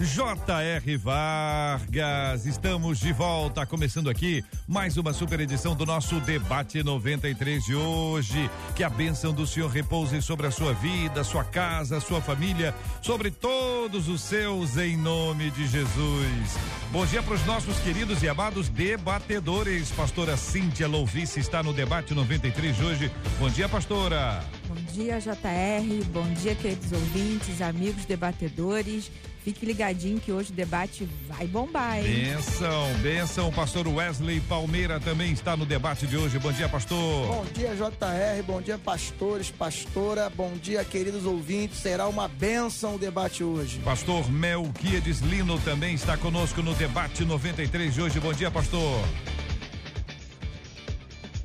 J.R. 0.00 0.96
Vargas, 0.96 2.46
estamos 2.46 3.00
de 3.00 3.12
volta, 3.12 3.66
começando 3.66 4.08
aqui 4.08 4.44
mais 4.66 4.96
uma 4.96 5.12
super 5.12 5.40
edição 5.40 5.74
do 5.74 5.84
nosso 5.84 6.20
debate 6.20 6.84
93 6.84 7.64
de 7.64 7.74
hoje. 7.74 8.48
Que 8.76 8.84
a 8.84 8.88
bênção 8.88 9.32
do 9.32 9.44
Senhor 9.44 9.68
repouse 9.68 10.22
sobre 10.22 10.46
a 10.46 10.52
sua 10.52 10.72
vida, 10.72 11.24
sua 11.24 11.42
casa, 11.42 11.98
sua 11.98 12.20
família, 12.20 12.72
sobre 13.02 13.32
todos 13.32 14.06
os 14.06 14.20
seus, 14.20 14.76
em 14.76 14.96
nome 14.96 15.50
de 15.50 15.66
Jesus. 15.66 16.58
Bom 16.92 17.04
dia 17.04 17.20
para 17.20 17.34
os 17.34 17.44
nossos 17.44 17.80
queridos 17.80 18.22
e 18.22 18.28
amados 18.28 18.68
debatedores. 18.68 19.90
Pastora 19.90 20.36
Cíntia 20.36 20.86
Louvice 20.86 21.40
está 21.40 21.60
no 21.60 21.72
debate 21.72 22.14
93 22.14 22.76
de 22.76 22.84
hoje. 22.84 23.12
Bom 23.40 23.50
dia, 23.50 23.68
pastora. 23.68 24.44
Bom 24.68 24.76
dia, 24.92 25.18
JR. 25.18 26.04
Bom 26.12 26.32
dia, 26.34 26.54
queridos 26.54 26.92
ouvintes, 26.92 27.60
amigos 27.60 28.04
debatedores. 28.04 29.10
Fique 29.48 29.64
ligadinho 29.64 30.20
que 30.20 30.30
hoje 30.30 30.52
o 30.52 30.54
debate 30.54 31.08
vai 31.26 31.46
bombar, 31.46 31.96
hein? 31.96 32.34
Benção, 32.34 32.92
benção. 33.00 33.50
Pastor 33.50 33.88
Wesley 33.88 34.42
Palmeira 34.42 35.00
também 35.00 35.32
está 35.32 35.56
no 35.56 35.64
debate 35.64 36.06
de 36.06 36.18
hoje. 36.18 36.38
Bom 36.38 36.52
dia, 36.52 36.68
pastor. 36.68 37.28
Bom 37.28 37.46
dia, 37.54 37.74
JR. 37.74 38.42
Bom 38.46 38.60
dia, 38.60 38.76
pastores, 38.76 39.50
pastora. 39.50 40.28
Bom 40.28 40.52
dia, 40.52 40.84
queridos 40.84 41.24
ouvintes. 41.24 41.78
Será 41.78 42.06
uma 42.08 42.28
benção 42.28 42.96
o 42.96 42.98
debate 42.98 43.42
hoje. 43.42 43.78
Pastor 43.78 44.30
Melquiades 44.30 45.20
Lino 45.20 45.58
também 45.60 45.94
está 45.94 46.14
conosco 46.18 46.60
no 46.60 46.74
debate 46.74 47.24
93 47.24 47.94
de 47.94 48.02
hoje. 48.02 48.20
Bom 48.20 48.34
dia, 48.34 48.50
pastor. 48.50 49.00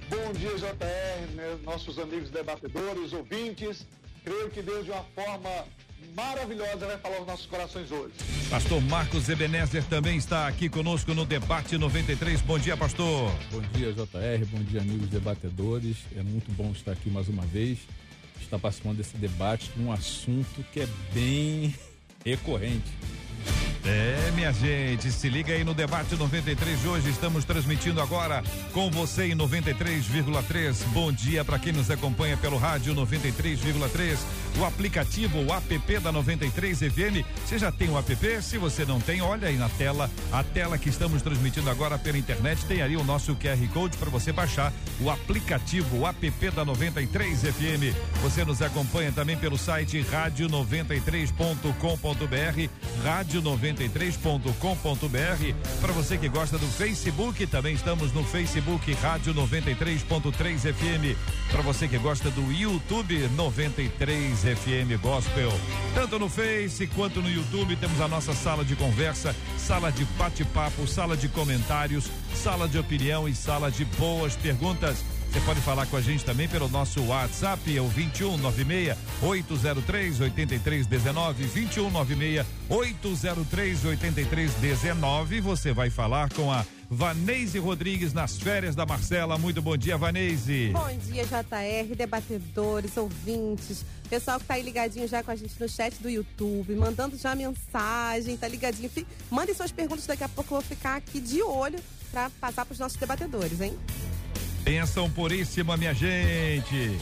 Bom 0.10 0.34
dia, 0.34 0.58
JR, 0.58 1.64
nossos 1.64 1.98
amigos 1.98 2.30
debatedores, 2.30 3.14
ouvintes. 3.14 3.88
Creio 4.26 4.50
que 4.50 4.62
Deus, 4.62 4.84
de 4.84 4.92
uma 4.92 5.06
forma 5.16 5.50
maravilhosa 6.16 6.86
vai 6.86 6.98
falar 6.98 7.18
aos 7.18 7.28
nossos 7.28 7.46
corações 7.46 7.92
hoje. 7.92 8.14
Pastor 8.50 8.82
Marcos 8.82 9.30
Ebenezer 9.30 9.84
também 9.86 10.18
está 10.18 10.48
aqui 10.48 10.70
conosco 10.70 11.14
no 11.14 11.26
debate 11.26 11.78
93. 11.78 12.42
Bom 12.42 12.60
dia, 12.60 12.78
pastor. 12.78 13.32
Bom 13.52 13.62
dia, 13.74 13.92
JR. 13.94 14.46
Bom 14.52 14.64
dia, 14.64 14.82
amigos 14.82 15.10
debatedores. 15.10 15.98
É 16.16 16.22
muito 16.22 16.52
bom 16.52 16.72
estar 16.72 16.92
aqui 16.92 17.10
mais 17.10 17.28
uma 17.28 17.44
vez. 17.44 17.80
Estar 18.42 18.60
participando 18.60 18.98
desse 18.98 19.18
debate 19.18 19.72
um 19.80 19.92
assunto 19.92 20.64
que 20.72 20.82
é 20.82 20.88
bem 21.14 21.74
recorrente 22.26 22.92
é, 23.86 24.32
minha 24.34 24.52
gente, 24.54 25.12
se 25.12 25.28
liga 25.28 25.54
aí 25.54 25.62
no 25.64 25.74
debate 25.74 26.16
93 26.16 26.82
de 26.82 26.88
hoje. 26.88 27.10
Estamos 27.10 27.44
transmitindo 27.44 28.00
agora 28.02 28.42
com 28.72 28.90
você 28.90 29.26
em 29.26 29.36
93,3. 29.36 30.84
Bom 30.94 31.12
dia 31.12 31.44
para 31.44 31.60
quem 31.60 31.74
nos 31.74 31.92
acompanha 31.92 32.38
pelo 32.38 32.58
rádio 32.58 32.96
93,3, 32.96 34.18
o 34.58 34.66
aplicativo, 34.66 35.40
o 35.40 35.54
app 35.54 36.00
da 36.00 36.12
93 36.12 36.80
FM. 36.80 37.26
Você 37.46 37.58
já 37.58 37.72
tem 37.72 37.90
o 37.90 37.98
app? 37.98 38.14
Se 38.42 38.58
você 38.58 38.86
não 38.86 39.02
tem, 39.02 39.22
olha 39.22 39.50
aí 39.50 39.58
na 39.58 39.70
tela, 39.70 40.10
a 40.32 40.44
tela 40.44 40.78
que 40.78 40.90
estamos 40.90 41.22
transmitindo 41.22 41.70
agora 41.70 41.98
pela 41.98 42.18
internet 42.18 42.66
tem 42.66 42.84
o 42.96 43.04
nosso 43.04 43.36
QR 43.36 43.68
Code 43.74 43.98
para 43.98 44.10
você 44.10 44.32
baixar 44.32 44.72
o 45.02 45.10
aplicativo, 45.10 45.98
o 45.98 46.08
app 46.08 46.52
da 46.52 46.64
93 46.64 47.42
FM. 47.42 47.94
Você 48.22 48.46
nos 48.46 48.62
acompanha 48.62 49.12
também 49.12 49.36
pelo 49.36 49.58
site 49.58 50.02
rádio93.com.br, 50.04 53.04
rádio 53.04 53.42
93 53.42 53.73
93.com.br. 53.74 55.82
Para 55.82 55.94
você 55.94 56.18
que 56.18 56.30
gosta 56.30 56.58
do 56.58 56.68
Facebook, 56.68 57.46
também 57.48 57.74
estamos 57.74 58.14
no 58.14 58.24
Facebook 58.24 58.94
Rádio 58.94 59.34
93.3 59.34 60.74
FM. 60.74 61.18
Para 61.52 61.62
você 61.62 61.88
que 61.88 61.98
gosta 61.98 62.30
do 62.30 62.52
YouTube 62.52 63.28
93 63.30 64.40
FM 64.40 65.02
Gospel. 65.02 65.52
Tanto 65.94 66.20
no 66.20 66.30
Face 66.30 66.88
quanto 66.88 67.22
no 67.22 67.30
YouTube 67.30 67.76
temos 67.76 68.00
a 68.00 68.08
nossa 68.08 68.34
sala 68.34 68.64
de 68.64 68.76
conversa, 68.76 69.36
sala 69.58 69.92
de 69.92 70.06
bate-papo, 70.18 70.88
sala 70.88 71.18
de 71.18 71.28
comentários, 71.28 72.10
sala 72.36 72.68
de 72.68 72.78
opinião 72.78 73.28
e 73.28 73.36
sala 73.36 73.72
de 73.72 73.86
boas 73.86 74.36
perguntas. 74.36 75.04
Você 75.34 75.42
pode 75.42 75.62
falar 75.62 75.88
com 75.88 75.98
a 75.98 76.02
gente 76.02 76.24
também 76.24 76.48
pelo 76.48 76.70
nosso 76.70 77.04
WhatsApp, 77.06 77.76
é 77.76 77.82
o 77.82 77.88
2196 77.88 78.96
803 79.20 80.22
8319 80.22 81.44
2196 81.46 82.46
803 82.70 83.86
8319. 83.86 85.42
Você 85.42 85.74
vai 85.74 85.90
falar 85.90 86.32
com 86.32 86.52
a 86.52 86.64
Vaneise 86.88 87.58
Rodrigues 87.58 88.14
nas 88.14 88.38
férias 88.38 88.76
da 88.76 88.86
Marcela. 88.86 89.36
Muito 89.40 89.60
bom 89.60 89.76
dia, 89.76 89.98
Vaneise. 89.98 90.70
Bom 90.72 90.98
dia, 91.12 91.26
JR, 91.26 91.96
debatedores, 91.96 92.96
ouvintes, 92.96 93.84
pessoal 94.08 94.40
que 94.40 94.46
tá 94.46 94.54
aí 94.54 94.62
ligadinho 94.62 95.08
já 95.08 95.24
com 95.24 95.32
a 95.32 95.36
gente 95.36 95.60
no 95.60 95.68
chat 95.68 95.96
do 95.96 96.12
YouTube, 96.12 96.76
mandando 96.76 97.18
já 97.18 97.34
mensagem, 97.34 98.38
tá 98.38 98.48
ligadinho. 98.48 98.92
Mandem 99.32 99.56
suas 99.56 99.72
perguntas, 99.72 100.06
daqui 100.06 100.24
a 100.24 100.30
pouco 100.30 100.54
eu 100.54 100.62
vou 100.62 100.70
ficar 100.70 100.98
aqui 100.98 101.20
de 101.20 101.42
olho 101.42 101.80
para 102.12 102.30
passar 102.40 102.66
para 102.66 102.74
os 102.74 102.80
nossos 102.80 103.00
debatedores, 103.00 103.60
hein? 103.60 103.76
Benção 104.64 105.10
puríssima, 105.10 105.76
minha 105.76 105.94
gente. 105.94 106.98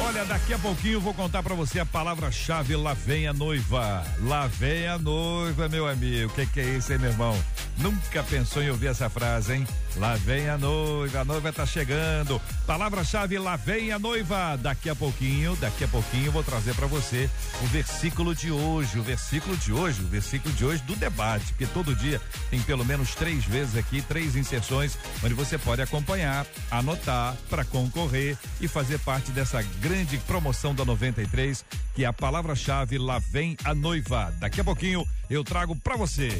Olha, 0.00 0.24
daqui 0.24 0.54
a 0.54 0.58
pouquinho 0.58 1.00
vou 1.00 1.12
contar 1.12 1.42
para 1.42 1.54
você 1.54 1.80
a 1.80 1.86
palavra-chave 1.86 2.74
lá 2.76 2.94
vem 2.94 3.28
a 3.28 3.32
noiva. 3.32 4.04
Lá 4.20 4.46
vem 4.46 4.88
a 4.88 4.98
noiva, 4.98 5.68
meu 5.68 5.86
amigo. 5.86 6.32
O 6.32 6.34
que, 6.34 6.46
que 6.46 6.60
é 6.60 6.64
isso, 6.64 6.92
hein, 6.92 6.98
meu 6.98 7.10
irmão? 7.10 7.38
Nunca 7.78 8.22
pensou 8.22 8.62
em 8.62 8.70
ouvir 8.70 8.86
essa 8.86 9.10
frase, 9.10 9.54
hein? 9.54 9.66
Lá 9.96 10.14
vem 10.14 10.48
a 10.48 10.56
noiva, 10.56 11.20
a 11.20 11.24
noiva 11.24 11.52
tá 11.52 11.66
chegando. 11.66 12.40
Palavra-chave, 12.66 13.38
lá 13.38 13.56
vem 13.56 13.92
a 13.92 13.98
noiva. 13.98 14.56
Daqui 14.56 14.88
a 14.88 14.94
pouquinho, 14.94 15.54
daqui 15.56 15.84
a 15.84 15.88
pouquinho 15.88 16.26
eu 16.26 16.32
vou 16.32 16.42
trazer 16.42 16.74
para 16.74 16.86
você 16.86 17.28
o 17.62 17.66
versículo 17.66 18.34
de 18.34 18.50
hoje. 18.50 18.98
O 18.98 19.02
versículo 19.02 19.56
de 19.56 19.72
hoje, 19.72 20.00
o 20.02 20.06
versículo 20.06 20.54
de 20.54 20.64
hoje 20.64 20.82
do 20.84 20.96
debate, 20.96 21.46
porque 21.48 21.66
todo 21.66 21.94
dia 21.94 22.20
tem 22.50 22.60
pelo 22.62 22.84
menos 22.84 23.14
três 23.14 23.44
vezes 23.44 23.76
aqui, 23.76 24.00
três 24.00 24.34
inserções, 24.34 24.96
onde 25.22 25.34
você 25.34 25.58
pode 25.58 25.82
acompanhar, 25.82 26.46
anotar 26.70 27.36
para 27.50 27.64
concorrer 27.64 28.36
e 28.60 28.68
fazer 28.68 28.98
parte 29.00 29.30
dessa 29.30 29.62
grande 29.80 30.16
promoção 30.18 30.74
da 30.74 30.84
93, 30.84 31.64
que 31.94 32.04
é 32.04 32.06
a 32.06 32.12
palavra-chave 32.12 32.96
lá 32.96 33.18
vem 33.18 33.56
a 33.64 33.74
noiva. 33.74 34.32
Daqui 34.38 34.60
a 34.60 34.64
pouquinho 34.64 35.06
eu 35.28 35.44
trago 35.44 35.76
para 35.76 35.96
você. 35.96 36.30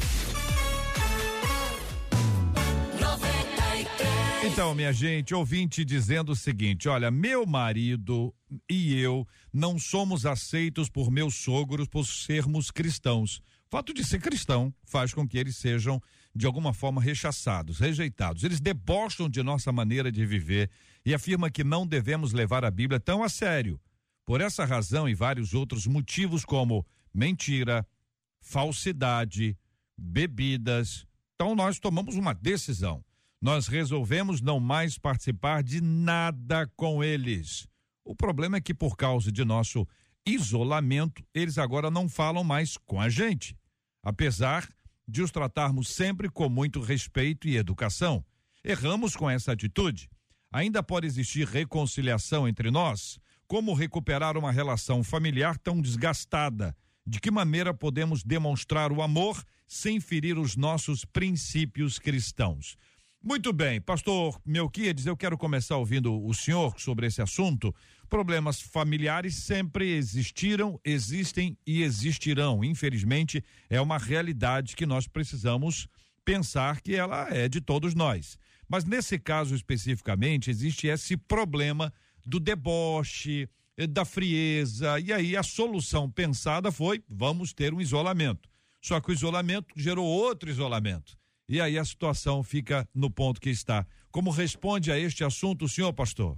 Então, 4.45 4.75
minha 4.75 4.91
gente, 4.91 5.33
ouvinte 5.33 5.85
dizendo 5.85 6.33
o 6.33 6.35
seguinte: 6.35 6.89
olha, 6.89 7.09
meu 7.09 7.45
marido 7.45 8.35
e 8.69 8.93
eu 8.99 9.25
não 9.53 9.79
somos 9.79 10.25
aceitos 10.25 10.89
por 10.89 11.09
meus 11.09 11.35
sogros 11.35 11.87
por 11.87 12.05
sermos 12.05 12.69
cristãos. 12.69 13.37
O 13.37 13.69
fato 13.71 13.93
de 13.93 14.03
ser 14.03 14.19
cristão 14.19 14.73
faz 14.83 15.13
com 15.13 15.25
que 15.25 15.37
eles 15.37 15.55
sejam, 15.55 16.01
de 16.35 16.45
alguma 16.45 16.73
forma, 16.73 17.01
rechaçados, 17.01 17.79
rejeitados. 17.79 18.43
Eles 18.43 18.59
debocham 18.59 19.29
de 19.29 19.41
nossa 19.41 19.71
maneira 19.71 20.11
de 20.11 20.25
viver 20.25 20.69
e 21.05 21.13
afirmam 21.13 21.49
que 21.49 21.63
não 21.63 21.87
devemos 21.87 22.33
levar 22.33 22.65
a 22.65 22.69
Bíblia 22.69 22.99
tão 22.99 23.23
a 23.23 23.29
sério. 23.29 23.79
Por 24.25 24.41
essa 24.41 24.65
razão 24.65 25.07
e 25.07 25.15
vários 25.15 25.53
outros 25.53 25.87
motivos, 25.87 26.43
como 26.43 26.85
mentira, 27.13 27.87
falsidade, 28.41 29.57
bebidas. 29.97 31.07
Então, 31.33 31.55
nós 31.55 31.79
tomamos 31.79 32.15
uma 32.15 32.33
decisão 32.33 33.03
nós 33.43 33.67
resolvemos 33.67 34.39
não 34.39 34.57
mais 34.57 34.97
participar 34.97 35.61
de 35.61 35.81
nada 35.81 36.65
com 36.77 37.03
eles. 37.03 37.67
O 38.05 38.15
problema 38.15 38.55
é 38.55 38.61
que, 38.61 38.73
por 38.73 38.95
causa 38.95 39.29
de 39.29 39.43
nosso 39.43 39.85
isolamento, 40.25 41.21
eles 41.33 41.57
agora 41.57 41.91
não 41.91 42.07
falam 42.07 42.41
mais 42.41 42.77
com 42.77 43.01
a 43.01 43.09
gente, 43.09 43.53
apesar 44.01 44.65
de 45.05 45.21
os 45.21 45.29
tratarmos 45.29 45.89
sempre 45.89 46.29
com 46.29 46.47
muito 46.47 46.79
respeito 46.79 47.45
e 47.45 47.57
educação. 47.57 48.23
Erramos 48.63 49.13
com 49.13 49.29
essa 49.29 49.51
atitude. 49.51 50.09
Ainda 50.49 50.81
pode 50.81 51.05
existir 51.05 51.45
reconciliação 51.45 52.47
entre 52.47 52.71
nós? 52.71 53.19
Como 53.45 53.73
recuperar 53.73 54.37
uma 54.37 54.53
relação 54.53 55.03
familiar 55.03 55.57
tão 55.57 55.81
desgastada? 55.81 56.73
De 57.05 57.19
que 57.19 57.29
maneira 57.29 57.73
podemos 57.73 58.23
demonstrar 58.23 58.89
o 58.93 59.01
amor 59.01 59.43
sem 59.67 59.99
ferir 59.99 60.39
os 60.39 60.55
nossos 60.55 61.03
princípios 61.03 61.99
cristãos? 61.99 62.77
Muito 63.25 63.53
bem, 63.53 63.79
pastor 63.79 64.37
Melquiades, 64.45 65.05
eu 65.05 65.15
quero 65.15 65.37
começar 65.37 65.77
ouvindo 65.77 66.21
o 66.25 66.33
senhor 66.33 66.77
sobre 66.77 67.07
esse 67.07 67.21
assunto, 67.21 67.73
problemas 68.09 68.59
familiares 68.59 69.35
sempre 69.35 69.93
existiram, 69.93 70.77
existem 70.83 71.57
e 71.65 71.83
existirão. 71.83 72.65
Infelizmente, 72.65 73.41
é 73.69 73.79
uma 73.79 73.97
realidade 73.97 74.75
que 74.75 74.85
nós 74.85 75.07
precisamos 75.07 75.87
pensar 76.25 76.81
que 76.81 76.95
ela 76.95 77.33
é 77.33 77.47
de 77.47 77.61
todos 77.61 77.95
nós. 77.95 78.37
Mas 78.67 78.83
nesse 78.83 79.17
caso 79.17 79.55
especificamente, 79.55 80.49
existe 80.49 80.87
esse 80.87 81.15
problema 81.15 81.93
do 82.25 82.41
deboche, 82.41 83.47
eh, 83.77 83.87
da 83.87 84.03
frieza, 84.03 84.99
e 84.99 85.13
aí 85.13 85.37
a 85.37 85.43
solução 85.43 86.11
pensada 86.11 86.73
foi: 86.73 87.01
vamos 87.07 87.53
ter 87.53 87.73
um 87.73 87.79
isolamento. 87.79 88.49
Só 88.81 88.99
que 88.99 89.11
o 89.11 89.13
isolamento 89.13 89.73
gerou 89.77 90.05
outro 90.05 90.49
isolamento. 90.49 91.22
E 91.47 91.59
aí 91.59 91.77
a 91.77 91.83
situação 91.83 92.41
fica 92.41 92.87
no 92.93 93.11
ponto 93.11 93.41
que 93.41 93.49
está. 93.49 93.85
Como 94.11 94.31
responde 94.31 94.91
a 94.91 94.97
este 94.97 95.23
assunto 95.23 95.67
senhor, 95.67 95.93
pastor? 95.93 96.37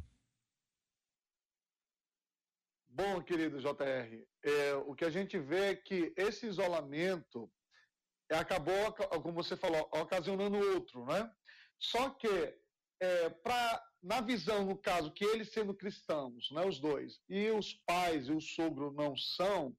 Bom, 2.88 3.22
querido 3.22 3.60
JR, 3.60 4.26
é, 4.42 4.74
o 4.76 4.96
que 4.96 5.06
a 5.06 5.10
gente 5.10 5.38
vê 5.38 5.72
é 5.72 5.76
que 5.76 6.14
esse 6.16 6.48
isolamento 6.48 7.52
acabou, 8.32 8.94
como 9.22 9.34
você 9.34 9.56
falou, 9.56 9.82
ocasionando 9.92 10.58
outro, 10.58 11.06
né? 11.06 11.30
Só 11.78 12.10
que, 12.12 12.28
é, 13.00 13.30
pra, 13.30 13.84
na 14.02 14.22
visão, 14.22 14.66
no 14.66 14.78
caso, 14.78 15.12
que 15.12 15.26
eles 15.26 15.52
sendo 15.52 15.74
cristãos, 15.74 16.50
né, 16.52 16.66
os 16.66 16.80
dois, 16.80 17.20
e 17.28 17.50
os 17.52 17.74
pais 17.86 18.28
e 18.28 18.32
o 18.32 18.40
sogro 18.40 18.92
não 18.92 19.16
são, 19.16 19.76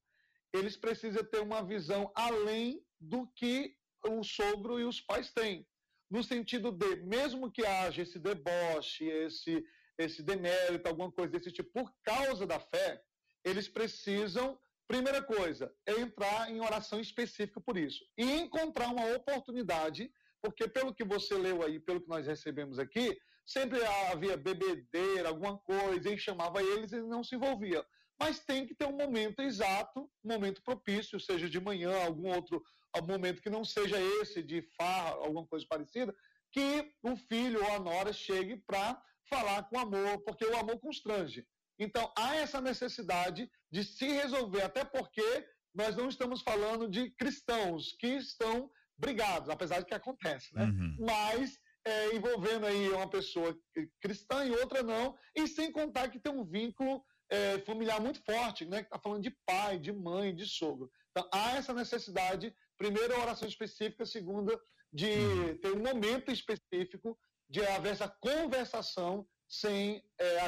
eles 0.52 0.76
precisam 0.76 1.24
ter 1.24 1.40
uma 1.40 1.64
visão 1.64 2.12
além 2.14 2.84
do 3.00 3.26
que 3.28 3.76
o 4.08 4.24
sogro 4.24 4.78
e 4.80 4.84
os 4.84 5.00
pais 5.00 5.32
têm. 5.32 5.66
No 6.10 6.22
sentido 6.22 6.70
de, 6.70 6.96
mesmo 6.96 7.50
que 7.50 7.64
haja 7.66 8.02
esse 8.02 8.18
deboche, 8.18 9.04
esse, 9.06 9.64
esse 9.98 10.22
demérito, 10.22 10.88
alguma 10.88 11.10
coisa 11.10 11.32
desse 11.32 11.50
tipo, 11.50 11.70
por 11.72 11.92
causa 12.02 12.46
da 12.46 12.60
fé, 12.60 13.02
eles 13.44 13.68
precisam, 13.68 14.58
primeira 14.86 15.22
coisa, 15.22 15.72
é 15.86 15.92
entrar 16.00 16.50
em 16.50 16.60
oração 16.60 17.00
específica 17.00 17.60
por 17.60 17.76
isso. 17.76 18.04
E 18.16 18.24
encontrar 18.24 18.88
uma 18.88 19.14
oportunidade, 19.14 20.10
porque 20.40 20.68
pelo 20.68 20.94
que 20.94 21.04
você 21.04 21.34
leu 21.34 21.62
aí, 21.62 21.80
pelo 21.80 22.00
que 22.00 22.08
nós 22.08 22.26
recebemos 22.26 22.78
aqui, 22.78 23.16
sempre 23.44 23.84
havia 24.12 24.36
bebedeira, 24.36 25.28
alguma 25.28 25.58
coisa, 25.58 26.10
e 26.10 26.18
chamava 26.18 26.62
eles 26.62 26.92
e 26.92 27.00
não 27.00 27.22
se 27.22 27.34
envolvia. 27.36 27.84
Mas 28.18 28.40
tem 28.40 28.66
que 28.66 28.74
ter 28.74 28.86
um 28.86 28.96
momento 28.96 29.40
exato, 29.40 30.10
um 30.24 30.32
momento 30.32 30.62
propício, 30.62 31.20
seja 31.20 31.48
de 31.48 31.60
manhã, 31.60 32.04
algum 32.04 32.34
outro 32.34 32.62
momento 33.02 33.42
que 33.42 33.50
não 33.50 33.64
seja 33.64 34.00
esse 34.20 34.42
de 34.42 34.62
farra, 34.76 35.10
alguma 35.16 35.46
coisa 35.46 35.66
parecida, 35.68 36.14
que 36.52 36.92
o 37.02 37.16
filho 37.16 37.62
ou 37.62 37.72
a 37.72 37.78
nora 37.78 38.12
chegue 38.12 38.56
para 38.66 39.00
falar 39.28 39.64
com 39.64 39.78
amor, 39.78 40.22
porque 40.24 40.44
o 40.44 40.56
amor 40.56 40.78
constrange. 40.80 41.46
Então, 41.78 42.10
há 42.16 42.36
essa 42.36 42.60
necessidade 42.60 43.50
de 43.70 43.84
se 43.84 44.06
resolver, 44.08 44.62
até 44.62 44.84
porque 44.84 45.46
nós 45.74 45.94
não 45.94 46.08
estamos 46.08 46.40
falando 46.42 46.88
de 46.88 47.10
cristãos 47.10 47.94
que 47.98 48.06
estão 48.06 48.70
brigados, 48.96 49.50
apesar 49.50 49.80
de 49.80 49.86
que 49.86 49.94
acontece, 49.94 50.54
né? 50.54 50.64
Uhum. 50.64 50.96
Mas 51.00 51.58
é, 51.84 52.14
envolvendo 52.14 52.66
aí 52.66 52.88
uma 52.88 53.08
pessoa 53.08 53.54
cristã 54.00 54.44
e 54.44 54.50
outra 54.52 54.82
não, 54.82 55.16
e 55.34 55.46
sem 55.46 55.70
contar 55.70 56.08
que 56.08 56.18
tem 56.18 56.32
um 56.32 56.44
vínculo 56.44 57.04
é, 57.30 57.58
familiar 57.60 58.00
muito 58.00 58.22
forte, 58.24 58.64
né? 58.64 58.78
Que 58.78 58.86
está 58.86 58.98
falando 58.98 59.22
de 59.22 59.36
pai, 59.44 59.78
de 59.78 59.92
mãe, 59.92 60.34
de 60.34 60.46
sogro. 60.46 60.90
Então, 61.10 61.28
há 61.32 61.56
essa 61.56 61.74
necessidade, 61.74 62.54
primeiro, 62.76 63.14
a 63.14 63.22
oração 63.22 63.48
específica, 63.48 64.04
segunda, 64.04 64.58
de 64.92 65.10
uhum. 65.10 65.58
ter 65.58 65.72
um 65.72 65.82
momento 65.82 66.30
específico 66.30 67.18
de 67.48 67.64
haver 67.64 67.92
essa 67.92 68.08
conversação 68.08 69.26
sem 69.48 70.02
é, 70.18 70.40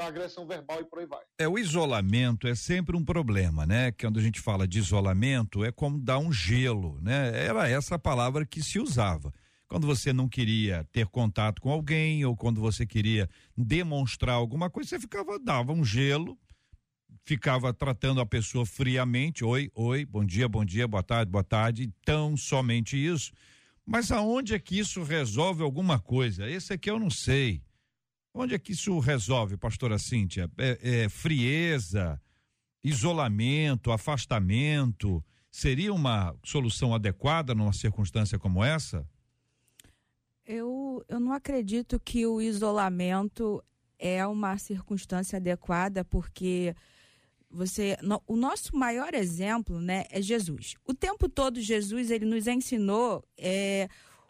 agressão 0.00 0.46
verbal 0.46 0.80
e 0.80 0.84
por 0.84 1.00
aí 1.00 1.06
vai. 1.06 1.22
É, 1.38 1.48
o 1.48 1.58
isolamento 1.58 2.46
é 2.46 2.54
sempre 2.54 2.96
um 2.96 3.04
problema, 3.04 3.66
né? 3.66 3.90
Que 3.90 4.06
quando 4.06 4.20
a 4.20 4.22
gente 4.22 4.40
fala 4.40 4.66
de 4.66 4.78
isolamento 4.78 5.64
é 5.64 5.72
como 5.72 5.98
dar 5.98 6.18
um 6.18 6.32
gelo, 6.32 7.00
né? 7.00 7.32
Era 7.34 7.68
essa 7.68 7.96
a 7.96 7.98
palavra 7.98 8.46
que 8.46 8.62
se 8.62 8.78
usava. 8.78 9.32
Quando 9.66 9.86
você 9.86 10.12
não 10.12 10.28
queria 10.28 10.86
ter 10.92 11.06
contato 11.08 11.60
com 11.60 11.70
alguém 11.70 12.24
ou 12.24 12.36
quando 12.36 12.60
você 12.60 12.86
queria 12.86 13.28
demonstrar 13.56 14.36
alguma 14.36 14.70
coisa, 14.70 14.90
você 14.90 15.00
ficava, 15.00 15.38
dava 15.38 15.72
um 15.72 15.84
gelo, 15.84 16.38
ficava 17.24 17.72
tratando 17.74 18.20
a 18.20 18.26
pessoa 18.26 18.64
friamente, 18.64 19.44
oi, 19.44 19.70
oi, 19.74 20.04
bom 20.04 20.24
dia, 20.24 20.48
bom 20.48 20.64
dia, 20.64 20.88
boa 20.88 21.02
tarde, 21.02 21.30
boa 21.30 21.44
tarde, 21.44 21.92
tão 22.04 22.36
somente 22.36 22.96
isso. 22.96 23.32
Mas 23.84 24.10
aonde 24.10 24.54
é 24.54 24.58
que 24.58 24.78
isso 24.78 25.02
resolve 25.02 25.62
alguma 25.62 25.98
coisa? 25.98 26.48
Esse 26.48 26.72
aqui 26.72 26.90
eu 26.90 26.98
não 26.98 27.10
sei. 27.10 27.62
Onde 28.32 28.54
é 28.54 28.58
que 28.58 28.72
isso 28.72 28.98
resolve, 28.98 29.56
pastora 29.56 29.98
Cíntia? 29.98 30.50
É, 30.58 30.78
é, 31.04 31.08
frieza, 31.08 32.20
isolamento, 32.84 33.90
afastamento, 33.90 35.24
seria 35.50 35.92
uma 35.92 36.34
solução 36.44 36.94
adequada 36.94 37.54
numa 37.54 37.72
circunstância 37.72 38.38
como 38.38 38.62
essa? 38.62 39.06
Eu, 40.46 41.04
eu 41.08 41.20
não 41.20 41.32
acredito 41.32 42.00
que 42.00 42.26
o 42.26 42.40
isolamento 42.40 43.62
é 43.98 44.26
uma 44.26 44.56
circunstância 44.56 45.36
adequada, 45.36 46.04
porque 46.04 46.74
você 47.50 47.96
no, 48.02 48.22
o 48.26 48.36
nosso 48.36 48.76
maior 48.76 49.14
exemplo 49.14 49.80
né 49.80 50.04
é 50.10 50.20
Jesus 50.20 50.74
o 50.84 50.92
tempo 50.92 51.28
todo 51.28 51.60
Jesus 51.60 52.10
ele 52.10 52.26
nos 52.26 52.46
ensinou 52.46 53.24
é, 53.36 53.88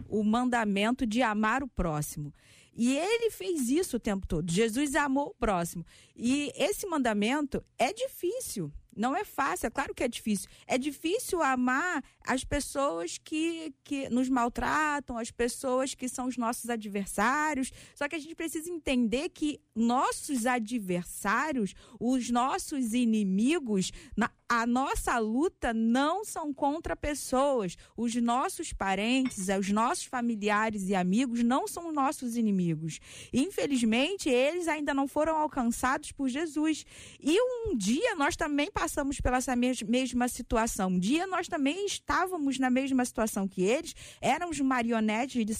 o 0.08 0.22
mandamento 0.22 1.04
de 1.04 1.20
amar 1.22 1.62
o 1.62 1.68
próximo 1.68 2.32
e 2.78 2.96
ele 2.96 3.28
fez 3.32 3.68
isso 3.68 3.96
o 3.96 4.00
tempo 4.00 4.24
todo. 4.24 4.48
Jesus 4.48 4.94
amou 4.94 5.30
o 5.30 5.34
próximo. 5.34 5.84
E 6.14 6.52
esse 6.54 6.86
mandamento 6.86 7.60
é 7.76 7.92
difícil. 7.92 8.72
Não 8.96 9.16
é 9.16 9.24
fácil, 9.24 9.66
é 9.66 9.70
claro 9.70 9.92
que 9.92 10.04
é 10.04 10.08
difícil. 10.08 10.48
É 10.64 10.78
difícil 10.78 11.42
amar 11.42 12.04
as 12.24 12.44
pessoas 12.44 13.18
que, 13.18 13.74
que 13.82 14.08
nos 14.08 14.28
maltratam, 14.28 15.18
as 15.18 15.32
pessoas 15.32 15.92
que 15.92 16.08
são 16.08 16.28
os 16.28 16.36
nossos 16.36 16.70
adversários. 16.70 17.72
Só 17.96 18.08
que 18.08 18.14
a 18.14 18.18
gente 18.18 18.36
precisa 18.36 18.70
entender 18.70 19.28
que 19.30 19.60
nossos 19.78 20.46
adversários, 20.46 21.74
os 21.98 22.30
nossos 22.30 22.92
inimigos, 22.92 23.90
na, 24.16 24.30
a 24.48 24.66
nossa 24.66 25.18
luta 25.18 25.74
não 25.74 26.24
são 26.24 26.52
contra 26.54 26.96
pessoas. 26.96 27.76
Os 27.96 28.14
nossos 28.14 28.72
parentes, 28.72 29.48
os 29.48 29.70
nossos 29.70 30.04
familiares 30.04 30.88
e 30.88 30.94
amigos 30.94 31.42
não 31.42 31.68
são 31.68 31.92
nossos 31.92 32.36
inimigos. 32.36 32.98
Infelizmente, 33.32 34.28
eles 34.28 34.66
ainda 34.66 34.94
não 34.94 35.06
foram 35.06 35.36
alcançados 35.36 36.12
por 36.12 36.28
Jesus. 36.28 36.86
E 37.20 37.38
um 37.40 37.76
dia 37.76 38.14
nós 38.14 38.36
também 38.36 38.70
passamos 38.70 39.20
pela 39.20 39.38
essa 39.38 39.54
mesma 39.56 40.28
situação. 40.28 40.90
Um 40.90 40.98
dia 40.98 41.26
nós 41.26 41.48
também 41.48 41.86
estávamos 41.86 42.58
na 42.58 42.70
mesma 42.70 43.04
situação 43.04 43.46
que 43.46 43.62
eles, 43.62 43.94
éramos 44.20 44.60
marionetes 44.60 45.46
de, 45.46 45.54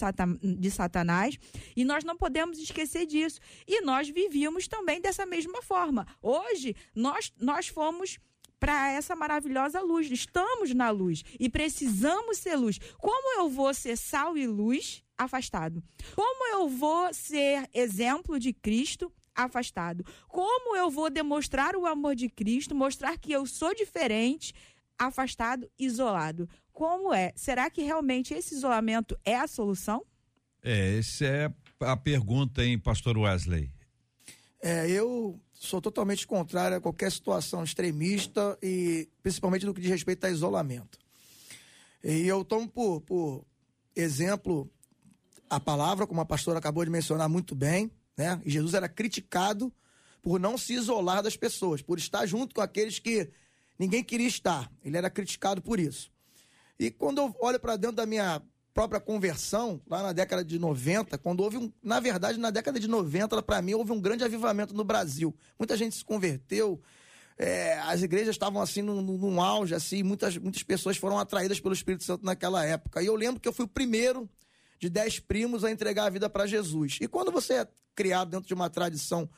de 0.56 0.70
Satanás, 0.70 1.38
e 1.76 1.84
nós 1.84 2.04
não 2.04 2.16
podemos 2.16 2.58
esquecer 2.58 3.06
disso. 3.06 3.40
E 3.66 3.80
nós 3.82 4.07
vivíamos 4.08 4.66
também 4.66 5.00
dessa 5.00 5.24
mesma 5.26 5.62
forma. 5.62 6.06
Hoje, 6.22 6.74
nós, 6.94 7.32
nós 7.38 7.68
fomos 7.68 8.18
para 8.58 8.92
essa 8.92 9.14
maravilhosa 9.14 9.80
luz. 9.80 10.10
Estamos 10.10 10.74
na 10.74 10.90
luz 10.90 11.24
e 11.38 11.48
precisamos 11.48 12.38
ser 12.38 12.56
luz. 12.56 12.78
Como 12.98 13.40
eu 13.40 13.48
vou 13.48 13.72
ser 13.72 13.96
sal 13.96 14.36
e 14.36 14.46
luz 14.46 15.02
afastado? 15.16 15.82
Como 16.14 16.54
eu 16.54 16.68
vou 16.68 17.12
ser 17.12 17.68
exemplo 17.72 18.38
de 18.38 18.52
Cristo 18.52 19.12
afastado? 19.34 20.04
Como 20.28 20.76
eu 20.76 20.90
vou 20.90 21.10
demonstrar 21.10 21.76
o 21.76 21.86
amor 21.86 22.14
de 22.14 22.28
Cristo, 22.28 22.74
mostrar 22.74 23.18
que 23.18 23.32
eu 23.32 23.46
sou 23.46 23.74
diferente, 23.74 24.52
afastado, 24.98 25.70
isolado? 25.78 26.48
Como 26.72 27.12
é? 27.12 27.32
Será 27.36 27.70
que 27.70 27.82
realmente 27.82 28.34
esse 28.34 28.54
isolamento 28.54 29.18
é 29.24 29.36
a 29.36 29.46
solução? 29.46 30.04
É, 30.62 30.98
essa 30.98 31.24
é 31.24 31.52
a 31.80 31.96
pergunta, 31.96 32.64
hein, 32.64 32.78
pastor 32.78 33.16
Wesley? 33.16 33.72
É, 34.60 34.90
eu 34.90 35.40
sou 35.54 35.80
totalmente 35.80 36.26
contrário 36.26 36.76
a 36.76 36.80
qualquer 36.80 37.10
situação 37.12 37.62
extremista 37.62 38.58
e 38.62 39.08
principalmente 39.22 39.66
no 39.66 39.74
que 39.74 39.80
diz 39.80 39.90
respeito 39.90 40.24
a 40.24 40.30
isolamento. 40.30 40.98
E 42.02 42.26
eu 42.26 42.44
tomo 42.44 42.68
por, 42.68 43.00
por 43.02 43.44
exemplo 43.94 44.70
a 45.50 45.58
palavra, 45.58 46.06
como 46.06 46.20
a 46.20 46.26
pastora 46.26 46.58
acabou 46.58 46.84
de 46.84 46.90
mencionar 46.90 47.28
muito 47.28 47.54
bem, 47.54 47.90
né? 48.16 48.40
E 48.44 48.50
Jesus 48.50 48.74
era 48.74 48.88
criticado 48.88 49.72
por 50.20 50.38
não 50.38 50.58
se 50.58 50.74
isolar 50.74 51.22
das 51.22 51.36
pessoas, 51.36 51.80
por 51.80 51.98
estar 51.98 52.26
junto 52.26 52.54
com 52.54 52.60
aqueles 52.60 52.98
que 52.98 53.30
ninguém 53.78 54.04
queria 54.04 54.28
estar. 54.28 54.70
Ele 54.84 54.96
era 54.96 55.08
criticado 55.08 55.62
por 55.62 55.80
isso. 55.80 56.10
E 56.78 56.90
quando 56.90 57.18
eu 57.18 57.34
olho 57.40 57.58
para 57.58 57.76
dentro 57.76 57.96
da 57.96 58.06
minha 58.06 58.42
própria 58.78 59.00
conversão, 59.00 59.82
lá 59.88 60.04
na 60.04 60.12
década 60.12 60.44
de 60.44 60.56
90, 60.56 61.18
quando 61.18 61.40
houve 61.40 61.56
um. 61.56 61.72
Na 61.82 61.98
verdade, 61.98 62.38
na 62.38 62.48
década 62.48 62.78
de 62.78 62.86
90, 62.86 63.42
para 63.42 63.60
mim, 63.60 63.74
houve 63.74 63.90
um 63.90 64.00
grande 64.00 64.22
avivamento 64.22 64.72
no 64.72 64.84
Brasil. 64.84 65.34
Muita 65.58 65.76
gente 65.76 65.96
se 65.96 66.04
converteu. 66.04 66.80
É, 67.36 67.76
as 67.80 68.02
igrejas 68.02 68.36
estavam 68.36 68.62
assim 68.62 68.80
num, 68.80 69.02
num, 69.02 69.42
auge, 69.42 69.74
assim, 69.74 70.04
muitas, 70.04 70.36
muitas 70.36 70.62
pessoas 70.62 70.96
foram 70.96 71.18
atraídas 71.18 71.58
pelo 71.58 71.74
Espírito 71.74 72.04
Santo 72.04 72.24
naquela 72.24 72.64
época. 72.64 73.02
E 73.02 73.06
eu 73.06 73.16
lembro 73.16 73.40
que 73.40 73.48
eu 73.48 73.52
fui 73.52 73.64
o 73.64 73.68
primeiro 73.68 74.30
de 74.78 74.88
dez 74.88 75.18
primos 75.18 75.64
a 75.64 75.72
entregar 75.72 76.04
a 76.04 76.10
vida 76.10 76.30
para 76.30 76.46
Jesus. 76.46 76.98
E 77.00 77.08
quando 77.08 77.32
você 77.32 77.54
é 77.54 77.68
criado 77.96 78.30
dentro 78.30 78.46
de 78.46 78.54
uma 78.54 78.70
tradição 78.70 79.28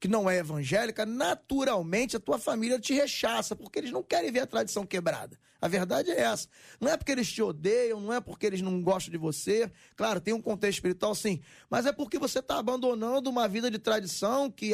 que 0.00 0.08
não 0.08 0.30
é 0.30 0.38
evangélica, 0.38 1.04
naturalmente 1.04 2.16
a 2.16 2.20
tua 2.20 2.38
família 2.38 2.80
te 2.80 2.94
rechaça, 2.94 3.54
porque 3.54 3.78
eles 3.78 3.92
não 3.92 4.02
querem 4.02 4.32
ver 4.32 4.40
a 4.40 4.46
tradição 4.46 4.86
quebrada. 4.86 5.38
A 5.60 5.68
verdade 5.68 6.10
é 6.10 6.20
essa. 6.20 6.48
Não 6.80 6.90
é 6.90 6.96
porque 6.96 7.12
eles 7.12 7.30
te 7.30 7.42
odeiam, 7.42 8.00
não 8.00 8.14
é 8.14 8.18
porque 8.18 8.46
eles 8.46 8.62
não 8.62 8.80
gostam 8.80 9.12
de 9.12 9.18
você. 9.18 9.70
Claro, 9.94 10.18
tem 10.18 10.32
um 10.32 10.40
contexto 10.40 10.78
espiritual, 10.78 11.14
sim. 11.14 11.42
Mas 11.68 11.84
é 11.84 11.92
porque 11.92 12.18
você 12.18 12.38
está 12.38 12.58
abandonando 12.58 13.28
uma 13.28 13.46
vida 13.46 13.70
de 13.70 13.78
tradição 13.78 14.50
que, 14.50 14.70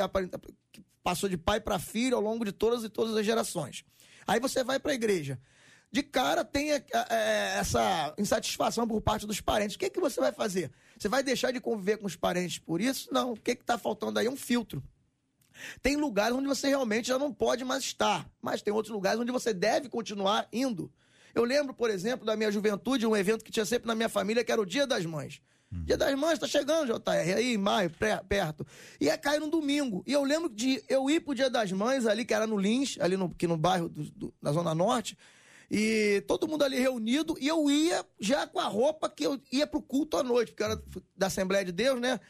que 0.73 0.81
passou 1.03 1.29
de 1.29 1.37
pai 1.37 1.61
para 1.61 1.81
filho 1.81 2.17
ao 2.17 2.23
longo 2.23 2.45
de 2.45 2.53
todas 2.53 2.85
e 2.85 2.89
todas 2.89 3.17
as 3.17 3.27
gerações. 3.27 3.85
Aí 4.29 4.39
você 4.39 4.63
vai 4.63 4.79
para 4.79 4.93
a 4.93 4.95
igreja. 4.95 5.41
De 5.91 6.05
cara 6.05 6.45
tem 6.45 6.73
é, 6.73 6.85
é, 7.11 7.59
essa 7.59 8.15
insatisfação 8.17 8.87
por 8.87 9.01
parte 9.01 9.27
dos 9.27 9.41
parentes. 9.41 9.75
O 9.75 9.79
que, 9.79 9.91
que 9.91 10.01
você 10.01 10.21
vai 10.21 10.33
fazer? 10.33 10.71
Você 10.97 11.09
vai 11.09 11.25
deixar 11.25 11.53
de 11.53 11.61
conviver 11.61 11.97
com 11.97 12.07
os 12.07 12.15
parentes 12.15 12.61
por 12.61 12.81
isso? 12.81 13.09
Não. 13.13 13.33
O 13.33 13.37
que 13.37 13.53
está 13.53 13.77
faltando 13.77 14.21
aí 14.21 14.27
é 14.27 14.31
um 14.31 14.37
filtro. 14.37 14.83
Tem 15.83 15.97
lugares 15.97 16.37
onde 16.37 16.47
você 16.47 16.69
realmente 16.69 17.09
já 17.09 17.19
não 17.19 17.33
pode 17.33 17.65
mais 17.65 17.85
estar, 17.85 18.29
mas 18.41 18.63
tem 18.63 18.73
outros 18.73 18.93
lugares 18.93 19.21
onde 19.21 19.33
você 19.33 19.53
deve 19.53 19.89
continuar 19.89 20.49
indo. 20.53 20.93
Eu 21.35 21.45
lembro, 21.45 21.75
por 21.75 21.91
exemplo, 21.91 22.25
da 22.25 22.37
minha 22.37 22.51
juventude, 22.51 23.07
um 23.07 23.17
evento 23.17 23.45
que 23.45 23.53
tinha 23.53 23.67
sempre 23.67 23.87
na 23.87 23.95
minha 23.95 24.09
família, 24.09 24.43
que 24.43 24.51
era 24.51 24.61
o 24.61 24.67
Dia 24.67 24.87
das 24.87 25.05
Mães. 25.05 25.43
Hum. 25.71 25.85
Dia 25.85 25.97
das 25.97 26.15
Mães 26.19 26.39
tá 26.39 26.47
chegando, 26.47 26.87
JR, 26.87 27.37
aí 27.37 27.55
em 27.55 27.59
maio, 27.59 27.91
perto. 28.29 28.67
E 29.01 29.07
ia 29.07 29.19
cair 29.19 29.41
no 29.41 29.49
domingo. 29.49 30.03
E 30.07 30.13
eu 30.13 30.25
lembro 30.25 30.49
de 30.49 30.83
eu 30.89 31.11
ir 31.11 31.21
pro 31.21 31.35
Dia 31.35 31.51
das 31.51 31.71
Mães 31.73 32.07
ali, 32.07 32.25
que 32.25 32.33
era 32.33 32.47
no 32.47 32.57
Lins, 32.57 32.97
ali 33.01 33.17
no, 33.17 33.27
aqui 33.27 33.47
no 33.47 33.57
bairro 33.57 33.89
do, 33.89 34.05
do, 34.13 34.35
na 34.41 34.53
Zona 34.53 34.75
Norte, 34.75 35.17
e 35.71 36.23
todo 36.27 36.47
mundo 36.47 36.63
ali 36.63 36.79
reunido, 36.79 37.37
e 37.41 37.49
eu 37.49 37.69
ia 37.69 38.05
já 38.21 38.47
com 38.47 38.61
a 38.61 38.67
roupa 38.67 39.11
que 39.11 39.27
eu 39.27 39.41
ia 39.53 39.67
pro 39.67 39.83
culto 39.83 40.17
à 40.17 40.23
noite, 40.23 40.53
porque 40.53 40.63
era 40.63 40.81
da 41.17 41.27
Assembleia 41.27 41.65
de 41.65 41.73
Deus, 41.73 42.01
né? 42.01 42.21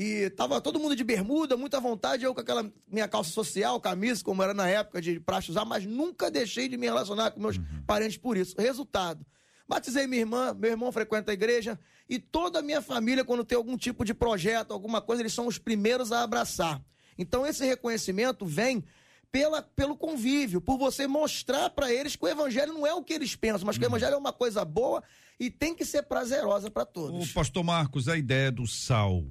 E 0.00 0.30
tava 0.30 0.60
todo 0.60 0.78
mundo 0.78 0.94
de 0.94 1.02
bermuda, 1.02 1.56
muita 1.56 1.80
vontade, 1.80 2.22
eu 2.22 2.32
com 2.32 2.40
aquela 2.40 2.72
minha 2.86 3.08
calça 3.08 3.32
social, 3.32 3.80
camisa, 3.80 4.22
como 4.22 4.40
era 4.40 4.54
na 4.54 4.68
época 4.68 5.02
de 5.02 5.18
praxe 5.18 5.50
usar, 5.50 5.64
mas 5.64 5.84
nunca 5.84 6.30
deixei 6.30 6.68
de 6.68 6.76
me 6.76 6.86
relacionar 6.86 7.32
com 7.32 7.40
meus 7.40 7.56
uhum. 7.56 7.82
parentes 7.84 8.16
por 8.16 8.36
isso. 8.36 8.54
Resultado. 8.56 9.26
Batizei 9.66 10.06
minha 10.06 10.20
irmã, 10.20 10.54
meu 10.54 10.70
irmão 10.70 10.92
frequenta 10.92 11.32
a 11.32 11.34
igreja 11.34 11.76
e 12.08 12.16
toda 12.20 12.60
a 12.60 12.62
minha 12.62 12.80
família, 12.80 13.24
quando 13.24 13.44
tem 13.44 13.56
algum 13.56 13.76
tipo 13.76 14.04
de 14.04 14.14
projeto, 14.14 14.72
alguma 14.72 15.00
coisa, 15.00 15.20
eles 15.20 15.32
são 15.32 15.48
os 15.48 15.58
primeiros 15.58 16.12
a 16.12 16.22
abraçar. 16.22 16.80
Então 17.18 17.44
esse 17.44 17.66
reconhecimento 17.66 18.46
vem 18.46 18.84
pela, 19.32 19.62
pelo 19.62 19.96
convívio, 19.96 20.60
por 20.60 20.78
você 20.78 21.08
mostrar 21.08 21.70
para 21.70 21.92
eles 21.92 22.14
que 22.14 22.24
o 22.24 22.28
evangelho 22.28 22.72
não 22.72 22.86
é 22.86 22.94
o 22.94 23.02
que 23.02 23.14
eles 23.14 23.34
pensam, 23.34 23.66
mas 23.66 23.76
que 23.76 23.82
o 23.82 23.88
uhum. 23.88 23.96
evangelho 23.96 24.14
é 24.14 24.18
uma 24.18 24.32
coisa 24.32 24.64
boa 24.64 25.02
e 25.40 25.50
tem 25.50 25.74
que 25.74 25.84
ser 25.84 26.04
prazerosa 26.04 26.70
para 26.70 26.86
todos. 26.86 27.28
O 27.28 27.34
pastor 27.34 27.64
Marcos, 27.64 28.08
a 28.08 28.16
ideia 28.16 28.52
do 28.52 28.64
sal 28.64 29.24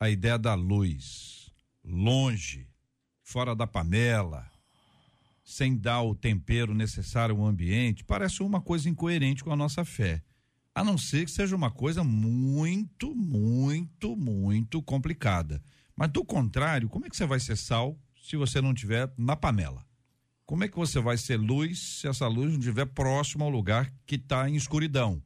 a 0.00 0.08
ideia 0.08 0.38
da 0.38 0.54
luz, 0.54 1.50
longe, 1.84 2.68
fora 3.22 3.54
da 3.54 3.66
panela, 3.66 4.48
sem 5.42 5.76
dar 5.76 6.02
o 6.02 6.14
tempero 6.14 6.74
necessário 6.74 7.36
ao 7.36 7.46
ambiente, 7.46 8.04
parece 8.04 8.42
uma 8.42 8.60
coisa 8.60 8.88
incoerente 8.88 9.42
com 9.42 9.52
a 9.52 9.56
nossa 9.56 9.84
fé. 9.84 10.22
A 10.74 10.84
não 10.84 10.96
ser 10.96 11.24
que 11.24 11.30
seja 11.32 11.56
uma 11.56 11.70
coisa 11.70 12.04
muito, 12.04 13.12
muito, 13.14 14.16
muito 14.16 14.80
complicada. 14.82 15.60
Mas 15.96 16.10
do 16.10 16.24
contrário, 16.24 16.88
como 16.88 17.06
é 17.06 17.10
que 17.10 17.16
você 17.16 17.26
vai 17.26 17.40
ser 17.40 17.56
sal 17.56 17.98
se 18.22 18.36
você 18.36 18.60
não 18.60 18.72
tiver 18.72 19.12
na 19.18 19.34
panela? 19.34 19.84
Como 20.46 20.62
é 20.62 20.68
que 20.68 20.76
você 20.76 21.00
vai 21.00 21.16
ser 21.16 21.36
luz 21.36 21.78
se 22.00 22.06
essa 22.06 22.28
luz 22.28 22.52
não 22.52 22.60
estiver 22.60 22.86
próximo 22.86 23.42
ao 23.42 23.50
lugar 23.50 23.92
que 24.06 24.14
está 24.14 24.48
em 24.48 24.54
escuridão? 24.54 25.20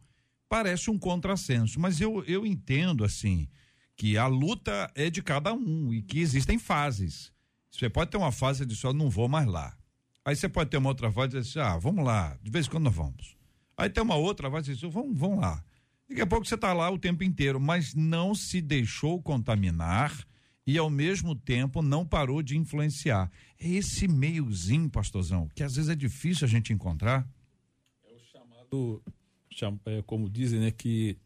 Parece 0.48 0.90
um 0.90 0.98
contrassenso, 0.98 1.78
mas 1.78 2.00
eu, 2.00 2.24
eu 2.24 2.46
entendo 2.46 3.04
assim 3.04 3.48
que 3.96 4.16
a 4.16 4.26
luta 4.26 4.90
é 4.94 5.10
de 5.10 5.22
cada 5.22 5.52
um 5.52 5.92
e 5.92 6.02
que 6.02 6.20
existem 6.20 6.58
fases. 6.58 7.32
Você 7.70 7.88
pode 7.88 8.10
ter 8.10 8.16
uma 8.16 8.32
fase 8.32 8.66
de 8.66 8.76
só 8.76 8.92
não 8.92 9.08
vou 9.08 9.28
mais 9.28 9.46
lá. 9.46 9.76
Aí 10.24 10.36
você 10.36 10.48
pode 10.48 10.70
ter 10.70 10.76
uma 10.76 10.90
outra 10.90 11.10
fase 11.10 11.36
e 11.36 11.40
dizer 11.40 11.60
assim, 11.60 11.70
ah, 11.70 11.78
vamos 11.78 12.04
lá, 12.04 12.38
de 12.42 12.50
vez 12.50 12.66
em 12.66 12.70
quando 12.70 12.84
nós 12.84 12.94
vamos. 12.94 13.36
Aí 13.76 13.88
tem 13.88 14.02
uma 14.02 14.14
outra 14.14 14.50
fase 14.50 14.70
e 14.70 14.74
dizer, 14.74 14.88
vamos, 14.88 15.18
vamos 15.18 15.40
lá. 15.40 15.64
Daqui 16.08 16.20
a 16.20 16.26
pouco 16.26 16.46
você 16.46 16.54
está 16.54 16.72
lá 16.72 16.90
o 16.90 16.98
tempo 16.98 17.24
inteiro, 17.24 17.58
mas 17.58 17.94
não 17.94 18.34
se 18.34 18.60
deixou 18.60 19.20
contaminar 19.22 20.26
e 20.66 20.78
ao 20.78 20.90
mesmo 20.90 21.34
tempo 21.34 21.82
não 21.82 22.06
parou 22.06 22.42
de 22.42 22.56
influenciar. 22.56 23.30
É 23.58 23.68
esse 23.68 24.06
meiozinho, 24.06 24.90
pastorzão, 24.90 25.48
que 25.54 25.62
às 25.62 25.74
vezes 25.74 25.90
é 25.90 25.94
difícil 25.94 26.44
a 26.44 26.48
gente 26.48 26.72
encontrar. 26.72 27.26
É 28.04 28.12
o 28.12 28.20
chamado, 28.20 29.02
é, 29.86 30.02
como 30.02 30.28
dizem, 30.28 30.60
né, 30.60 30.70
que 30.70 31.18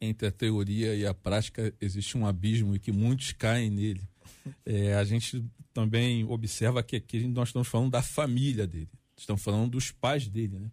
entre 0.00 0.28
a 0.28 0.30
teoria 0.30 0.94
e 0.94 1.06
a 1.06 1.14
prática 1.14 1.72
existe 1.80 2.16
um 2.16 2.26
abismo 2.26 2.74
e 2.74 2.78
que 2.78 2.92
muitos 2.92 3.32
caem 3.32 3.70
nele. 3.70 4.02
É, 4.64 4.94
a 4.94 5.02
gente 5.02 5.44
também 5.74 6.22
observa 6.22 6.80
que 6.80 6.94
aqui 6.94 7.26
nós 7.26 7.48
estamos 7.48 7.66
falando 7.66 7.90
da 7.90 8.00
família 8.00 8.64
dele, 8.64 8.88
estamos 9.16 9.42
falando 9.42 9.72
dos 9.72 9.90
pais 9.90 10.28
dele, 10.28 10.56
né? 10.56 10.70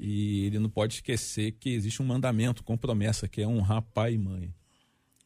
E 0.00 0.46
ele 0.46 0.58
não 0.58 0.68
pode 0.68 0.94
esquecer 0.94 1.52
que 1.52 1.70
existe 1.70 2.02
um 2.02 2.04
mandamento 2.04 2.64
com 2.64 2.76
promessa, 2.76 3.28
que 3.28 3.40
é 3.40 3.46
honrar 3.46 3.82
pai 3.82 4.14
e 4.14 4.18
mãe. 4.18 4.52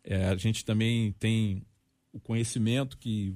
É, 0.05 0.27
a 0.27 0.37
gente 0.37 0.67
também 0.67 1.13
tem 1.13 1.63
o 2.13 2.21
conhecimento 2.21 2.99
que 2.99 3.35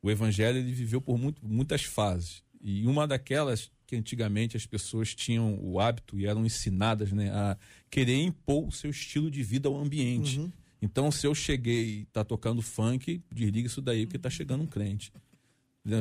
o 0.00 0.10
evangelho 0.10 0.58
ele 0.58 0.72
viveu 0.72 1.00
por 1.00 1.18
muito, 1.18 1.44
muitas 1.44 1.82
fases. 1.82 2.42
E 2.60 2.86
uma 2.86 3.06
daquelas 3.06 3.70
que 3.92 3.96
antigamente 3.96 4.56
as 4.56 4.64
pessoas 4.64 5.14
tinham 5.14 5.58
o 5.60 5.78
hábito 5.78 6.18
e 6.18 6.24
eram 6.24 6.46
ensinadas 6.46 7.12
né, 7.12 7.30
a 7.30 7.58
querer 7.90 8.22
impor 8.22 8.66
o 8.66 8.72
seu 8.72 8.90
estilo 8.90 9.30
de 9.30 9.42
vida 9.42 9.68
ao 9.68 9.76
ambiente. 9.76 10.40
Uhum. 10.40 10.50
Então, 10.80 11.10
se 11.10 11.26
eu 11.26 11.34
cheguei 11.34 12.00
e 12.00 12.04
tá 12.06 12.24
tocando 12.24 12.62
funk, 12.62 13.22
desliga 13.30 13.66
isso 13.66 13.82
daí, 13.82 14.06
porque 14.06 14.18
tá 14.18 14.30
chegando 14.30 14.62
um 14.62 14.66
crente. 14.66 15.12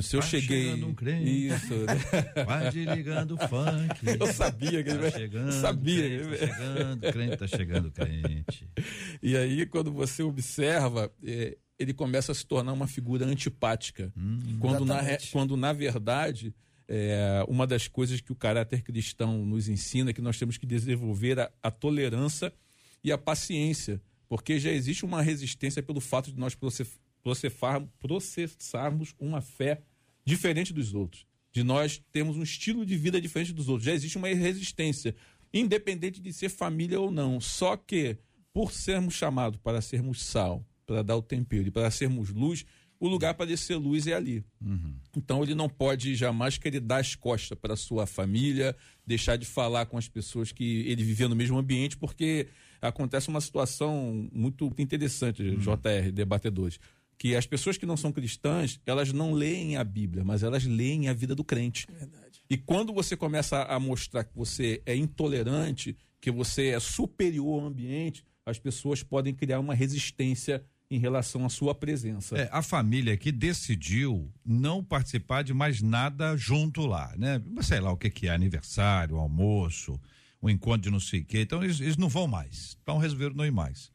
Se 0.02 0.16
eu 0.16 0.22
Vai 0.22 0.30
cheguei. 0.30 0.74
Um 0.82 0.94
crente. 0.94 1.48
Isso. 1.48 1.74
Vai 2.48 2.72
desligando 2.72 3.36
o 3.36 3.38
funk. 3.38 4.20
Eu 4.20 4.34
sabia 4.34 4.82
que 4.84 4.90
ele 4.90 5.12
tá 5.12 5.12
chegando. 5.12 5.52
Sabia. 5.52 6.20
Crente, 6.20 6.30
tá 6.30 6.48
chegando, 6.48 7.12
crente, 7.12 7.38
tá 7.38 7.48
chegando, 7.48 7.92
crente. 7.92 8.70
E 9.22 9.36
aí, 9.36 9.66
quando 9.66 9.92
você 9.92 10.24
observa, 10.24 11.12
é, 11.24 11.58
ele 11.78 11.94
começa 11.94 12.32
a 12.32 12.36
se 12.36 12.46
tornar 12.46 12.72
uma 12.72 12.88
figura 12.88 13.26
antipática. 13.26 14.14
Hum, 14.16 14.40
quando, 14.62 14.86
na, 14.86 15.02
quando, 15.32 15.58
na 15.58 15.74
verdade, 15.74 16.56
é, 16.94 17.46
uma 17.48 17.66
das 17.66 17.88
coisas 17.88 18.20
que 18.20 18.34
o 18.34 18.36
caráter 18.36 18.82
cristão 18.82 19.46
nos 19.46 19.70
ensina 19.70 20.10
é 20.10 20.14
que 20.14 20.22
nós 20.22 20.38
temos 20.38 20.58
que 20.58 20.66
desenvolver 20.66 21.40
a, 21.40 21.50
a 21.64 21.72
tolerância 21.72 22.54
e 23.02 23.14
a 23.14 23.18
paciência, 23.18 24.02
porque 24.28 24.60
já 24.60 24.72
existe 24.72 25.06
uma 25.06 25.22
resistência 25.22 25.82
pelo 25.82 26.02
fato 26.02 26.30
de 26.34 26.38
nós 26.38 26.54
processarmos 28.04 29.16
uma 29.18 29.40
fé 29.40 29.82
diferente 30.26 30.74
dos 30.74 30.94
outros, 30.94 31.26
de 31.54 31.64
nós 31.64 32.04
termos 32.12 32.36
um 32.36 32.44
estilo 32.44 32.86
de 32.86 32.98
vida 32.98 33.22
diferente 33.22 33.54
dos 33.54 33.70
outros. 33.70 33.86
Já 33.86 33.94
existe 33.94 34.18
uma 34.18 34.28
resistência, 34.28 35.16
independente 35.54 36.20
de 36.20 36.34
ser 36.34 36.50
família 36.50 37.00
ou 37.00 37.10
não. 37.10 37.40
Só 37.40 37.78
que, 37.78 38.18
por 38.52 38.74
sermos 38.74 39.14
chamados 39.14 39.58
para 39.64 39.82
sermos 39.82 40.22
sal, 40.22 40.66
para 40.86 41.02
dar 41.02 41.16
o 41.16 41.22
tempero 41.22 41.70
e 41.70 41.72
para 41.72 41.90
sermos 41.90 42.32
luz, 42.32 42.66
o 43.02 43.08
lugar 43.08 43.34
para 43.34 43.48
descer 43.48 43.76
luz 43.78 44.06
é 44.06 44.14
ali. 44.14 44.46
Uhum. 44.64 44.94
Então 45.18 45.42
ele 45.42 45.56
não 45.56 45.68
pode 45.68 46.14
jamais 46.14 46.60
querer 46.60 46.80
dar 46.80 46.98
as 46.98 47.16
costas 47.16 47.58
para 47.58 47.76
sua 47.76 48.06
família, 48.06 48.76
deixar 49.06 49.38
de 49.38 49.46
falar 49.46 49.88
com 49.88 49.98
as 49.98 50.08
pessoas 50.08 50.52
que 50.52 50.88
ele 50.88 51.04
vivia 51.04 51.28
no 51.28 51.36
mesmo 51.36 51.58
ambiente, 51.58 51.98
porque 51.98 52.48
acontece 52.80 53.28
uma 53.28 53.42
situação 53.42 54.30
muito 54.32 54.72
interessante, 54.78 55.42
uhum. 55.42 55.58
JR, 55.58 56.12
debatedores, 56.14 56.80
que 57.18 57.36
as 57.36 57.48
pessoas 57.48 57.76
que 57.76 57.88
não 57.88 57.98
são 57.98 58.12
cristãs, 58.12 58.80
elas 58.86 59.12
não 59.12 59.34
leem 59.34 59.78
a 59.78 59.84
Bíblia, 59.84 60.24
mas 60.24 60.44
elas 60.44 60.64
leem 60.64 61.10
a 61.10 61.14
vida 61.14 61.34
do 61.34 61.44
crente. 61.44 61.88
É 61.90 61.98
verdade. 61.98 62.44
E 62.48 62.56
quando 62.56 62.94
você 62.94 63.18
começa 63.18 63.64
a 63.64 63.80
mostrar 63.80 64.26
que 64.26 64.36
você 64.36 64.80
é 64.86 64.96
intolerante, 64.96 65.98
que 66.20 66.30
você 66.30 66.68
é 66.68 66.80
superior 66.80 67.62
ao 67.62 67.68
ambiente, 67.68 68.24
as 68.46 68.60
pessoas 68.60 69.02
podem 69.02 69.34
criar 69.34 69.60
uma 69.60 69.74
resistência 69.74 70.64
em 70.92 71.00
relação 71.00 71.46
à 71.46 71.50
sua 71.50 71.74
presença. 71.74 72.38
É, 72.38 72.50
a 72.52 72.62
família 72.62 73.16
que 73.16 73.32
decidiu 73.32 74.30
não 74.46 74.84
participar 74.84 75.42
de 75.42 75.54
mais 75.54 75.82
nada 75.82 76.36
junto 76.36 76.86
lá, 76.86 77.16
né? 77.18 77.42
Sei 77.62 77.80
lá 77.80 77.94
o 77.94 77.98
que 77.98 78.10
que 78.10 78.28
é, 78.28 78.32
aniversário, 78.32 79.16
almoço, 79.16 79.98
o 80.42 80.50
encontro 80.50 80.82
de 80.82 80.92
não 80.92 81.00
sei 81.00 81.22
o 81.22 81.26
quê. 81.26 81.42
Então 81.44 81.64
eles, 81.64 81.80
eles 81.80 81.96
não 81.96 82.10
vão 82.10 82.28
mais. 82.28 82.78
Então 82.84 82.98
resolveram 82.98 83.34
não 83.34 83.46
ir 83.46 83.54
mais. 83.54 83.90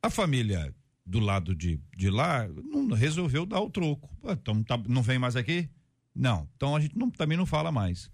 A 0.00 0.08
família 0.08 0.72
do 1.04 1.18
lado 1.18 1.52
de, 1.52 1.80
de 1.96 2.08
lá 2.08 2.46
não 2.46 2.90
resolveu 2.90 3.44
dar 3.44 3.60
o 3.60 3.68
troco. 3.68 4.08
Então 4.24 4.62
tá, 4.62 4.80
não 4.86 5.02
vem 5.02 5.18
mais 5.18 5.34
aqui? 5.34 5.68
Não. 6.14 6.48
Então 6.54 6.76
a 6.76 6.80
gente 6.80 6.96
não, 6.96 7.10
também 7.10 7.36
não 7.36 7.44
fala 7.44 7.72
mais. 7.72 8.08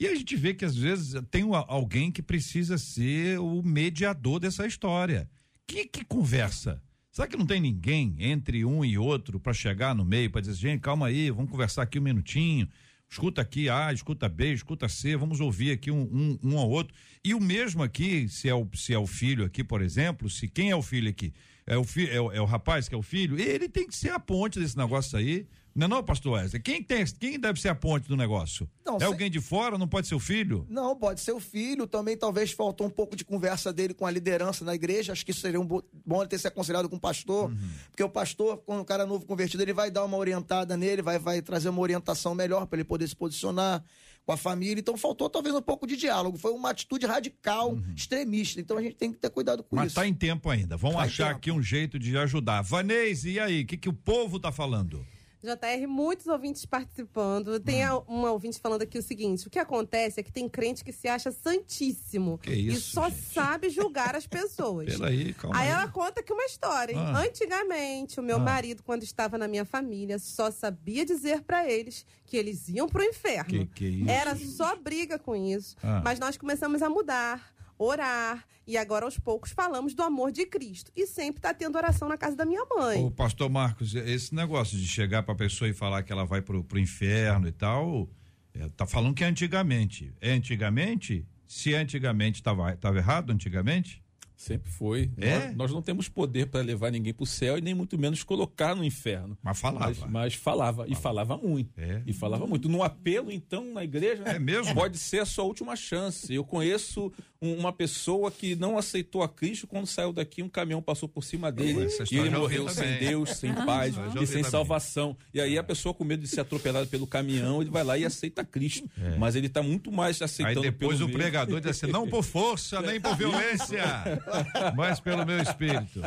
E 0.00 0.08
a 0.08 0.14
gente 0.16 0.34
vê 0.34 0.54
que 0.54 0.64
às 0.64 0.76
vezes 0.76 1.14
tem 1.30 1.44
alguém 1.68 2.10
que 2.10 2.20
precisa 2.20 2.76
ser 2.78 3.38
o 3.38 3.62
mediador 3.62 4.40
dessa 4.40 4.66
história. 4.66 5.30
Que, 5.68 5.86
que 5.86 6.04
conversa? 6.04 6.82
Será 7.14 7.28
que 7.28 7.36
não 7.36 7.46
tem 7.46 7.60
ninguém 7.60 8.16
entre 8.18 8.64
um 8.64 8.84
e 8.84 8.98
outro 8.98 9.38
para 9.38 9.52
chegar 9.52 9.94
no 9.94 10.04
meio, 10.04 10.28
para 10.32 10.40
dizer, 10.40 10.56
gente, 10.56 10.80
calma 10.80 11.06
aí, 11.06 11.30
vamos 11.30 11.48
conversar 11.48 11.82
aqui 11.82 11.96
um 11.96 12.02
minutinho, 12.02 12.68
Escuta 13.08 13.40
aqui 13.40 13.68
A, 13.68 13.92
escuta 13.92 14.28
B, 14.28 14.52
escuta 14.52 14.88
C, 14.88 15.16
vamos 15.16 15.38
ouvir 15.38 15.70
aqui 15.70 15.88
um, 15.92 16.02
um, 16.02 16.38
um 16.42 16.58
ao 16.58 16.68
outro. 16.68 16.92
E 17.22 17.32
o 17.32 17.40
mesmo 17.40 17.84
aqui, 17.84 18.28
se 18.28 18.48
é 18.48 18.54
o, 18.54 18.68
se 18.74 18.92
é 18.92 18.98
o 18.98 19.06
filho 19.06 19.44
aqui, 19.44 19.62
por 19.62 19.80
exemplo, 19.80 20.28
se 20.28 20.48
quem 20.48 20.70
é 20.70 20.74
o 20.74 20.82
filho 20.82 21.08
aqui? 21.08 21.32
É 21.64 21.76
o, 21.76 21.84
fi, 21.84 22.10
é, 22.10 22.20
o, 22.20 22.32
é 22.32 22.40
o 22.40 22.44
rapaz 22.44 22.88
que 22.88 22.94
é 22.96 22.98
o 22.98 23.02
filho, 23.02 23.38
ele 23.38 23.68
tem 23.68 23.86
que 23.86 23.94
ser 23.94 24.10
a 24.10 24.18
ponte 24.18 24.58
desse 24.58 24.76
negócio 24.76 25.16
aí. 25.16 25.46
Não 25.74 25.86
é 25.86 25.88
não, 25.88 26.04
pastor 26.04 26.34
Wesley? 26.34 26.62
Quem, 26.62 26.82
tem, 26.82 27.04
quem 27.04 27.38
deve 27.38 27.60
ser 27.60 27.68
a 27.68 27.74
ponte 27.74 28.06
do 28.06 28.16
negócio? 28.16 28.70
Não, 28.86 28.96
é 28.96 29.00
se... 29.00 29.04
alguém 29.04 29.28
de 29.28 29.40
fora? 29.40 29.76
Não 29.76 29.88
pode 29.88 30.06
ser 30.06 30.14
o 30.14 30.20
filho? 30.20 30.64
Não, 30.70 30.94
pode 30.94 31.20
ser 31.20 31.32
o 31.32 31.40
filho. 31.40 31.86
Também 31.86 32.16
talvez 32.16 32.52
faltou 32.52 32.86
um 32.86 32.90
pouco 32.90 33.16
de 33.16 33.24
conversa 33.24 33.72
dele 33.72 33.92
com 33.92 34.06
a 34.06 34.10
liderança 34.10 34.64
na 34.64 34.74
igreja. 34.74 35.12
Acho 35.12 35.24
que 35.24 35.32
isso 35.32 35.40
seria 35.40 35.60
um 35.60 35.66
bom 35.66 36.20
ele 36.20 36.28
ter 36.28 36.38
se 36.38 36.46
aconselhado 36.46 36.88
com 36.88 36.94
o 36.94 37.00
pastor. 37.00 37.50
Uhum. 37.50 37.70
Porque 37.90 38.02
o 38.04 38.08
pastor, 38.08 38.58
quando 38.58 38.80
o 38.80 38.84
cara 38.84 39.02
é 39.02 39.06
novo 39.06 39.26
convertido, 39.26 39.62
ele 39.62 39.72
vai 39.72 39.90
dar 39.90 40.04
uma 40.04 40.16
orientada 40.16 40.76
nele, 40.76 41.02
vai, 41.02 41.18
vai 41.18 41.42
trazer 41.42 41.68
uma 41.68 41.80
orientação 41.80 42.34
melhor 42.34 42.66
para 42.66 42.76
ele 42.76 42.84
poder 42.84 43.08
se 43.08 43.16
posicionar 43.16 43.82
com 44.24 44.32
a 44.32 44.36
família. 44.36 44.80
Então 44.80 44.96
faltou 44.96 45.28
talvez 45.28 45.54
um 45.54 45.62
pouco 45.62 45.88
de 45.88 45.96
diálogo. 45.96 46.38
Foi 46.38 46.52
uma 46.52 46.70
atitude 46.70 47.04
radical, 47.04 47.72
uhum. 47.72 47.94
extremista. 47.96 48.60
Então 48.60 48.78
a 48.78 48.82
gente 48.82 48.94
tem 48.94 49.12
que 49.12 49.18
ter 49.18 49.30
cuidado 49.30 49.64
com 49.64 49.74
Mas 49.74 49.88
isso. 49.88 49.96
Mas 49.96 50.04
tá 50.04 50.08
em 50.08 50.14
tempo 50.14 50.48
ainda. 50.48 50.76
Vamos 50.76 50.96
tá 50.96 51.02
achar 51.02 51.30
aqui 51.32 51.50
um 51.50 51.62
jeito 51.62 51.98
de 51.98 52.16
ajudar. 52.16 52.62
Vanês, 52.62 53.24
e 53.24 53.40
aí? 53.40 53.62
O 53.62 53.66
que, 53.66 53.76
que 53.76 53.88
o 53.88 53.92
povo 53.92 54.38
tá 54.38 54.52
falando? 54.52 55.04
JR, 55.44 55.86
muitos 55.86 56.26
ouvintes 56.26 56.64
participando. 56.64 57.60
Tem 57.60 57.88
hum. 57.90 58.02
uma 58.08 58.32
ouvinte 58.32 58.58
falando 58.58 58.82
aqui 58.82 58.98
o 58.98 59.02
seguinte: 59.02 59.46
o 59.46 59.50
que 59.50 59.58
acontece 59.58 60.20
é 60.20 60.22
que 60.22 60.32
tem 60.32 60.48
crente 60.48 60.82
que 60.82 60.92
se 60.92 61.06
acha 61.06 61.30
santíssimo 61.30 62.38
que 62.38 62.52
isso, 62.52 62.78
e 62.78 62.80
só 62.80 63.08
gente? 63.08 63.22
sabe 63.22 63.70
julgar 63.70 64.16
as 64.16 64.26
pessoas. 64.26 64.96
Peraí, 64.98 65.34
calma 65.34 65.56
aí. 65.56 65.68
Aí 65.68 65.72
ela 65.72 65.88
conta 65.88 66.20
aqui 66.20 66.32
uma 66.32 66.44
história. 66.44 66.98
Ah. 66.98 67.20
Antigamente, 67.20 68.18
o 68.18 68.22
meu 68.22 68.36
ah. 68.36 68.40
marido, 68.40 68.82
quando 68.82 69.02
estava 69.02 69.36
na 69.36 69.46
minha 69.46 69.64
família, 69.64 70.18
só 70.18 70.50
sabia 70.50 71.04
dizer 71.04 71.42
para 71.42 71.70
eles 71.70 72.06
que 72.24 72.36
eles 72.36 72.68
iam 72.68 72.88
pro 72.88 73.02
inferno. 73.02 73.50
Que, 73.50 73.66
que 73.66 73.86
isso? 73.86 74.10
Era 74.10 74.34
só 74.36 74.76
briga 74.76 75.18
com 75.18 75.36
isso. 75.36 75.76
Ah. 75.82 76.00
Mas 76.02 76.18
nós 76.18 76.36
começamos 76.36 76.82
a 76.82 76.88
mudar 76.88 77.53
orar. 77.78 78.44
E 78.66 78.76
agora, 78.76 79.04
aos 79.04 79.18
poucos, 79.18 79.52
falamos 79.52 79.94
do 79.94 80.02
amor 80.02 80.32
de 80.32 80.46
Cristo. 80.46 80.90
E 80.96 81.06
sempre 81.06 81.38
está 81.38 81.52
tendo 81.52 81.76
oração 81.76 82.08
na 82.08 82.16
casa 82.16 82.36
da 82.36 82.44
minha 82.44 82.64
mãe. 82.64 83.04
O 83.04 83.10
pastor 83.10 83.50
Marcos, 83.50 83.94
esse 83.94 84.34
negócio 84.34 84.78
de 84.78 84.86
chegar 84.86 85.22
para 85.22 85.34
a 85.34 85.36
pessoa 85.36 85.68
e 85.68 85.74
falar 85.74 86.02
que 86.02 86.12
ela 86.12 86.24
vai 86.24 86.40
pro, 86.40 86.62
pro 86.64 86.78
inferno 86.78 87.48
e 87.48 87.52
tal, 87.52 88.08
é, 88.54 88.68
tá 88.70 88.86
falando 88.86 89.14
que 89.14 89.24
é 89.24 89.26
antigamente. 89.26 90.14
É 90.20 90.32
antigamente? 90.32 91.26
Se 91.46 91.74
é 91.74 91.78
antigamente, 91.78 92.40
estava 92.40 92.74
tava 92.76 92.98
errado 92.98 93.30
antigamente? 93.30 94.03
Sempre 94.36 94.70
foi. 94.70 95.10
É? 95.16 95.46
Nós, 95.46 95.56
nós 95.56 95.72
não 95.72 95.82
temos 95.82 96.08
poder 96.08 96.46
para 96.46 96.60
levar 96.60 96.90
ninguém 96.90 97.14
para 97.14 97.22
o 97.22 97.26
céu 97.26 97.56
e 97.56 97.60
nem 97.60 97.74
muito 97.74 97.98
menos 97.98 98.22
colocar 98.22 98.74
no 98.74 98.84
inferno. 98.84 99.38
Mas 99.42 99.58
falava. 99.58 99.86
Mas, 99.86 100.10
mas 100.10 100.34
falava, 100.34 100.64
falava, 100.84 100.92
e 100.92 100.94
falava 100.94 101.36
muito. 101.36 101.70
É. 101.78 102.02
E 102.06 102.12
falava 102.12 102.46
muito. 102.46 102.68
No 102.68 102.82
apelo, 102.82 103.30
então, 103.30 103.72
na 103.72 103.84
igreja, 103.84 104.22
é 104.24 104.38
mesmo? 104.38 104.74
pode 104.74 104.98
ser 104.98 105.20
a 105.20 105.26
sua 105.26 105.44
última 105.44 105.76
chance. 105.76 106.32
Eu 106.34 106.44
conheço 106.44 107.12
um, 107.40 107.54
uma 107.54 107.72
pessoa 107.72 108.30
que 108.30 108.56
não 108.56 108.78
aceitou 108.78 109.22
a 109.22 109.28
Cristo 109.28 109.66
quando 109.66 109.86
saiu 109.86 110.12
daqui, 110.12 110.42
um 110.42 110.48
caminhão 110.48 110.82
passou 110.82 111.08
por 111.08 111.22
cima 111.22 111.52
dele 111.52 111.88
e 112.10 112.16
ele 112.16 112.30
morreu 112.30 112.68
sem 112.68 112.98
Deus, 112.98 113.30
sem 113.30 113.50
ah, 113.50 113.64
paz 113.64 113.94
e 114.20 114.26
sem 114.26 114.42
salvação. 114.42 115.16
E 115.32 115.40
aí 115.40 115.58
a 115.58 115.62
pessoa 115.62 115.94
com 115.94 116.04
medo 116.04 116.22
de 116.22 116.28
ser 116.28 116.40
atropelada 116.40 116.86
pelo 116.86 117.06
caminhão, 117.06 117.60
ele 117.60 117.70
vai 117.70 117.84
lá 117.84 117.98
e 117.98 118.04
aceita 118.04 118.44
Cristo. 118.44 118.88
É. 118.98 119.16
Mas 119.16 119.36
ele 119.36 119.46
está 119.46 119.62
muito 119.62 119.92
mais 119.92 120.20
aceitando 120.20 120.60
Aí 120.60 120.70
depois 120.70 121.00
o 121.00 121.08
pregador 121.08 121.60
diz 121.60 121.70
assim, 121.70 121.92
não 121.92 122.08
por 122.08 122.24
força, 122.24 122.80
nem 122.80 123.00
por 123.00 123.14
violência. 123.16 123.84
mas 124.76 125.00
pelo 125.00 125.24
meu 125.24 125.40
espírito. 125.40 126.02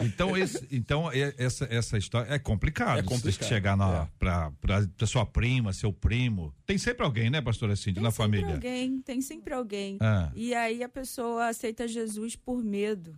Então, 0.00 0.36
esse, 0.36 0.66
então 0.70 1.10
essa, 1.38 1.66
essa 1.70 1.98
história 1.98 2.32
é 2.32 2.38
complicado. 2.38 2.98
É 2.98 3.02
complicado. 3.02 3.48
Chegar 3.48 3.76
na, 3.76 4.02
é. 4.02 4.08
pra, 4.18 4.52
pra, 4.60 4.86
pra, 4.96 5.06
sua 5.06 5.24
prima, 5.24 5.72
seu 5.72 5.92
primo. 5.92 6.54
Tem 6.66 6.78
sempre 6.78 7.04
alguém, 7.04 7.30
né, 7.30 7.40
pastora 7.40 7.76
Cindy, 7.76 8.00
na 8.00 8.10
família? 8.10 8.46
Tem 8.46 8.54
sempre 8.54 8.68
alguém, 8.68 9.02
tem 9.02 9.20
sempre 9.20 9.54
alguém. 9.54 9.98
Ah. 10.00 10.30
E 10.34 10.54
aí 10.54 10.82
a 10.82 10.88
pessoa 10.88 11.48
aceita 11.48 11.86
Jesus 11.86 12.36
por 12.36 12.62
medo. 12.62 13.16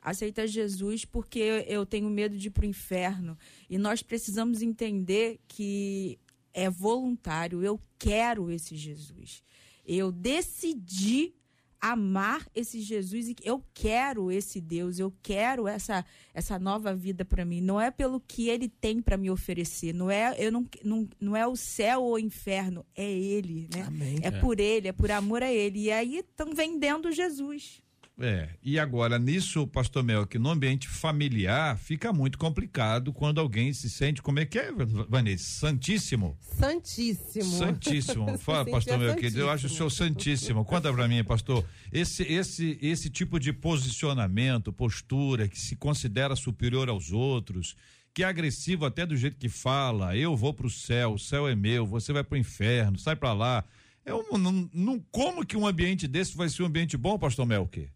Aceita 0.00 0.46
Jesus 0.46 1.04
porque 1.04 1.64
eu 1.68 1.86
tenho 1.86 2.10
medo 2.10 2.36
de 2.36 2.48
ir 2.48 2.50
pro 2.50 2.66
inferno. 2.66 3.38
E 3.70 3.78
nós 3.78 4.02
precisamos 4.02 4.60
entender 4.60 5.38
que 5.46 6.18
é 6.52 6.68
voluntário. 6.68 7.62
Eu 7.62 7.80
quero 7.98 8.50
esse 8.50 8.76
Jesus. 8.76 9.44
Eu 9.86 10.10
decidi 10.10 11.34
amar 11.82 12.48
esse 12.54 12.80
Jesus 12.80 13.28
e 13.28 13.36
eu 13.42 13.60
quero 13.74 14.30
esse 14.30 14.60
Deus, 14.60 15.00
eu 15.00 15.12
quero 15.20 15.66
essa 15.66 16.04
essa 16.32 16.56
nova 16.56 16.94
vida 16.94 17.24
para 17.24 17.44
mim. 17.44 17.60
Não 17.60 17.80
é 17.80 17.90
pelo 17.90 18.20
que 18.20 18.48
ele 18.48 18.68
tem 18.68 19.02
para 19.02 19.16
me 19.16 19.28
oferecer, 19.28 19.92
não 19.92 20.08
é 20.08 20.36
eu 20.38 20.52
não, 20.52 20.66
não, 20.84 21.08
não 21.20 21.36
é 21.36 21.44
o 21.44 21.56
céu 21.56 22.04
ou 22.04 22.14
o 22.14 22.18
inferno, 22.18 22.86
é 22.94 23.10
ele, 23.10 23.68
né? 23.74 23.82
Amém. 23.82 24.20
É, 24.22 24.28
é 24.28 24.30
por 24.30 24.60
ele, 24.60 24.86
é 24.86 24.92
por 24.92 25.10
amor 25.10 25.42
a 25.42 25.52
ele. 25.52 25.80
E 25.80 25.90
aí 25.90 26.18
estão 26.18 26.54
vendendo 26.54 27.10
Jesus. 27.10 27.82
É, 28.20 28.50
e 28.62 28.78
agora 28.78 29.18
nisso, 29.18 29.66
pastor 29.66 30.04
Mel, 30.04 30.26
que 30.26 30.38
no 30.38 30.50
ambiente 30.50 30.86
familiar 30.86 31.78
fica 31.78 32.12
muito 32.12 32.36
complicado 32.36 33.12
quando 33.12 33.40
alguém 33.40 33.72
se 33.72 33.88
sente, 33.88 34.20
como 34.20 34.38
é 34.38 34.44
que 34.44 34.58
é, 34.58 34.70
Vanessa? 35.08 35.44
Santíssimo? 35.44 36.36
Santíssimo. 36.40 37.44
Santíssimo. 37.44 38.36
Fala, 38.38 38.66
pastor 38.66 38.98
Mel, 38.98 39.16
que 39.16 39.26
eu 39.34 39.50
acho 39.50 39.66
o 39.66 39.70
senhor 39.70 39.90
santíssimo. 39.90 40.64
Conta 40.64 40.92
pra 40.92 41.08
mim, 41.08 41.24
pastor, 41.24 41.64
esse, 41.90 42.22
esse, 42.24 42.78
esse 42.82 43.08
tipo 43.08 43.40
de 43.40 43.52
posicionamento, 43.52 44.72
postura, 44.72 45.48
que 45.48 45.58
se 45.58 45.74
considera 45.74 46.36
superior 46.36 46.90
aos 46.90 47.12
outros, 47.12 47.74
que 48.12 48.22
é 48.22 48.26
agressivo 48.26 48.84
até 48.84 49.06
do 49.06 49.16
jeito 49.16 49.38
que 49.38 49.48
fala, 49.48 50.14
eu 50.16 50.36
vou 50.36 50.52
pro 50.52 50.68
céu, 50.68 51.14
o 51.14 51.18
céu 51.18 51.48
é 51.48 51.56
meu, 51.56 51.86
você 51.86 52.12
vai 52.12 52.22
pro 52.22 52.36
inferno, 52.36 52.98
sai 52.98 53.16
pra 53.16 53.32
lá. 53.32 53.64
Eu, 54.04 54.26
não, 54.30 54.68
não, 54.72 55.00
como 55.10 55.46
que 55.46 55.56
um 55.56 55.66
ambiente 55.66 56.06
desse 56.06 56.36
vai 56.36 56.48
ser 56.48 56.62
um 56.62 56.66
ambiente 56.66 56.96
bom, 56.96 57.18
pastor 57.18 57.46
Melker? 57.46 57.88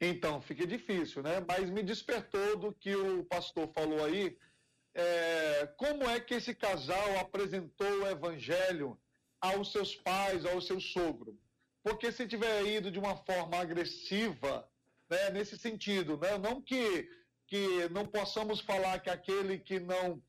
Então, 0.00 0.42
fica 0.42 0.66
difícil, 0.66 1.22
né? 1.22 1.44
Mas 1.46 1.70
me 1.70 1.82
despertou 1.82 2.56
do 2.56 2.72
que 2.72 2.94
o 2.94 3.24
pastor 3.24 3.68
falou 3.72 4.04
aí. 4.04 4.36
É, 4.94 5.66
como 5.76 6.04
é 6.04 6.20
que 6.20 6.34
esse 6.34 6.54
casal 6.54 7.18
apresentou 7.18 7.90
o 8.00 8.06
evangelho 8.06 8.98
aos 9.40 9.72
seus 9.72 9.94
pais, 9.94 10.44
ao 10.44 10.60
seu 10.60 10.80
sogro? 10.80 11.38
Porque 11.82 12.10
se 12.10 12.26
tiver 12.26 12.64
ido 12.64 12.90
de 12.90 12.98
uma 12.98 13.16
forma 13.16 13.58
agressiva, 13.58 14.68
né, 15.08 15.30
nesse 15.30 15.56
sentido, 15.56 16.16
né, 16.18 16.36
não 16.36 16.60
que, 16.60 17.08
que 17.46 17.88
não 17.90 18.06
possamos 18.06 18.60
falar 18.60 18.98
que 19.00 19.08
aquele 19.08 19.58
que 19.58 19.78
não 19.78 20.22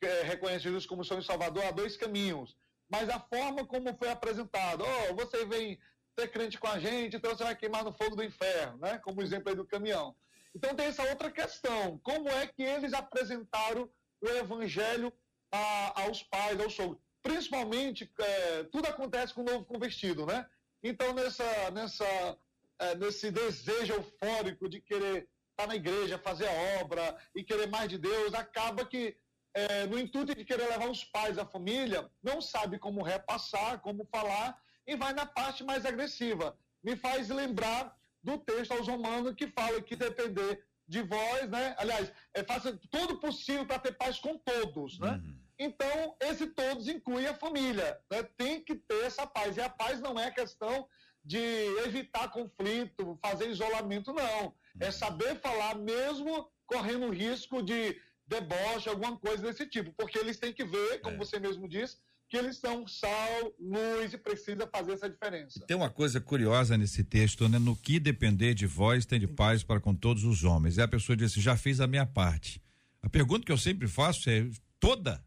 é, 0.00 0.22
reconhece 0.22 0.64
Jesus 0.64 0.86
como 0.86 1.04
seu 1.04 1.22
Salvador 1.22 1.64
há 1.64 1.70
dois 1.70 1.96
caminhos, 1.96 2.56
mas 2.88 3.08
a 3.08 3.20
forma 3.20 3.66
como 3.66 3.94
foi 3.96 4.08
apresentado. 4.08 4.84
Oh, 4.84 5.14
você 5.14 5.44
vem 5.46 5.78
ser 6.18 6.28
crente 6.28 6.58
com 6.58 6.68
a 6.68 6.78
gente, 6.78 7.16
então 7.16 7.30
você 7.30 7.44
vai 7.44 7.56
queimar 7.56 7.84
no 7.84 7.92
fogo 7.92 8.16
do 8.16 8.22
inferno, 8.22 8.78
né? 8.78 8.98
Como 8.98 9.20
o 9.20 9.22
exemplo 9.22 9.50
aí 9.50 9.56
do 9.56 9.66
caminhão. 9.66 10.14
Então 10.54 10.74
tem 10.74 10.86
essa 10.86 11.02
outra 11.02 11.30
questão. 11.30 11.98
Como 11.98 12.28
é 12.28 12.46
que 12.46 12.62
eles 12.62 12.92
apresentaram 12.92 13.90
o 14.20 14.28
evangelho 14.28 15.12
a, 15.52 16.02
aos 16.02 16.22
pais, 16.22 16.60
aos 16.60 16.74
sogros? 16.74 16.98
Principalmente, 17.22 18.10
é, 18.18 18.64
tudo 18.64 18.86
acontece 18.86 19.34
com 19.34 19.40
o 19.40 19.44
novo 19.44 19.64
convertido, 19.64 20.24
né? 20.26 20.46
Então, 20.82 21.12
nessa, 21.14 21.70
nessa, 21.70 22.38
é, 22.78 22.94
nesse 22.94 23.30
desejo 23.30 23.94
eufórico 23.94 24.68
de 24.68 24.80
querer 24.80 25.28
estar 25.50 25.66
na 25.66 25.74
igreja, 25.74 26.18
fazer 26.18 26.46
a 26.46 26.82
obra 26.82 27.16
e 27.34 27.42
querer 27.42 27.68
mais 27.68 27.88
de 27.88 27.98
Deus, 27.98 28.34
acaba 28.34 28.84
que, 28.84 29.16
é, 29.54 29.86
no 29.86 29.98
intuito 29.98 30.34
de 30.34 30.44
querer 30.44 30.68
levar 30.68 30.90
os 30.90 31.02
pais, 31.02 31.38
a 31.38 31.46
família, 31.46 32.10
não 32.22 32.40
sabe 32.40 32.78
como 32.78 33.02
repassar, 33.02 33.80
como 33.80 34.04
falar, 34.04 34.60
e 34.86 34.96
vai 34.96 35.12
na 35.12 35.26
parte 35.26 35.64
mais 35.64 35.84
agressiva. 35.84 36.56
Me 36.82 36.96
faz 36.96 37.28
lembrar 37.28 37.96
do 38.22 38.38
texto 38.38 38.72
aos 38.72 38.88
Romanos 38.88 39.34
que 39.34 39.46
fala 39.48 39.80
que 39.82 39.96
depender 39.96 40.64
de 40.86 41.02
vós, 41.02 41.48
né? 41.48 41.74
Aliás, 41.78 42.12
é, 42.34 42.42
faça 42.42 42.78
tudo 42.90 43.18
possível 43.18 43.66
para 43.66 43.78
ter 43.78 43.92
paz 43.92 44.18
com 44.18 44.36
todos, 44.36 44.98
né? 44.98 45.12
Uhum. 45.12 45.38
Então, 45.58 46.16
esse 46.20 46.48
todos 46.48 46.88
inclui 46.88 47.26
a 47.26 47.34
família, 47.34 47.98
né? 48.10 48.22
Tem 48.36 48.60
que 48.60 48.74
ter 48.74 49.04
essa 49.04 49.26
paz. 49.26 49.56
E 49.56 49.60
a 49.60 49.68
paz 49.68 50.00
não 50.00 50.18
é 50.18 50.30
questão 50.30 50.88
de 51.24 51.38
evitar 51.84 52.30
conflito, 52.30 53.18
fazer 53.22 53.48
isolamento, 53.50 54.12
não. 54.12 54.54
É 54.80 54.86
uhum. 54.86 54.92
saber 54.92 55.36
falar 55.36 55.76
mesmo 55.76 56.50
correndo 56.66 57.10
risco 57.10 57.62
de 57.62 58.00
deboche, 58.26 58.88
alguma 58.88 59.16
coisa 59.16 59.42
desse 59.42 59.66
tipo. 59.66 59.92
Porque 59.92 60.18
eles 60.18 60.38
têm 60.38 60.52
que 60.52 60.64
ver, 60.64 61.00
como 61.00 61.16
é. 61.16 61.18
você 61.18 61.38
mesmo 61.38 61.68
disse, 61.68 61.98
que 62.34 62.38
eles 62.38 62.56
são 62.56 62.84
sal, 62.88 63.54
luz 63.60 64.12
e 64.12 64.18
precisa 64.18 64.66
fazer 64.66 64.94
essa 64.94 65.08
diferença. 65.08 65.64
Tem 65.68 65.76
uma 65.76 65.88
coisa 65.88 66.20
curiosa 66.20 66.76
nesse 66.76 67.04
texto, 67.04 67.48
né? 67.48 67.60
No 67.60 67.76
que 67.76 68.00
depender 68.00 68.54
de 68.54 68.66
vós, 68.66 69.06
tem 69.06 69.20
de 69.20 69.28
paz 69.28 69.62
para 69.62 69.78
com 69.78 69.94
todos 69.94 70.24
os 70.24 70.42
homens. 70.42 70.76
E 70.76 70.82
a 70.82 70.88
pessoa 70.88 71.16
disse: 71.16 71.40
já 71.40 71.56
fiz 71.56 71.80
a 71.80 71.86
minha 71.86 72.04
parte. 72.04 72.60
A 73.00 73.08
pergunta 73.08 73.46
que 73.46 73.52
eu 73.52 73.58
sempre 73.58 73.86
faço 73.86 74.28
é: 74.28 74.50
toda 74.80 75.24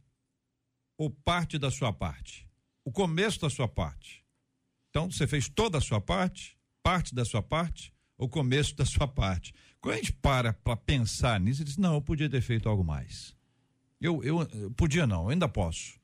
ou 0.98 1.10
parte 1.10 1.58
da 1.58 1.72
sua 1.72 1.94
parte? 1.94 2.46
O 2.84 2.92
começo 2.92 3.40
da 3.40 3.50
sua 3.50 3.70
parte. 3.70 4.22
Então, 4.90 5.10
você 5.10 5.26
fez 5.26 5.48
toda 5.48 5.78
a 5.78 5.82
sua 5.82 6.02
parte, 6.02 6.58
parte 6.84 7.16
da 7.16 7.24
sua 7.24 7.42
parte, 7.42 7.94
o 8.18 8.28
começo 8.28 8.76
da 8.76 8.84
sua 8.84 9.08
parte. 9.08 9.54
Quando 9.80 9.94
a 9.94 9.98
gente 9.98 10.12
para 10.12 10.52
para 10.52 10.76
pensar 10.76 11.40
nisso, 11.40 11.64
diz: 11.64 11.78
não, 11.78 11.94
eu 11.94 12.02
podia 12.02 12.30
ter 12.30 12.42
feito 12.42 12.68
algo 12.68 12.84
mais. 12.84 13.34
Eu, 14.02 14.22
eu, 14.26 14.42
eu 14.42 14.72
podia 14.72 15.08
não, 15.08 15.24
eu 15.24 15.30
ainda 15.30 15.48
posso 15.48 15.98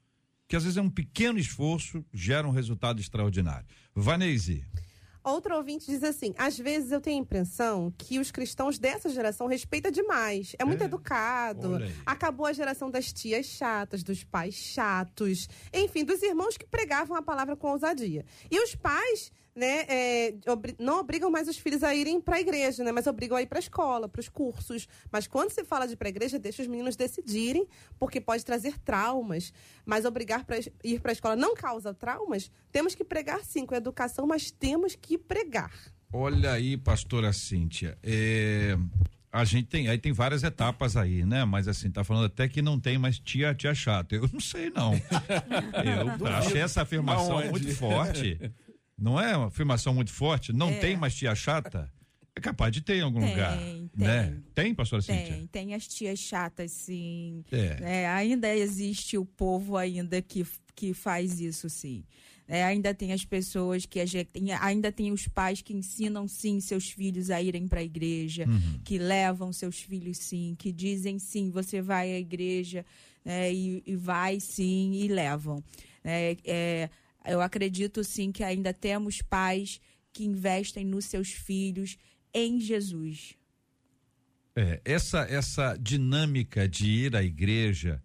que 0.53 0.57
às 0.57 0.61
vezes 0.65 0.77
é 0.77 0.81
um 0.83 0.89
pequeno 0.89 1.39
esforço, 1.39 2.05
gera 2.13 2.47
um 2.47 2.51
resultado 2.51 3.01
extraordinário. 3.01 3.65
Vanese. 3.95 4.63
Outro 5.23 5.55
ouvinte 5.55 5.87
diz 5.87 6.03
assim: 6.03 6.31
às 6.37 6.55
vezes 6.59 6.91
eu 6.91 7.01
tenho 7.01 7.17
a 7.17 7.21
impressão 7.21 7.91
que 7.97 8.19
os 8.19 8.29
cristãos 8.29 8.77
dessa 8.77 9.09
geração 9.09 9.47
respeitam 9.47 9.89
demais. 9.89 10.55
É 10.59 10.63
muito 10.63 10.83
É, 10.83 10.85
educado. 10.85 11.79
Acabou 12.05 12.45
a 12.45 12.53
geração 12.53 12.91
das 12.91 13.11
tias 13.11 13.47
chatas, 13.47 14.03
dos 14.03 14.23
pais 14.23 14.53
chatos, 14.53 15.49
enfim, 15.73 16.03
dos 16.05 16.21
irmãos 16.21 16.55
que 16.55 16.67
pregavam 16.67 17.17
a 17.17 17.21
palavra 17.23 17.55
com 17.55 17.71
ousadia. 17.71 18.23
E 18.51 18.59
os 18.63 18.75
pais. 18.75 19.31
Né, 19.55 19.85
é, 19.87 20.33
obri- 20.47 20.75
não 20.79 20.99
obrigam 20.99 21.29
mais 21.29 21.47
os 21.47 21.57
filhos 21.57 21.83
a 21.83 21.93
irem 21.93 22.19
para 22.19 22.37
a 22.37 22.41
igreja, 22.41 22.83
né, 22.83 22.91
mas 22.91 23.05
obrigam 23.05 23.37
a 23.37 23.41
ir 23.43 23.45
para 23.45 23.59
a 23.59 23.61
escola, 23.61 24.09
para 24.09 24.19
os 24.19 24.27
cursos. 24.27 24.87
Mas 25.11 25.27
quando 25.27 25.51
se 25.51 25.63
fala 25.63 25.85
de 25.85 25.93
ir 25.93 25.95
para 25.95 26.07
a 26.07 26.09
igreja, 26.09 26.39
deixa 26.39 26.63
os 26.63 26.67
meninos 26.67 26.95
decidirem, 26.95 27.67
porque 27.99 28.19
pode 28.19 28.43
trazer 28.43 28.79
traumas. 28.79 29.53
Mas 29.85 30.05
obrigar 30.05 30.43
para 30.43 30.57
ir 30.83 30.99
para 31.01 31.11
a 31.11 31.13
escola 31.13 31.35
não 31.35 31.53
causa 31.53 31.93
traumas. 31.93 32.49
Temos 32.71 32.95
que 32.95 33.03
pregar 33.03 33.43
sim 33.45 33.63
com 33.65 33.75
educação, 33.75 34.25
mas 34.25 34.49
temos 34.49 34.95
que 34.95 35.19
pregar. 35.19 35.71
Olha 36.11 36.51
aí, 36.53 36.75
pastora 36.75 37.31
Cíntia, 37.31 37.97
é, 38.03 38.75
a 39.31 39.43
gente 39.45 39.67
tem, 39.67 39.87
aí 39.87 39.97
tem 39.97 40.11
várias 40.11 40.43
etapas 40.43 40.95
aí, 40.95 41.25
né? 41.25 41.43
Mas 41.43 41.67
assim, 41.67 41.89
tá 41.89 42.03
falando 42.03 42.25
até 42.25 42.47
que 42.47 42.61
não 42.61 42.79
tem 42.79 42.99
mais 42.99 43.17
tia, 43.17 43.53
tia 43.55 43.73
chata. 43.73 44.15
Eu 44.15 44.29
não 44.31 44.39
sei 44.39 44.69
não. 44.69 44.93
Eu 46.21 46.27
achei 46.27 46.61
essa 46.61 46.83
afirmação 46.83 47.39
Aonde? 47.39 47.49
muito 47.49 47.75
forte. 47.75 48.39
Não 49.03 49.19
é 49.19 49.35
uma 49.35 49.47
afirmação 49.47 49.93
muito 49.93 50.11
forte? 50.11 50.53
Não 50.53 50.69
É. 50.69 50.79
tem 50.79 50.95
mais 50.95 51.13
tia 51.13 51.35
chata? 51.35 51.91
É 52.35 52.39
capaz 52.39 52.71
de 52.73 52.81
ter 52.81 52.95
em 52.95 53.01
algum 53.01 53.19
Tem, 53.19 53.29
lugar, 53.29 53.57
tem. 53.59 53.89
né? 53.95 54.37
Tem, 54.55 54.73
pastora 54.73 55.01
Cíntia? 55.01 55.35
Tem, 55.35 55.45
tem 55.47 55.75
as 55.75 55.87
tias 55.87 56.17
chatas, 56.17 56.71
sim. 56.71 57.43
É. 57.51 57.77
É, 58.03 58.07
ainda 58.07 58.55
existe 58.55 59.17
o 59.17 59.25
povo 59.25 59.77
ainda 59.77 60.19
que, 60.21 60.43
que 60.73 60.93
faz 60.93 61.39
isso, 61.39 61.69
sim. 61.69 62.03
É, 62.47 62.63
ainda 62.63 62.93
tem 62.93 63.13
as 63.13 63.23
pessoas 63.23 63.85
que 63.85 63.99
a 63.99 64.05
gente, 64.05 64.27
tem- 64.29 64.51
ainda 64.53 64.91
tem 64.91 65.11
os 65.11 65.27
pais 65.27 65.61
que 65.61 65.73
ensinam 65.73 66.27
sim 66.27 66.59
seus 66.59 66.89
filhos 66.89 67.29
a 67.29 67.41
irem 67.41 67.67
para 67.67 67.81
a 67.81 67.83
igreja, 67.83 68.45
que 68.83 68.97
levam 68.97 69.53
seus 69.53 69.79
filhos 69.81 70.17
sim, 70.17 70.55
que 70.57 70.71
dizem 70.71 71.19
sim, 71.19 71.51
você 71.51 71.81
vai 71.81 72.11
à 72.13 72.19
igreja 72.19 72.85
né, 73.23 73.53
e, 73.53 73.83
e 73.85 73.95
vai 73.95 74.39
sim 74.39 74.91
e 74.93 75.07
levam. 75.07 75.63
É, 76.03 76.35
é, 76.43 76.89
eu 77.25 77.41
acredito 77.41 78.03
sim 78.03 78.31
que 78.31 78.43
ainda 78.43 78.73
temos 78.73 79.21
pais 79.21 79.79
que 80.11 80.23
investem 80.23 80.85
nos 80.85 81.05
seus 81.05 81.31
filhos 81.31 81.97
em 82.33 82.59
Jesus. 82.59 83.35
É, 84.55 84.81
essa, 84.85 85.21
essa 85.21 85.75
dinâmica 85.77 86.67
de 86.69 86.87
ir 86.87 87.15
à 87.15 87.23
igreja, 87.23 88.01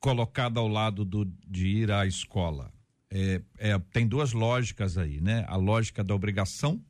colocada 0.00 0.58
ao 0.58 0.66
lado 0.66 1.04
do, 1.04 1.24
de 1.46 1.66
ir 1.66 1.92
à 1.92 2.06
escola, 2.06 2.72
é, 3.10 3.42
é, 3.58 3.78
tem 3.92 4.06
duas 4.06 4.32
lógicas 4.32 4.96
aí, 4.96 5.20
né? 5.20 5.44
A 5.48 5.56
lógica 5.56 6.02
da 6.02 6.14
obrigação, 6.14 6.84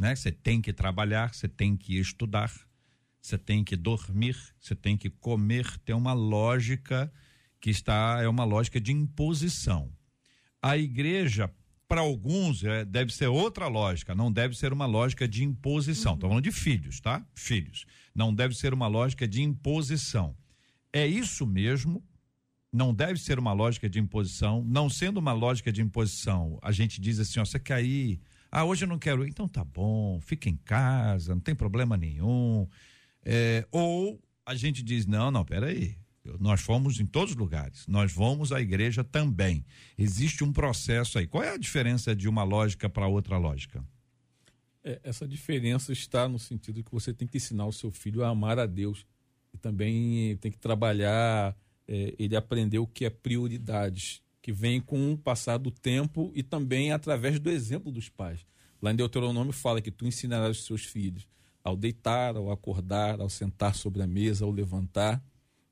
né? 0.00 0.14
Você 0.14 0.30
tem 0.30 0.60
que 0.60 0.72
trabalhar, 0.72 1.34
você 1.34 1.48
tem 1.48 1.76
que 1.76 1.98
estudar, 1.98 2.52
você 3.20 3.36
tem 3.36 3.64
que 3.64 3.76
dormir, 3.76 4.36
você 4.60 4.74
tem 4.74 4.96
que 4.96 5.10
comer. 5.10 5.78
Tem 5.80 5.94
uma 5.94 6.12
lógica 6.12 7.12
que 7.60 7.70
está, 7.70 8.20
é 8.22 8.28
uma 8.28 8.44
lógica 8.44 8.80
de 8.80 8.92
imposição. 8.92 9.92
A 10.62 10.76
igreja, 10.76 11.50
para 11.86 12.00
alguns, 12.00 12.64
é, 12.64 12.84
deve 12.84 13.12
ser 13.12 13.28
outra 13.28 13.68
lógica, 13.68 14.14
não 14.14 14.30
deve 14.30 14.56
ser 14.56 14.72
uma 14.72 14.86
lógica 14.86 15.26
de 15.26 15.44
imposição. 15.44 16.14
Estou 16.14 16.28
falando 16.28 16.44
de 16.44 16.52
filhos, 16.52 17.00
tá? 17.00 17.24
Filhos. 17.34 17.86
Não 18.14 18.34
deve 18.34 18.54
ser 18.54 18.74
uma 18.74 18.86
lógica 18.86 19.26
de 19.26 19.42
imposição. 19.42 20.36
É 20.92 21.06
isso 21.06 21.46
mesmo, 21.46 22.02
não 22.72 22.92
deve 22.92 23.18
ser 23.18 23.38
uma 23.38 23.52
lógica 23.52 23.88
de 23.88 23.98
imposição. 23.98 24.62
Não 24.64 24.90
sendo 24.90 25.18
uma 25.18 25.32
lógica 25.32 25.72
de 25.72 25.80
imposição, 25.80 26.58
a 26.62 26.72
gente 26.72 27.00
diz 27.00 27.18
assim: 27.18 27.40
ó, 27.40 27.44
você 27.44 27.58
quer 27.58 27.84
ir? 27.84 28.20
Ah, 28.50 28.64
hoje 28.64 28.84
eu 28.84 28.88
não 28.88 28.98
quero 28.98 29.24
ir. 29.24 29.30
Então 29.30 29.48
tá 29.48 29.64
bom, 29.64 30.20
fica 30.20 30.48
em 30.48 30.56
casa, 30.56 31.34
não 31.34 31.40
tem 31.40 31.54
problema 31.54 31.96
nenhum. 31.96 32.68
É, 33.24 33.66
ou 33.70 34.20
a 34.44 34.54
gente 34.54 34.82
diz: 34.82 35.06
não, 35.06 35.30
não, 35.30 35.44
peraí. 35.44 35.96
Nós 36.38 36.60
fomos 36.60 37.00
em 37.00 37.06
todos 37.06 37.30
os 37.32 37.36
lugares, 37.36 37.86
nós 37.86 38.12
vamos 38.12 38.52
à 38.52 38.60
igreja 38.60 39.04
também. 39.04 39.64
Existe 39.96 40.44
um 40.44 40.52
processo 40.52 41.18
aí. 41.18 41.26
Qual 41.26 41.42
é 41.42 41.50
a 41.50 41.58
diferença 41.58 42.14
de 42.14 42.28
uma 42.28 42.42
lógica 42.42 42.88
para 42.88 43.06
outra 43.06 43.38
lógica? 43.38 43.84
É, 44.82 45.00
essa 45.02 45.26
diferença 45.26 45.92
está 45.92 46.28
no 46.28 46.38
sentido 46.38 46.82
que 46.82 46.92
você 46.92 47.12
tem 47.12 47.26
que 47.26 47.36
ensinar 47.36 47.66
o 47.66 47.72
seu 47.72 47.90
filho 47.90 48.24
a 48.24 48.28
amar 48.28 48.58
a 48.58 48.66
Deus 48.66 49.06
e 49.52 49.58
também 49.58 50.36
tem 50.36 50.50
que 50.50 50.58
trabalhar 50.58 51.56
é, 51.86 52.14
ele 52.18 52.36
aprender 52.36 52.78
o 52.78 52.86
que 52.86 53.04
é 53.04 53.10
prioridades, 53.10 54.22
que 54.42 54.52
vem 54.52 54.80
com 54.80 55.12
o 55.12 55.18
passar 55.18 55.58
do 55.58 55.70
tempo 55.70 56.30
e 56.34 56.42
também 56.42 56.92
através 56.92 57.38
do 57.38 57.50
exemplo 57.50 57.90
dos 57.90 58.08
pais. 58.08 58.46
Lá 58.80 58.92
em 58.92 58.96
Deuteronômio 58.96 59.52
fala 59.52 59.80
que 59.80 59.90
tu 59.90 60.06
ensinarás 60.06 60.58
os 60.58 60.66
seus 60.66 60.84
filhos 60.84 61.26
ao 61.62 61.76
deitar, 61.76 62.36
ao 62.36 62.50
acordar, 62.50 63.20
ao 63.20 63.28
sentar 63.28 63.74
sobre 63.74 64.02
a 64.02 64.06
mesa, 64.06 64.44
ao 64.44 64.50
levantar, 64.50 65.22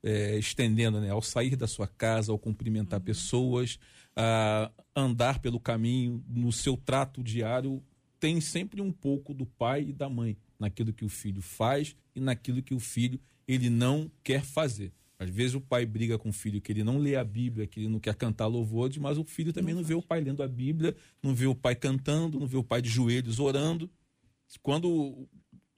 é, 0.07 0.37
estendendo, 0.37 1.01
né, 1.01 1.09
ao 1.09 1.21
sair 1.21 1.57
da 1.57 1.67
sua 1.67 1.85
casa, 1.85 2.31
ao 2.31 2.39
cumprimentar 2.39 3.01
pessoas, 3.01 3.77
a 4.15 4.71
andar 4.95 5.39
pelo 5.39 5.59
caminho, 5.59 6.23
no 6.29 6.49
seu 6.49 6.77
trato 6.77 7.21
diário, 7.21 7.83
tem 8.17 8.39
sempre 8.39 8.81
um 8.81 8.91
pouco 8.91 9.33
do 9.33 9.45
pai 9.45 9.87
e 9.89 9.93
da 9.93 10.09
mãe 10.09 10.37
naquilo 10.57 10.93
que 10.93 11.03
o 11.03 11.09
filho 11.09 11.41
faz 11.41 11.93
e 12.15 12.21
naquilo 12.21 12.63
que 12.63 12.73
o 12.73 12.79
filho 12.79 13.19
ele 13.45 13.69
não 13.69 14.09
quer 14.23 14.45
fazer. 14.45 14.93
Às 15.19 15.29
vezes 15.29 15.55
o 15.55 15.61
pai 15.61 15.85
briga 15.85 16.17
com 16.17 16.29
o 16.29 16.33
filho 16.33 16.61
que 16.61 16.71
ele 16.71 16.85
não 16.85 16.99
lê 16.99 17.17
a 17.17 17.23
Bíblia, 17.23 17.67
que 17.67 17.81
ele 17.81 17.89
não 17.89 17.99
quer 17.99 18.15
cantar 18.15 18.47
louvores, 18.47 18.97
mas 18.97 19.17
o 19.17 19.25
filho 19.25 19.51
também 19.51 19.75
não, 19.75 19.83
vê 19.83 19.93
o 19.93 20.01
pai 20.01 20.21
lendo 20.21 20.41
a 20.41 20.47
Bíblia, 20.47 20.95
não 21.21 21.35
vê 21.35 21.47
o 21.47 21.55
pai 21.55 21.75
cantando, 21.75 22.39
não 22.39 22.47
vê 22.47 22.55
o 22.55 22.63
pai 22.63 22.81
de 22.81 22.89
joelhos 22.89 23.39
orando. 23.39 23.89
Quando 24.61 25.27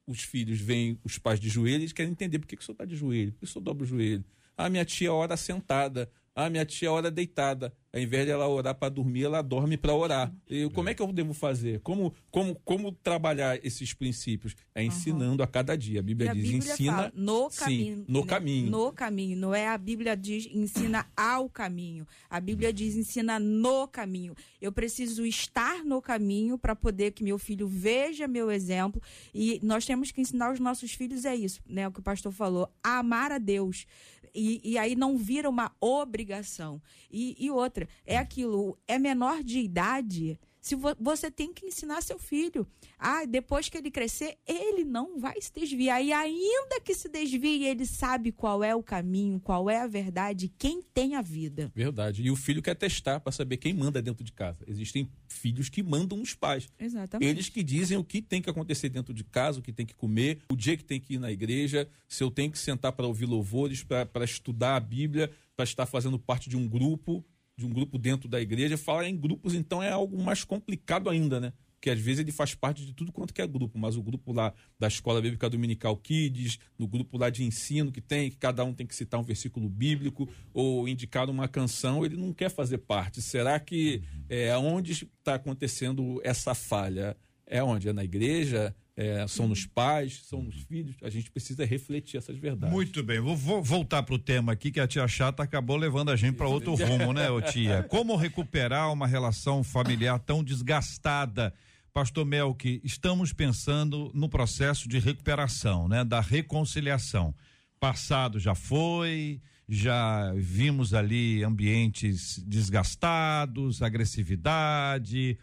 os 0.09 0.23
filhos 0.23 0.59
veem 0.59 0.99
os 1.03 1.19
pais 1.19 1.39
de 1.39 1.49
joelhos, 1.49 1.81
eles 1.81 1.93
querem 1.93 2.11
entender 2.11 2.39
por 2.39 2.47
que, 2.47 2.55
que 2.55 2.63
o 2.63 2.65
senhor 2.65 2.73
está 2.73 2.85
de 2.85 2.95
joelho, 2.95 3.31
por 3.33 3.39
que 3.39 3.45
o 3.45 3.47
senhor 3.47 3.63
dobra 3.63 3.83
o 3.83 3.87
joelho. 3.87 4.25
Ah, 4.57 4.67
minha 4.67 4.83
tia 4.83 5.13
ora 5.13 5.37
sentada. 5.37 6.11
Ah, 6.39 6.49
minha 6.49 6.65
tia 6.65 6.89
ora 6.89 7.12
deitada. 7.12 7.73
Ao 7.91 7.99
invés 7.99 8.23
de 8.23 8.32
ela 8.32 8.47
orar 8.47 8.75
para 8.75 8.88
dormir, 8.88 9.23
ela 9.23 9.41
dorme 9.41 9.75
para 9.75 9.93
orar. 9.93 10.32
E 10.47 10.69
como 10.69 10.89
é 10.89 10.93
que 10.93 11.02
eu 11.02 11.12
devo 11.12 11.34
fazer? 11.34 11.80
Como, 11.82 12.13
como, 12.30 12.56
como 12.63 12.91
trabalhar 12.91 13.60
esses 13.65 13.93
princípios? 13.93 14.56
É 14.73 14.84
ensinando 14.84 15.41
a 15.41 15.47
cada 15.47 15.75
dia. 15.75 15.99
A 15.99 16.04
Bíblia 16.04 16.28
E 16.28 16.30
a 16.30 16.34
diz: 16.34 16.43
Bíblia 16.43 16.71
ensina 16.71 16.95
fala, 16.95 17.12
no 17.15 17.49
sim, 17.49 17.60
caminho. 17.60 18.06
no 18.08 18.21
né? 18.21 18.28
caminho. 18.28 18.71
No 18.71 18.93
caminho. 18.93 19.38
Não 19.38 19.56
é 19.56 19.67
a 19.67 19.78
Bíblia 19.78 20.15
diz 20.15 20.47
ensina 20.49 21.08
ao 21.17 21.49
caminho. 21.49 22.08
A 22.30 22.39
Bíblia 22.39 22.71
diz 22.71 22.95
ensina 22.95 23.39
no 23.39 23.88
caminho. 23.88 24.36
Eu 24.62 24.71
preciso 24.71 25.25
estar 25.25 25.84
no 25.84 25.99
caminho 26.02 26.58
para 26.60 26.75
poder 26.75 27.12
que 27.12 27.23
meu 27.23 27.39
filho 27.39 27.67
veja 27.67 28.28
meu 28.28 28.52
exemplo. 28.52 29.02
E 29.34 29.60
nós 29.63 29.86
temos 29.86 30.12
que 30.12 30.21
ensinar 30.21 30.54
os 30.54 30.60
nossos 30.60 30.93
filhos 30.93 31.25
é 31.25 31.36
isso, 31.36 31.60
né? 31.67 31.88
O 31.88 31.91
que 31.91 31.99
o 31.99 32.04
pastor 32.04 32.32
falou, 32.32 32.69
a 32.84 32.99
amar 32.99 33.32
a 33.32 33.39
Deus. 33.39 33.88
E, 34.33 34.61
e 34.63 34.77
aí 34.77 34.95
não 34.95 35.17
vira 35.17 35.49
uma 35.49 35.71
obrigação. 35.79 36.81
E, 37.11 37.35
e 37.39 37.49
outra, 37.49 37.87
é 38.05 38.17
aquilo, 38.17 38.77
é 38.87 38.97
menor 38.97 39.43
de 39.43 39.59
idade. 39.59 40.39
Se 40.61 40.75
vo- 40.75 40.95
você 40.99 41.31
tem 41.31 41.53
que 41.53 41.65
ensinar 41.65 42.01
seu 42.01 42.19
filho. 42.19 42.67
Ah, 42.97 43.25
depois 43.25 43.69
que 43.69 43.77
ele 43.77 43.89
crescer, 43.89 44.37
ele 44.45 44.83
não 44.83 45.17
vai 45.19 45.39
se 45.41 45.53
desviar. 45.53 46.03
E 46.03 46.11
ainda 46.11 46.81
que 46.83 46.93
se 46.93 47.07
desvie, 47.07 47.63
ele 47.65 47.85
sabe 47.85 48.31
qual 48.31 48.61
é 48.63 48.75
o 48.75 48.83
caminho, 48.83 49.39
qual 49.39 49.69
é 49.69 49.79
a 49.79 49.87
verdade, 49.87 50.51
quem 50.57 50.81
tem 50.81 51.15
a 51.15 51.21
vida. 51.21 51.71
Verdade. 51.73 52.21
E 52.23 52.29
o 52.29 52.35
filho 52.35 52.61
quer 52.61 52.75
testar 52.75 53.19
para 53.21 53.31
saber 53.31 53.57
quem 53.57 53.73
manda 53.73 54.01
dentro 54.01 54.23
de 54.23 54.33
casa. 54.33 54.63
Existem 54.67 55.09
filhos 55.29 55.69
que 55.69 55.81
mandam 55.81 56.21
os 56.21 56.33
pais. 56.35 56.67
Exatamente. 56.77 57.29
Eles 57.29 57.47
que 57.47 57.63
dizem 57.63 57.97
o 57.97 58.03
que 58.03 58.21
tem 58.21 58.41
que 58.41 58.49
acontecer 58.49 58.89
dentro 58.89 59.13
de 59.13 59.23
casa, 59.23 59.59
o 59.59 59.63
que 59.63 59.71
tem 59.71 59.85
que 59.85 59.95
comer, 59.95 60.39
o 60.51 60.55
dia 60.57 60.75
que 60.75 60.83
tem 60.83 60.99
que 60.99 61.13
ir 61.13 61.19
na 61.19 61.31
igreja, 61.31 61.89
se 62.07 62.21
eu 62.23 62.29
tenho 62.29 62.51
que 62.51 62.59
sentar 62.59 62.91
para 62.91 63.07
ouvir 63.07 63.25
louvores, 63.25 63.83
para 63.83 64.25
estudar 64.25 64.75
a 64.75 64.79
Bíblia, 64.79 65.31
para 65.55 65.63
estar 65.63 65.85
fazendo 65.85 66.17
parte 66.19 66.49
de 66.49 66.57
um 66.57 66.67
grupo, 66.67 67.23
de 67.59 67.65
um 67.65 67.69
grupo 67.69 67.97
dentro 67.97 68.27
da 68.27 68.41
igreja. 68.41 68.77
Falar 68.77 69.07
em 69.07 69.17
grupos, 69.17 69.53
então, 69.53 69.83
é 69.83 69.91
algo 69.91 70.21
mais 70.21 70.43
complicado 70.43 71.09
ainda, 71.09 71.39
né? 71.39 71.53
Porque 71.79 71.89
às 71.89 71.99
vezes 71.99 72.19
ele 72.19 72.31
faz 72.31 72.53
parte 72.53 72.85
de 72.85 72.93
tudo 72.93 73.11
quanto 73.11 73.33
que 73.33 73.41
é 73.41 73.47
grupo, 73.47 73.79
mas 73.79 73.95
o 73.95 74.01
grupo 74.01 74.33
lá 74.33 74.53
da 74.77 74.89
Escola 74.89 75.21
Bíblica 75.21 75.49
Dominical 75.49 75.95
Kids, 75.95 76.59
no 76.77 76.85
grupo 76.85 77.17
lá 77.17 77.29
de 77.29 77.43
ensino 77.43 77.89
que 77.89 78.01
tem, 78.01 78.29
que 78.29 78.35
cada 78.35 78.65
um 78.65 78.73
tem 78.73 78.85
que 78.85 78.93
citar 78.93 79.17
um 79.17 79.23
versículo 79.23 79.69
bíblico 79.69 80.27
ou 80.53 80.89
indicar 80.89 81.29
uma 81.29 81.47
canção, 81.47 82.05
ele 82.05 82.17
não 82.17 82.33
quer 82.33 82.49
fazer 82.49 82.79
parte. 82.79 83.21
Será 83.21 83.57
que 83.61 84.03
é 84.27 84.57
onde 84.57 84.91
está 84.91 85.35
acontecendo 85.35 86.19
essa 86.21 86.53
falha? 86.53 87.15
É 87.45 87.63
onde? 87.63 87.87
É 87.87 87.93
na 87.93 88.03
igreja? 88.03 88.75
É, 89.01 89.25
são 89.29 89.47
nos 89.47 89.65
pais? 89.65 90.23
São 90.25 90.43
nos 90.43 90.55
filhos? 90.63 90.97
A 91.01 91.09
gente 91.09 91.31
precisa 91.31 91.63
refletir 91.63 92.17
essas 92.17 92.38
verdades. 92.38 92.73
Muito 92.73 93.01
bem, 93.01 93.21
vou, 93.21 93.33
vou 93.33 93.63
voltar 93.63 94.03
pro 94.03 94.19
tema 94.19 94.51
aqui 94.51 94.71
que 94.71 94.79
a 94.79 94.85
tia 94.85 95.07
chata 95.07 95.41
acabou 95.41 95.77
levando 95.77 96.12
a 96.12 96.17
gente 96.17 96.35
para 96.35 96.49
outro 96.49 96.75
rumo, 96.75 97.13
né, 97.13 97.31
ô 97.31 97.41
tia? 97.41 97.81
Como 97.83 98.17
recuperar 98.17 98.91
uma 98.91 99.07
relação 99.07 99.63
familiar 99.63 100.19
tão 100.19 100.43
desgastada? 100.43 101.53
Pastor 101.93 102.25
Melk, 102.25 102.81
estamos 102.83 103.31
pensando 103.31 104.12
no 104.13 104.27
processo 104.27 104.89
de 104.89 104.99
recuperação, 104.99 105.88
né, 105.88 106.03
da 106.03 106.19
reconciliação. 106.19 107.33
Passado 107.79 108.38
já 108.38 108.53
foi, 108.53 109.39
já 109.65 110.33
vimos 110.35 110.93
ali 110.93 111.41
ambientes 111.41 112.43
desgastados, 112.45 113.81
agressividade, 113.81 115.38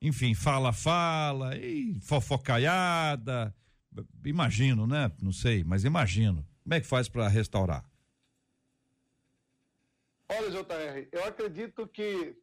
enfim, 0.00 0.34
fala, 0.34 0.72
fala, 0.72 1.56
e 1.56 2.00
fofocaiada. 2.00 3.54
Imagino, 4.24 4.86
né? 4.86 5.10
Não 5.20 5.32
sei, 5.32 5.62
mas 5.64 5.84
imagino. 5.84 6.46
Como 6.62 6.74
é 6.74 6.80
que 6.80 6.86
faz 6.86 7.08
para 7.08 7.28
restaurar? 7.28 7.84
Olha, 10.28 10.50
JR, 10.50 11.08
eu 11.10 11.24
acredito 11.24 11.86
que 11.88 12.36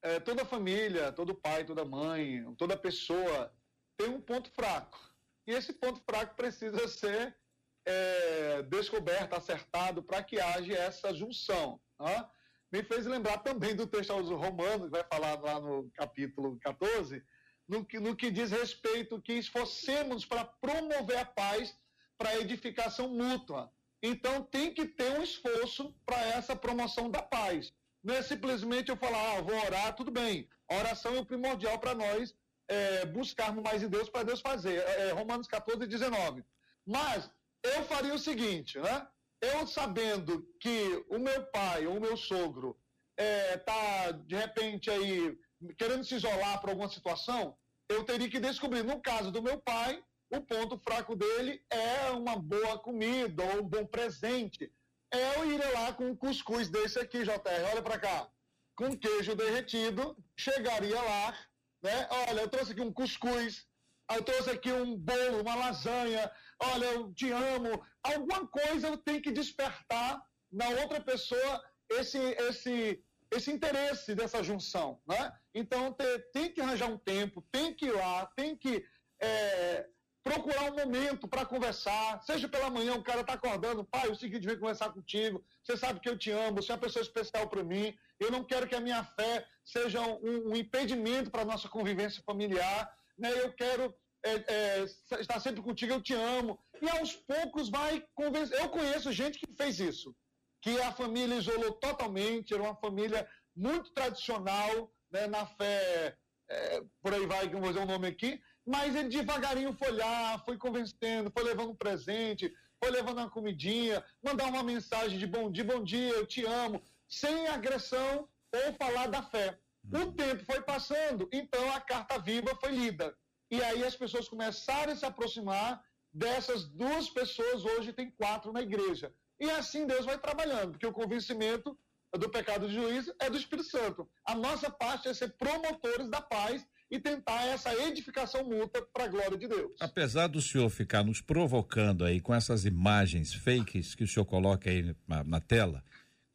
é, 0.00 0.20
toda 0.20 0.44
família, 0.44 1.10
todo 1.10 1.34
pai, 1.34 1.64
toda 1.64 1.84
mãe, 1.84 2.44
toda 2.56 2.76
pessoa 2.76 3.52
tem 3.96 4.08
um 4.08 4.20
ponto 4.20 4.50
fraco. 4.52 4.98
E 5.46 5.52
esse 5.52 5.72
ponto 5.72 6.00
fraco 6.00 6.36
precisa 6.36 6.86
ser 6.86 7.36
é, 7.84 8.62
descoberto, 8.62 9.34
acertado, 9.34 10.02
para 10.02 10.22
que 10.22 10.40
haja 10.40 10.72
essa 10.74 11.12
junção. 11.12 11.80
Né? 11.98 12.28
Me 12.76 12.82
fez 12.82 13.06
lembrar 13.06 13.38
também 13.38 13.74
do 13.74 13.86
texto 13.86 14.10
aos 14.10 14.28
Romanos, 14.28 14.84
que 14.84 14.90
vai 14.90 15.02
falar 15.02 15.40
lá 15.40 15.58
no 15.58 15.90
capítulo 15.94 16.58
14, 16.58 17.22
no 17.66 17.82
que, 17.82 17.98
no 17.98 18.14
que 18.14 18.30
diz 18.30 18.50
respeito 18.50 19.22
que 19.22 19.32
esforcemos 19.32 20.26
para 20.26 20.44
promover 20.44 21.16
a 21.16 21.24
paz 21.24 21.74
para 22.18 22.38
edificação 22.38 23.08
mútua. 23.08 23.72
Então 24.02 24.42
tem 24.42 24.74
que 24.74 24.84
ter 24.84 25.18
um 25.18 25.22
esforço 25.22 25.96
para 26.04 26.22
essa 26.26 26.54
promoção 26.54 27.10
da 27.10 27.22
paz. 27.22 27.72
Não 28.04 28.14
é 28.14 28.20
simplesmente 28.20 28.90
eu 28.90 28.96
falar, 28.98 29.38
ah, 29.38 29.40
vou 29.40 29.56
orar, 29.56 29.96
tudo 29.96 30.10
bem. 30.10 30.46
A 30.70 30.76
oração 30.76 31.16
é 31.16 31.20
o 31.20 31.24
primordial 31.24 31.78
para 31.78 31.94
nós 31.94 32.36
é, 32.68 33.06
buscarmos 33.06 33.64
mais 33.64 33.82
em 33.82 33.88
Deus 33.88 34.10
para 34.10 34.22
Deus 34.22 34.42
fazer. 34.42 34.84
É 34.86 35.12
Romanos 35.12 35.48
14, 35.48 35.86
19. 35.86 36.44
Mas 36.84 37.30
eu 37.62 37.84
faria 37.84 38.12
o 38.12 38.18
seguinte, 38.18 38.78
né? 38.78 39.08
Eu 39.40 39.66
sabendo 39.66 40.46
que 40.60 41.04
o 41.08 41.18
meu 41.18 41.44
pai 41.46 41.86
ou 41.86 41.96
o 41.96 42.00
meu 42.00 42.16
sogro 42.16 42.78
está, 43.18 44.06
é, 44.06 44.12
de 44.12 44.34
repente, 44.34 44.90
aí 44.90 45.38
querendo 45.78 46.04
se 46.04 46.14
isolar 46.14 46.60
por 46.60 46.70
alguma 46.70 46.88
situação, 46.88 47.56
eu 47.88 48.04
teria 48.04 48.28
que 48.28 48.40
descobrir. 48.40 48.82
No 48.82 49.00
caso 49.00 49.30
do 49.30 49.42
meu 49.42 49.58
pai, 49.60 50.02
o 50.30 50.40
ponto 50.40 50.78
fraco 50.78 51.14
dele 51.14 51.62
é 51.70 52.10
uma 52.10 52.36
boa 52.36 52.78
comida 52.78 53.44
ou 53.44 53.62
um 53.62 53.68
bom 53.68 53.86
presente. 53.86 54.72
Eu 55.12 55.52
ir 55.52 55.72
lá 55.72 55.92
com 55.92 56.10
um 56.10 56.16
cuscuz 56.16 56.68
desse 56.68 56.98
aqui, 56.98 57.22
JR, 57.22 57.70
olha 57.72 57.82
para 57.82 57.98
cá, 57.98 58.28
com 58.74 58.96
queijo 58.96 59.36
derretido, 59.36 60.16
chegaria 60.36 61.00
lá, 61.00 61.38
né? 61.82 62.08
Olha, 62.10 62.40
eu 62.40 62.48
trouxe 62.48 62.72
aqui 62.72 62.80
um 62.80 62.92
cuscuz, 62.92 63.66
eu 64.10 64.22
trouxe 64.22 64.50
aqui 64.50 64.70
um 64.72 64.96
bolo, 64.96 65.40
uma 65.40 65.54
lasanha, 65.54 66.30
olha, 66.60 66.86
eu 66.86 67.12
te 67.12 67.30
amo. 67.30 67.82
Alguma 68.02 68.46
coisa 68.46 68.96
tenho 68.98 69.22
que 69.22 69.30
despertar 69.30 70.22
na 70.50 70.68
outra 70.68 71.00
pessoa 71.00 71.62
esse, 71.90 72.18
esse, 72.18 73.04
esse 73.30 73.50
interesse 73.50 74.14
dessa 74.14 74.42
junção, 74.42 75.00
né? 75.06 75.32
Então 75.54 75.92
te, 75.92 76.18
tem 76.32 76.52
que 76.52 76.60
arranjar 76.60 76.88
um 76.88 76.98
tempo, 76.98 77.42
tem 77.50 77.74
que 77.74 77.86
ir 77.86 77.92
lá, 77.92 78.26
tem 78.36 78.56
que 78.56 78.84
é, 79.20 79.86
procurar 80.22 80.72
um 80.72 80.74
momento 80.74 81.28
para 81.28 81.46
conversar, 81.46 82.20
seja 82.22 82.48
pela 82.48 82.68
manhã, 82.68 82.94
o 82.94 83.02
cara 83.02 83.20
está 83.20 83.34
acordando, 83.34 83.84
pai, 83.84 84.08
é 84.08 84.10
o 84.10 84.16
seguinte, 84.16 84.46
vem 84.46 84.58
conversar 84.58 84.92
contigo, 84.92 85.44
você 85.62 85.76
sabe 85.76 86.00
que 86.00 86.08
eu 86.08 86.18
te 86.18 86.30
amo, 86.32 86.56
você 86.56 86.72
é 86.72 86.74
uma 86.74 86.80
pessoa 86.80 87.02
especial 87.02 87.48
para 87.48 87.62
mim, 87.62 87.96
eu 88.18 88.30
não 88.30 88.42
quero 88.42 88.66
que 88.66 88.74
a 88.74 88.80
minha 88.80 89.04
fé 89.04 89.46
seja 89.64 90.00
um, 90.00 90.50
um 90.50 90.56
impedimento 90.56 91.30
para 91.30 91.42
a 91.42 91.44
nossa 91.44 91.68
convivência 91.68 92.22
familiar, 92.26 92.92
né? 93.16 93.30
eu 93.40 93.52
quero 93.52 93.94
é, 94.26 94.44
é, 94.48 94.84
estar 95.20 95.40
sempre 95.40 95.62
contigo, 95.62 95.92
eu 95.92 96.02
te 96.02 96.14
amo, 96.14 96.58
e 96.82 96.88
aos 96.88 97.14
poucos 97.14 97.68
vai 97.68 98.04
convencer, 98.14 98.58
eu 98.58 98.68
conheço 98.68 99.12
gente 99.12 99.38
que 99.38 99.54
fez 99.54 99.78
isso, 99.80 100.14
que 100.60 100.80
a 100.80 100.92
família 100.92 101.36
isolou 101.36 101.72
totalmente, 101.72 102.52
era 102.52 102.62
uma 102.62 102.76
família 102.76 103.28
muito 103.54 103.92
tradicional, 103.92 104.92
né, 105.10 105.26
na 105.26 105.46
fé, 105.46 106.16
é, 106.48 106.82
por 107.02 107.14
aí 107.14 107.26
vai, 107.26 107.48
que 107.48 107.54
eu 107.54 107.60
vou 107.60 107.68
dizer 107.68 107.80
o 107.80 107.84
um 107.84 107.86
nome 107.86 108.08
aqui, 108.08 108.40
mas 108.66 108.94
ele 108.96 109.08
devagarinho 109.08 109.72
foi 109.72 109.92
lá, 109.92 110.38
foi 110.40 110.58
convencendo, 110.58 111.30
foi 111.30 111.44
levando 111.44 111.70
um 111.70 111.76
presente, 111.76 112.52
foi 112.82 112.90
levando 112.90 113.18
uma 113.18 113.30
comidinha, 113.30 114.04
mandar 114.22 114.46
uma 114.46 114.62
mensagem 114.62 115.18
de 115.18 115.26
bom 115.26 115.50
dia, 115.50 115.64
bom 115.64 115.82
dia, 115.82 116.10
eu 116.10 116.26
te 116.26 116.44
amo, 116.44 116.82
sem 117.08 117.46
agressão 117.48 118.28
ou 118.52 118.74
falar 118.74 119.06
da 119.06 119.22
fé. 119.22 119.58
O 119.92 119.98
uhum. 119.98 120.12
tempo 120.12 120.44
foi 120.44 120.60
passando, 120.62 121.28
então 121.32 121.72
a 121.72 121.80
carta 121.80 122.18
viva 122.18 122.56
foi 122.60 122.72
lida. 122.72 123.16
E 123.50 123.62
aí 123.62 123.84
as 123.84 123.96
pessoas 123.96 124.28
começaram 124.28 124.92
a 124.92 124.96
se 124.96 125.04
aproximar 125.04 125.82
dessas 126.12 126.64
duas 126.64 127.08
pessoas, 127.10 127.64
hoje 127.64 127.92
tem 127.92 128.10
quatro 128.10 128.52
na 128.52 128.62
igreja. 128.62 129.12
E 129.38 129.50
assim 129.50 129.86
Deus 129.86 130.04
vai 130.04 130.18
trabalhando, 130.18 130.72
porque 130.72 130.86
o 130.86 130.92
convencimento 130.92 131.78
do 132.18 132.30
pecado 132.30 132.68
de 132.68 132.74
juízo 132.74 133.14
é 133.18 133.28
do 133.28 133.36
Espírito 133.36 133.68
Santo. 133.68 134.08
A 134.24 134.34
nossa 134.34 134.70
parte 134.70 135.08
é 135.08 135.14
ser 135.14 135.28
promotores 135.36 136.08
da 136.08 136.20
paz 136.20 136.66
e 136.90 136.98
tentar 136.98 137.44
essa 137.46 137.74
edificação 137.74 138.44
mútua 138.44 138.86
para 138.92 139.04
a 139.04 139.08
glória 139.08 139.36
de 139.36 139.48
Deus. 139.48 139.72
Apesar 139.80 140.28
do 140.28 140.40
senhor 140.40 140.70
ficar 140.70 141.04
nos 141.04 141.20
provocando 141.20 142.04
aí 142.04 142.20
com 142.20 142.34
essas 142.34 142.64
imagens 142.64 143.34
fakes 143.34 143.94
que 143.94 144.04
o 144.04 144.08
senhor 144.08 144.24
coloca 144.24 144.70
aí 144.70 144.94
na, 145.06 145.24
na 145.24 145.40
tela, 145.40 145.82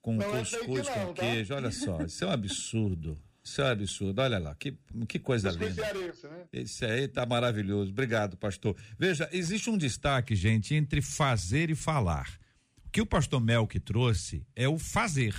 com 0.02 0.16
não 0.16 0.36
é 0.36 0.40
cuscuz 0.40 0.88
é 0.88 0.94
com 0.94 1.14
tá? 1.14 1.22
queijo, 1.22 1.54
olha 1.54 1.72
só, 1.72 2.02
isso 2.02 2.24
é 2.24 2.28
um 2.28 2.32
absurdo. 2.32 3.18
Isso 3.44 3.62
é 3.62 3.66
um 3.66 3.68
absurdo, 3.70 4.22
olha 4.22 4.38
lá, 4.38 4.56
que, 4.56 4.78
que 5.08 5.18
coisa 5.18 5.50
linda. 5.50 5.74
Cearense, 5.74 6.28
né? 6.28 6.46
Esse 6.54 6.86
aí 6.86 7.08
tá 7.08 7.26
maravilhoso. 7.26 7.92
Obrigado, 7.92 8.38
pastor. 8.38 8.76
Veja, 9.00 9.28
existe 9.32 9.70
um 9.70 9.78
destaque, 9.78 10.36
gente, 10.36 10.76
entre 10.76 11.02
fazer 11.02 11.72
e 11.72 11.76
falar. 11.76 12.40
O 12.86 12.90
que 12.92 13.02
o 13.02 13.06
pastor 13.06 13.42
Mel 13.42 13.66
que 13.66 13.80
trouxe 13.80 14.46
é 14.56 14.68
o 14.68 14.78
fazer. 14.78 15.36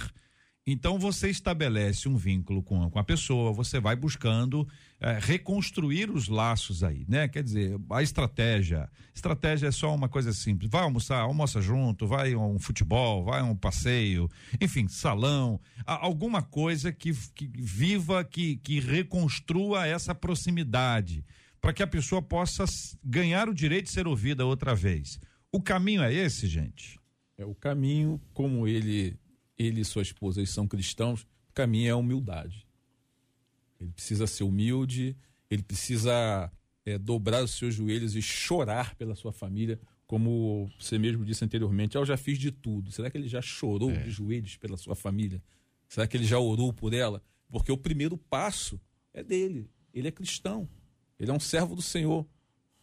Então 0.66 0.98
você 0.98 1.28
estabelece 1.28 2.08
um 2.08 2.16
vínculo 2.16 2.62
com, 2.62 2.88
com 2.90 2.98
a 2.98 3.04
pessoa, 3.04 3.52
você 3.52 3.80
vai 3.80 3.94
buscando 3.94 4.66
é, 5.02 5.18
reconstruir 5.20 6.08
os 6.10 6.28
laços 6.28 6.84
aí, 6.84 7.04
né? 7.08 7.26
Quer 7.26 7.42
dizer, 7.42 7.76
a 7.90 8.02
estratégia, 8.02 8.88
estratégia 9.12 9.66
é 9.66 9.72
só 9.72 9.92
uma 9.92 10.08
coisa 10.08 10.32
simples. 10.32 10.70
Vai 10.70 10.82
almoçar, 10.82 11.18
almoça 11.18 11.60
junto, 11.60 12.06
vai 12.06 12.36
um 12.36 12.56
futebol, 12.56 13.24
vai 13.24 13.42
um 13.42 13.56
passeio, 13.56 14.30
enfim, 14.60 14.86
salão, 14.86 15.60
alguma 15.84 16.40
coisa 16.40 16.92
que, 16.92 17.12
que 17.34 17.50
viva, 17.52 18.22
que, 18.22 18.56
que 18.58 18.78
reconstrua 18.78 19.88
essa 19.88 20.14
proximidade, 20.14 21.24
para 21.60 21.72
que 21.72 21.82
a 21.82 21.86
pessoa 21.86 22.22
possa 22.22 22.64
ganhar 23.02 23.48
o 23.48 23.54
direito 23.54 23.86
de 23.86 23.92
ser 23.92 24.06
ouvida 24.06 24.46
outra 24.46 24.72
vez. 24.72 25.18
O 25.50 25.60
caminho 25.60 26.02
é 26.04 26.14
esse, 26.14 26.46
gente? 26.46 26.96
É 27.36 27.44
o 27.44 27.56
caminho 27.56 28.20
como 28.32 28.68
ele 28.68 29.18
ele 29.58 29.80
e 29.80 29.84
sua 29.84 30.02
esposa 30.02 30.44
são 30.46 30.66
cristãos, 30.66 31.22
o 31.22 31.52
caminho 31.54 31.88
é 31.88 31.90
a 31.90 31.96
humildade. 31.96 32.61
Ele 33.82 33.92
precisa 33.92 34.26
ser 34.26 34.44
humilde, 34.44 35.16
ele 35.50 35.62
precisa 35.62 36.50
é, 36.84 36.98
dobrar 36.98 37.42
os 37.42 37.52
seus 37.52 37.74
joelhos 37.74 38.14
e 38.14 38.22
chorar 38.22 38.94
pela 38.94 39.14
sua 39.14 39.32
família, 39.32 39.80
como 40.06 40.70
você 40.78 40.98
mesmo 40.98 41.24
disse 41.24 41.44
anteriormente. 41.44 41.96
Eu 41.96 42.04
já 42.04 42.16
fiz 42.16 42.38
de 42.38 42.50
tudo. 42.50 42.92
Será 42.92 43.10
que 43.10 43.18
ele 43.18 43.28
já 43.28 43.42
chorou 43.42 43.90
é. 43.90 44.02
de 44.02 44.10
joelhos 44.10 44.56
pela 44.56 44.76
sua 44.76 44.94
família? 44.94 45.42
Será 45.88 46.06
que 46.06 46.16
ele 46.16 46.24
já 46.24 46.38
orou 46.38 46.72
por 46.72 46.94
ela? 46.94 47.22
Porque 47.50 47.72
o 47.72 47.76
primeiro 47.76 48.16
passo 48.16 48.80
é 49.12 49.22
dele. 49.22 49.70
Ele 49.92 50.08
é 50.08 50.10
cristão. 50.10 50.68
Ele 51.18 51.30
é 51.30 51.34
um 51.34 51.40
servo 51.40 51.74
do 51.74 51.82
Senhor. 51.82 52.26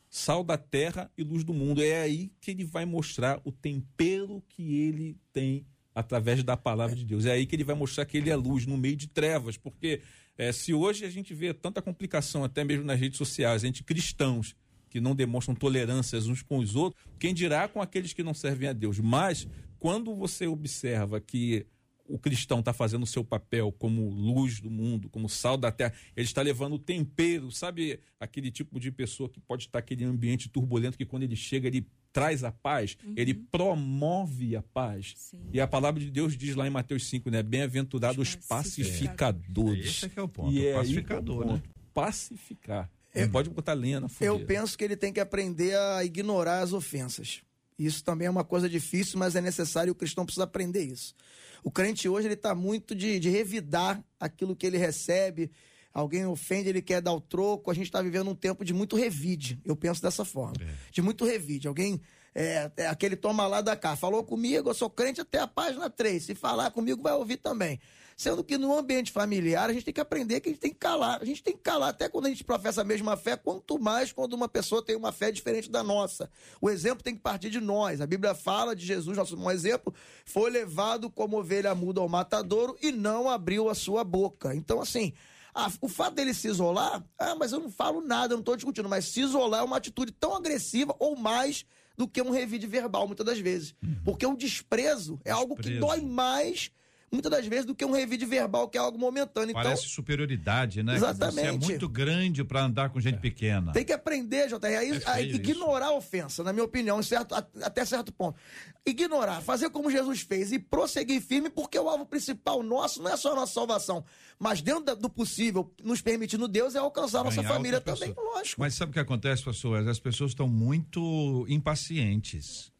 Sal 0.09 0.43
da 0.43 0.57
terra 0.57 1.11
e 1.17 1.23
luz 1.23 1.43
do 1.43 1.53
mundo. 1.53 1.81
É 1.81 2.01
aí 2.01 2.31
que 2.41 2.51
ele 2.51 2.63
vai 2.63 2.85
mostrar 2.85 3.39
o 3.43 3.51
tempero 3.51 4.43
que 4.49 4.75
ele 4.75 5.17
tem 5.31 5.65
através 5.93 6.43
da 6.43 6.55
palavra 6.55 6.95
de 6.95 7.05
Deus. 7.05 7.25
É 7.25 7.31
aí 7.31 7.45
que 7.45 7.55
ele 7.55 7.63
vai 7.63 7.75
mostrar 7.75 8.05
que 8.05 8.17
ele 8.17 8.29
é 8.29 8.35
luz 8.35 8.65
no 8.65 8.77
meio 8.77 8.95
de 8.95 9.07
trevas, 9.07 9.57
porque 9.57 10.01
é, 10.39 10.53
se 10.53 10.73
hoje 10.73 11.03
a 11.03 11.09
gente 11.09 11.33
vê 11.33 11.53
tanta 11.53 11.81
complicação, 11.81 12.45
até 12.45 12.63
mesmo 12.63 12.85
nas 12.85 12.97
redes 12.97 13.17
sociais, 13.17 13.65
entre 13.65 13.83
cristãos 13.83 14.55
que 14.89 15.01
não 15.01 15.13
demonstram 15.13 15.53
tolerâncias 15.53 16.27
uns 16.27 16.41
com 16.41 16.57
os 16.57 16.75
outros, 16.77 17.03
quem 17.19 17.33
dirá 17.33 17.67
com 17.67 17.81
aqueles 17.81 18.13
que 18.13 18.23
não 18.23 18.33
servem 18.33 18.69
a 18.69 18.73
Deus? 18.73 18.99
Mas 18.99 19.45
quando 19.77 20.15
você 20.15 20.47
observa 20.47 21.19
que 21.19 21.67
o 22.09 22.17
cristão 22.17 22.59
está 22.59 22.73
fazendo 22.73 23.03
o 23.03 23.07
seu 23.07 23.23
papel 23.23 23.71
como 23.71 24.09
luz 24.09 24.59
do 24.59 24.69
mundo, 24.69 25.09
como 25.09 25.29
sal 25.29 25.55
da 25.55 25.71
terra. 25.71 25.93
Ele 26.15 26.25
está 26.25 26.41
levando 26.41 26.73
o 26.73 26.79
tempero, 26.79 27.51
sabe? 27.51 27.99
Aquele 28.19 28.49
tipo 28.49 28.79
de 28.79 28.91
pessoa 28.91 29.29
que 29.29 29.39
pode 29.39 29.65
estar 29.65 29.77
aquele 29.77 30.03
ambiente 30.03 30.49
turbulento 30.49 30.97
que 30.97 31.05
quando 31.05 31.23
ele 31.23 31.35
chega, 31.35 31.67
ele 31.67 31.87
traz 32.11 32.43
a 32.43 32.51
paz, 32.51 32.97
uhum. 33.03 33.13
ele 33.15 33.33
promove 33.33 34.55
a 34.55 34.61
paz. 34.61 35.13
Sim. 35.15 35.41
E 35.53 35.61
a 35.61 35.67
palavra 35.67 35.99
de 35.99 36.09
Deus 36.09 36.37
diz 36.37 36.55
lá 36.55 36.67
em 36.67 36.69
Mateus 36.69 37.07
5, 37.09 37.29
né? 37.29 37.43
Bem-aventurados 37.43 38.17
os 38.17 38.35
pacificadores. 38.35 39.85
Esse 39.85 40.05
é 40.05 40.09
que 40.09 40.19
é 40.19 40.21
o 40.21 40.27
ponto, 40.27 40.51
e 40.51 40.71
o 40.71 40.75
pacificador, 40.75 41.43
é 41.43 41.53
né? 41.53 41.63
Pacificar. 41.93 42.89
Não 43.15 43.23
eu, 43.23 43.29
pode 43.29 43.49
botar 43.49 43.73
lenha 43.73 43.99
na 43.99 44.09
fogueira. 44.09 44.33
Eu 44.33 44.45
penso 44.45 44.77
que 44.77 44.83
ele 44.83 44.95
tem 44.95 45.11
que 45.11 45.19
aprender 45.19 45.75
a 45.77 46.03
ignorar 46.03 46.61
as 46.61 46.73
ofensas. 46.73 47.41
Isso 47.77 48.03
também 48.03 48.27
é 48.27 48.29
uma 48.29 48.43
coisa 48.43 48.67
difícil, 48.67 49.17
mas 49.17 49.35
é 49.35 49.41
necessário, 49.41 49.93
o 49.93 49.95
cristão 49.95 50.25
precisa 50.25 50.43
aprender 50.43 50.83
isso. 50.83 51.15
O 51.63 51.71
crente 51.71 52.07
hoje 52.07 52.27
ele 52.27 52.33
está 52.33 52.53
muito 52.53 52.93
de, 52.93 53.19
de 53.19 53.29
revidar 53.29 54.03
aquilo 54.19 54.55
que 54.55 54.65
ele 54.65 54.77
recebe, 54.77 55.49
alguém 55.93 56.25
ofende, 56.25 56.69
ele 56.69 56.81
quer 56.81 57.01
dar 57.01 57.13
o 57.13 57.21
troco. 57.21 57.71
A 57.71 57.73
gente 57.73 57.85
está 57.85 58.01
vivendo 58.01 58.29
um 58.29 58.35
tempo 58.35 58.63
de 58.63 58.73
muito 58.73 58.95
revide. 58.95 59.59
Eu 59.65 59.75
penso 59.75 60.01
dessa 60.01 60.23
forma. 60.23 60.55
É. 60.61 60.91
De 60.91 61.01
muito 61.01 61.25
revide. 61.25 61.67
Alguém. 61.67 62.01
É, 62.33 62.71
é 62.77 62.87
aquele 62.87 63.15
toma 63.15 63.47
lá 63.47 63.61
da 63.61 63.75
cá. 63.75 63.95
Falou 63.95 64.23
comigo, 64.23 64.69
eu 64.69 64.73
sou 64.73 64.89
crente 64.89 65.19
até 65.19 65.39
a 65.39 65.47
página 65.47 65.89
3. 65.89 66.23
Se 66.23 66.35
falar 66.35 66.71
comigo, 66.71 67.01
vai 67.01 67.13
ouvir 67.13 67.37
também. 67.37 67.79
Sendo 68.19 68.43
que 68.43 68.57
no 68.57 68.77
ambiente 68.77 69.13
familiar, 69.13 69.69
a 69.69 69.73
gente 69.73 69.85
tem 69.85 69.93
que 69.93 70.01
aprender 70.01 70.41
que 70.41 70.49
a 70.49 70.51
gente 70.51 70.59
tem 70.59 70.71
que 70.71 70.77
calar. 70.77 71.21
A 71.21 71.25
gente 71.25 71.41
tem 71.41 71.55
que 71.55 71.61
calar 71.61 71.87
até 71.87 72.09
quando 72.09 72.25
a 72.25 72.29
gente 72.29 72.43
professa 72.43 72.81
a 72.81 72.83
mesma 72.83 73.15
fé, 73.15 73.37
quanto 73.37 73.79
mais 73.79 74.11
quando 74.11 74.33
uma 74.33 74.49
pessoa 74.49 74.83
tem 74.83 74.93
uma 74.93 75.13
fé 75.13 75.31
diferente 75.31 75.71
da 75.71 75.81
nossa. 75.81 76.29
O 76.59 76.69
exemplo 76.69 77.01
tem 77.01 77.15
que 77.15 77.21
partir 77.21 77.49
de 77.49 77.61
nós. 77.61 78.01
A 78.01 78.05
Bíblia 78.05 78.35
fala 78.35 78.75
de 78.75 78.85
Jesus, 78.85 79.17
nosso 79.17 79.37
bom 79.37 79.49
exemplo, 79.49 79.93
foi 80.25 80.51
levado 80.51 81.09
como 81.09 81.39
ovelha 81.39 81.73
muda 81.73 82.01
ao 82.01 82.09
matadouro 82.09 82.77
e 82.81 82.91
não 82.91 83.29
abriu 83.29 83.69
a 83.69 83.73
sua 83.73 84.03
boca. 84.03 84.53
Então, 84.53 84.81
assim, 84.81 85.13
a- 85.53 85.71
o 85.81 85.87
fato 85.87 86.15
dele 86.15 86.33
se 86.33 86.47
isolar, 86.47 87.03
ah, 87.17 87.35
mas 87.35 87.51
eu 87.51 87.59
não 87.59 87.69
falo 87.71 88.01
nada, 88.01 88.33
eu 88.33 88.37
não 88.37 88.41
estou 88.41 88.55
discutindo, 88.55 88.87
mas 88.89 89.05
se 89.05 89.21
isolar 89.21 89.61
é 89.61 89.63
uma 89.63 89.77
atitude 89.77 90.11
tão 90.11 90.35
agressiva 90.35 90.95
ou 90.99 91.15
mais 91.15 91.65
do 91.97 92.07
que 92.07 92.21
um 92.21 92.29
revide 92.31 92.65
verbal, 92.65 93.05
muitas 93.07 93.25
das 93.25 93.39
vezes. 93.39 93.75
Porque 94.05 94.25
o 94.25 94.35
desprezo 94.35 95.19
é 95.25 95.31
algo 95.31 95.55
que 95.55 95.63
Desprezo. 95.63 95.85
dói 95.85 96.01
mais, 96.01 96.71
muitas 97.11 97.31
das 97.31 97.45
vezes, 97.47 97.65
do 97.65 97.73
que 97.75 97.83
um 97.85 97.91
revide 97.91 98.25
verbal, 98.25 98.67
que 98.69 98.77
é 98.77 98.81
algo 98.81 98.97
momentâneo. 98.97 99.51
Então, 99.51 99.61
Parece 99.63 99.87
superioridade, 99.87 100.83
né? 100.83 100.93
Que 100.93 100.99
Você 100.99 101.05
é 101.05 101.09
Exatamente. 101.09 101.65
muito 101.65 101.89
grande 101.89 102.43
para 102.43 102.63
andar 102.63 102.89
com 102.89 102.99
gente 102.99 103.19
pequena. 103.19 103.71
Tem 103.71 103.83
que 103.85 103.93
aprender, 103.93 104.47
JR, 104.47 104.65
a, 104.65 104.83
É 104.83 105.01
a 105.13 105.21
ignorar 105.21 105.87
a 105.87 105.93
ofensa, 105.93 106.43
na 106.43 106.51
minha 106.53 106.63
opinião, 106.65 107.01
certo, 107.03 107.33
a- 107.35 107.45
até 107.63 107.83
certo 107.85 108.11
ponto. 108.11 108.37
Ignorar, 108.85 109.41
fazer 109.41 109.69
como 109.69 109.91
Jesus 109.91 110.21
fez 110.21 110.51
e 110.51 110.59
prosseguir 110.59 111.21
firme, 111.21 111.49
porque 111.49 111.77
o 111.77 111.87
alvo 111.89 112.05
principal 112.05 112.63
nosso 112.63 113.01
não 113.01 113.11
é 113.11 113.17
só 113.17 113.33
a 113.33 113.35
nossa 113.35 113.53
salvação, 113.53 114.03
mas 114.39 114.61
dentro 114.61 114.83
da- 114.85 114.93
do 114.95 115.09
possível, 115.09 115.71
nos 115.83 116.01
permitindo 116.01 116.47
Deus, 116.47 116.75
é 116.75 116.79
alcançar 116.79 117.19
a 117.21 117.23
nossa 117.25 117.41
Ganhar 117.41 117.53
família 117.53 117.81
também, 117.81 118.13
pessoa. 118.13 118.35
lógico. 118.35 118.59
Mas 118.61 118.73
sabe 118.73 118.91
o 118.91 118.93
que 118.93 118.99
acontece, 118.99 119.43
pessoas? 119.43 119.87
As 119.87 119.99
pessoas 119.99 120.31
estão 120.31 120.47
muito 120.47 121.45
impacientes. 121.49 122.71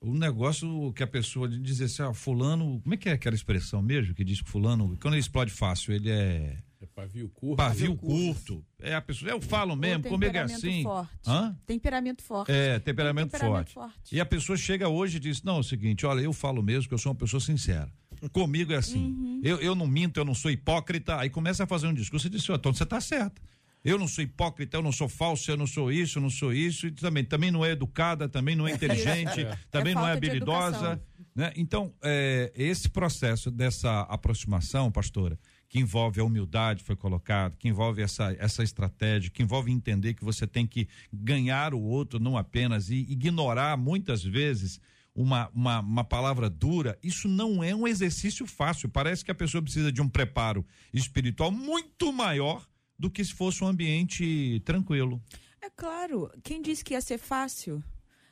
O 0.00 0.14
negócio 0.14 0.92
que 0.92 1.02
a 1.02 1.06
pessoa 1.06 1.48
de 1.48 1.58
dizer 1.58 1.86
assim, 1.86 2.02
ah, 2.02 2.14
fulano, 2.14 2.80
como 2.82 2.94
é 2.94 2.96
que 2.96 3.08
é 3.08 3.12
aquela 3.12 3.34
expressão 3.34 3.82
mesmo 3.82 4.14
que 4.14 4.22
diz 4.24 4.40
que 4.40 4.48
fulano, 4.48 4.96
quando 5.00 5.14
ele 5.14 5.20
explode 5.20 5.50
fácil, 5.50 5.92
ele 5.92 6.08
é 6.08 6.56
É 6.80 6.86
pavio 6.94 7.28
curto. 7.30 7.56
pavio 7.56 7.96
curto. 7.96 8.64
É 8.78 8.94
a 8.94 9.02
pessoa, 9.02 9.28
eu 9.32 9.40
falo 9.40 9.74
mesmo, 9.74 10.04
comigo 10.04 10.24
é 10.36 10.44
temperamento 10.46 10.56
assim. 10.56 10.82
Forte. 10.84 11.10
Hã? 11.26 11.58
Temperamento 11.66 12.22
forte. 12.22 12.52
É, 12.52 12.78
temperamento, 12.78 13.30
Tem 13.32 13.40
temperamento 13.40 13.70
forte. 13.72 13.92
forte. 13.94 14.14
E 14.14 14.20
a 14.20 14.24
pessoa 14.26 14.56
chega 14.56 14.88
hoje 14.88 15.16
e 15.16 15.20
diz: 15.20 15.42
Não, 15.42 15.56
é 15.56 15.60
o 15.60 15.64
seguinte, 15.64 16.06
olha, 16.06 16.20
eu 16.20 16.32
falo 16.32 16.62
mesmo 16.62 16.86
que 16.88 16.94
eu 16.94 16.98
sou 16.98 17.10
uma 17.10 17.18
pessoa 17.18 17.40
sincera. 17.40 17.90
Comigo 18.32 18.72
é 18.72 18.76
assim. 18.76 19.04
Uhum. 19.04 19.40
Eu, 19.42 19.58
eu 19.60 19.74
não 19.74 19.86
minto, 19.86 20.18
eu 20.20 20.24
não 20.24 20.34
sou 20.34 20.50
hipócrita. 20.50 21.16
Aí 21.18 21.28
começa 21.30 21.64
a 21.64 21.66
fazer 21.66 21.88
um 21.88 21.94
discurso 21.94 22.28
e 22.28 22.30
diz: 22.30 22.48
Então 22.48 22.72
você 22.72 22.86
tá 22.86 23.00
certo. 23.00 23.42
Eu 23.84 23.98
não 23.98 24.08
sou 24.08 24.24
hipócrita, 24.24 24.76
eu 24.76 24.82
não 24.82 24.92
sou 24.92 25.08
falso, 25.08 25.50
eu 25.50 25.56
não 25.56 25.66
sou 25.66 25.90
isso, 25.90 26.18
eu 26.18 26.22
não 26.22 26.30
sou 26.30 26.52
isso. 26.52 26.86
E 26.86 26.90
também, 26.90 27.24
também 27.24 27.50
não 27.50 27.64
é 27.64 27.70
educada, 27.70 28.28
também 28.28 28.56
não 28.56 28.66
é 28.66 28.72
inteligente, 28.74 29.46
também 29.70 29.92
É 29.92 29.94
não 29.94 30.06
é 30.06 30.12
habilidosa. 30.12 31.00
Né? 31.34 31.52
Então, 31.56 31.94
é, 32.02 32.52
esse 32.54 32.88
processo 32.88 33.50
dessa 33.50 34.00
aproximação, 34.02 34.90
pastora, 34.90 35.38
que 35.68 35.78
envolve 35.78 36.20
a 36.20 36.24
humildade, 36.24 36.82
foi 36.82 36.96
colocado, 36.96 37.56
que 37.56 37.68
envolve 37.68 38.02
essa, 38.02 38.34
essa 38.38 38.62
estratégia, 38.62 39.30
que 39.30 39.42
envolve 39.42 39.70
entender 39.70 40.14
que 40.14 40.24
você 40.24 40.46
tem 40.46 40.66
que 40.66 40.88
ganhar 41.12 41.74
o 41.74 41.80
outro, 41.80 42.18
não 42.18 42.36
apenas, 42.36 42.90
e 42.90 43.06
ignorar 43.08 43.76
muitas 43.76 44.24
vezes 44.24 44.80
uma, 45.14 45.50
uma, 45.52 45.80
uma 45.80 46.04
palavra 46.04 46.48
dura, 46.48 46.98
isso 47.02 47.28
não 47.28 47.62
é 47.62 47.74
um 47.74 47.86
exercício 47.86 48.46
fácil. 48.46 48.88
Parece 48.88 49.24
que 49.24 49.30
a 49.30 49.34
pessoa 49.34 49.62
precisa 49.62 49.92
de 49.92 50.00
um 50.00 50.08
preparo 50.08 50.64
espiritual 50.92 51.50
muito 51.50 52.12
maior 52.12 52.66
do 52.98 53.10
que 53.10 53.24
se 53.24 53.32
fosse 53.32 53.62
um 53.62 53.68
ambiente 53.68 54.60
tranquilo. 54.64 55.22
É 55.60 55.70
claro, 55.70 56.30
quem 56.42 56.60
disse 56.60 56.84
que 56.84 56.94
ia 56.94 57.00
ser 57.00 57.18
fácil? 57.18 57.82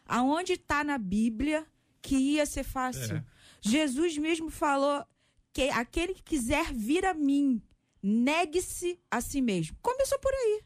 Aonde 0.04 0.54
está 0.54 0.82
na 0.82 0.98
Bíblia 0.98 1.66
que 2.02 2.16
ia 2.16 2.46
ser 2.46 2.64
fácil? 2.64 3.16
É. 3.16 3.24
Jesus 3.60 4.16
mesmo 4.18 4.50
falou 4.50 5.04
que 5.52 5.68
aquele 5.70 6.14
que 6.14 6.22
quiser 6.22 6.72
vir 6.72 7.04
a 7.04 7.14
mim, 7.14 7.62
negue-se 8.02 8.98
a 9.10 9.20
si 9.20 9.40
mesmo. 9.40 9.76
Começou 9.80 10.18
por 10.18 10.32
aí. 10.32 10.62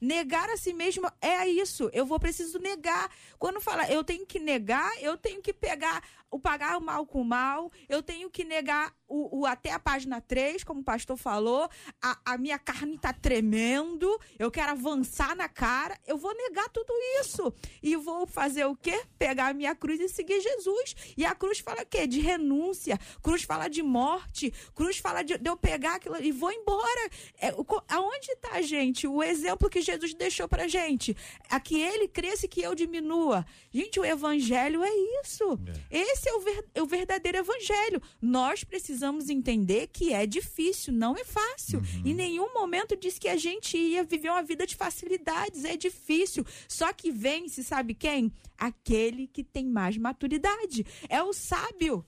Negar 0.00 0.48
a 0.48 0.56
si 0.56 0.72
mesmo 0.72 1.10
é 1.20 1.48
isso. 1.48 1.90
Eu 1.92 2.06
vou 2.06 2.20
preciso 2.20 2.58
negar. 2.58 3.10
Quando 3.38 3.60
fala, 3.60 3.90
eu 3.90 4.04
tenho 4.04 4.24
que 4.24 4.38
negar, 4.38 4.90
eu 5.02 5.16
tenho 5.16 5.42
que 5.42 5.52
pegar 5.52 6.02
o 6.30 6.38
pagar 6.38 6.76
o 6.76 6.80
mal 6.80 7.06
com 7.06 7.22
o 7.22 7.24
mal, 7.24 7.70
eu 7.88 8.02
tenho 8.02 8.30
que 8.30 8.44
negar 8.44 8.92
o, 9.06 9.40
o 9.40 9.46
até 9.46 9.72
a 9.72 9.78
página 9.78 10.20
3, 10.20 10.62
como 10.62 10.80
o 10.80 10.84
pastor 10.84 11.16
falou, 11.16 11.68
a, 12.02 12.18
a 12.24 12.38
minha 12.38 12.58
carne 12.58 12.98
tá 12.98 13.12
tremendo, 13.12 14.18
eu 14.38 14.50
quero 14.50 14.72
avançar 14.72 15.34
na 15.34 15.48
cara, 15.48 15.98
eu 16.06 16.18
vou 16.18 16.34
negar 16.34 16.68
tudo 16.68 16.92
isso. 17.20 17.52
E 17.82 17.96
vou 17.96 18.26
fazer 18.26 18.66
o 18.66 18.76
quê? 18.76 19.02
Pegar 19.18 19.48
a 19.48 19.54
minha 19.54 19.74
cruz 19.74 19.98
e 20.00 20.08
seguir 20.08 20.40
Jesus. 20.40 20.94
E 21.16 21.24
a 21.24 21.34
cruz 21.34 21.60
fala 21.60 21.82
o 21.82 21.86
quê? 21.86 22.06
De 22.06 22.20
renúncia, 22.20 22.98
cruz 23.22 23.42
fala 23.42 23.68
de 23.68 23.82
morte, 23.82 24.52
cruz 24.74 24.98
fala 24.98 25.22
de, 25.22 25.38
de 25.38 25.48
eu 25.48 25.56
pegar 25.56 25.96
aquilo 25.96 26.22
e 26.22 26.30
vou 26.30 26.52
embora. 26.52 27.10
É, 27.40 27.54
aonde 27.88 28.36
tá, 28.36 28.60
gente, 28.60 29.06
o 29.06 29.22
exemplo 29.22 29.70
que 29.70 29.80
Jesus 29.80 30.12
deixou 30.12 30.46
pra 30.46 30.68
gente? 30.68 31.16
A 31.48 31.58
que 31.58 31.80
ele 31.80 32.08
cresça 32.08 32.44
e 32.44 32.48
que 32.48 32.60
eu 32.60 32.74
diminua. 32.74 33.46
Gente, 33.72 33.98
o 33.98 34.04
evangelho 34.04 34.84
é 34.84 34.90
isso. 35.22 35.58
Esse 35.90 36.17
é 36.26 36.32
o, 36.32 36.40
ver- 36.40 36.64
é 36.74 36.82
o 36.82 36.86
verdadeiro 36.86 37.38
evangelho. 37.38 38.00
Nós 38.22 38.64
precisamos 38.64 39.28
entender 39.28 39.88
que 39.88 40.12
é 40.14 40.24
difícil, 40.26 40.92
não 40.94 41.14
é 41.14 41.24
fácil. 41.24 41.82
Em 42.04 42.14
nenhum 42.14 42.54
momento 42.54 42.96
disse 42.96 43.20
que 43.20 43.28
a 43.28 43.36
gente 43.36 43.76
ia 43.76 44.02
viver 44.04 44.30
uma 44.30 44.42
vida 44.42 44.66
de 44.66 44.74
facilidades. 44.74 45.64
É 45.64 45.76
difícil. 45.76 46.44
Só 46.66 46.92
que 46.92 47.10
vence, 47.10 47.62
sabe 47.62 47.92
quem? 47.94 48.32
Aquele 48.56 49.26
que 49.26 49.44
tem 49.44 49.66
mais 49.66 49.98
maturidade. 49.98 50.86
É 51.08 51.22
o 51.22 51.32
sábio. 51.32 52.04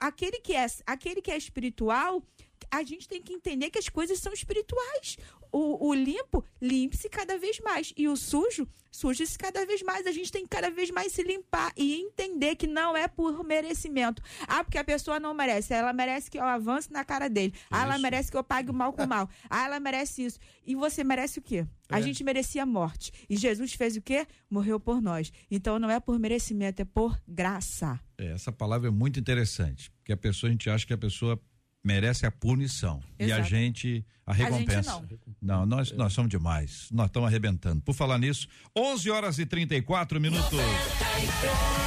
Aquele, 0.00 0.40
que 0.40 0.54
é, 0.54 0.66
aquele 0.86 1.22
que 1.22 1.30
é 1.30 1.36
espiritual, 1.36 2.22
a 2.70 2.82
gente 2.82 3.06
tem 3.08 3.22
que 3.22 3.32
entender 3.32 3.70
que 3.70 3.78
as 3.78 3.88
coisas 3.88 4.18
são 4.18 4.32
espirituais. 4.32 5.16
O, 5.52 5.88
o 5.88 5.94
limpo, 5.94 6.44
limpe-se 6.60 7.08
cada 7.08 7.36
vez 7.36 7.58
mais. 7.60 7.92
E 7.96 8.06
o 8.06 8.16
sujo, 8.16 8.68
suje-se 8.90 9.36
cada 9.36 9.66
vez 9.66 9.82
mais. 9.82 10.06
A 10.06 10.12
gente 10.12 10.30
tem 10.30 10.42
que 10.44 10.48
cada 10.48 10.70
vez 10.70 10.90
mais 10.90 11.12
se 11.12 11.22
limpar 11.24 11.72
e 11.76 11.94
entender 11.96 12.54
que 12.54 12.68
não 12.68 12.96
é 12.96 13.08
por 13.08 13.42
merecimento. 13.44 14.22
Ah, 14.46 14.62
porque 14.62 14.78
a 14.78 14.84
pessoa 14.84 15.18
não 15.18 15.34
merece. 15.34 15.74
Ela 15.74 15.92
merece 15.92 16.30
que 16.30 16.38
eu 16.38 16.44
avance 16.44 16.92
na 16.92 17.04
cara 17.04 17.28
dele. 17.28 17.52
Ah, 17.68 17.82
ela 17.82 17.94
Isso. 17.94 18.02
merece 18.02 18.30
que 18.30 18.36
eu 18.36 18.44
pague 18.44 18.70
o 18.70 18.74
mal 18.74 18.92
com 18.92 19.02
o 19.02 19.08
mal. 19.08 19.28
Ah, 19.50 19.64
ela 19.64 19.80
merece 19.80 20.22
isso. 20.24 20.38
E 20.64 20.76
você 20.76 21.02
merece 21.02 21.40
o 21.40 21.42
quê? 21.42 21.66
A 21.88 21.98
É. 21.98 22.02
gente 22.02 22.22
merecia 22.22 22.62
a 22.62 22.66
morte. 22.66 23.10
E 23.28 23.36
Jesus 23.36 23.72
fez 23.72 23.96
o 23.96 24.00
quê? 24.02 24.26
Morreu 24.48 24.78
por 24.78 25.02
nós. 25.02 25.32
Então 25.50 25.78
não 25.80 25.90
é 25.90 25.98
por 25.98 26.16
merecimento, 26.20 26.80
é 26.80 26.84
por 26.84 27.20
graça. 27.26 27.98
É, 28.16 28.26
essa 28.32 28.52
palavra 28.52 28.86
é 28.86 28.90
muito 28.92 29.18
interessante, 29.18 29.90
porque 29.98 30.12
a 30.12 30.16
pessoa, 30.16 30.48
a 30.48 30.52
gente 30.52 30.70
acha 30.70 30.86
que 30.86 30.92
a 30.92 30.98
pessoa 30.98 31.40
merece 31.82 32.26
a 32.26 32.30
punição 32.30 33.02
e 33.18 33.24
a 33.24 33.36
Exato. 33.36 33.48
gente 33.48 34.04
a 34.26 34.32
A 34.32 34.34
gente 34.36 34.50
recompensa. 34.52 34.92
não. 34.92 35.20
Não, 35.42 35.66
nós, 35.66 35.90
nós 35.92 36.12
somos 36.12 36.30
demais. 36.30 36.86
Nós 36.92 37.06
estamos 37.06 37.26
arrebentando. 37.28 37.80
Por 37.82 37.94
falar 37.94 38.18
nisso, 38.18 38.46
11 38.76 39.10
horas 39.10 39.38
e 39.38 39.46
34 39.46 40.20
minutos. 40.20 40.50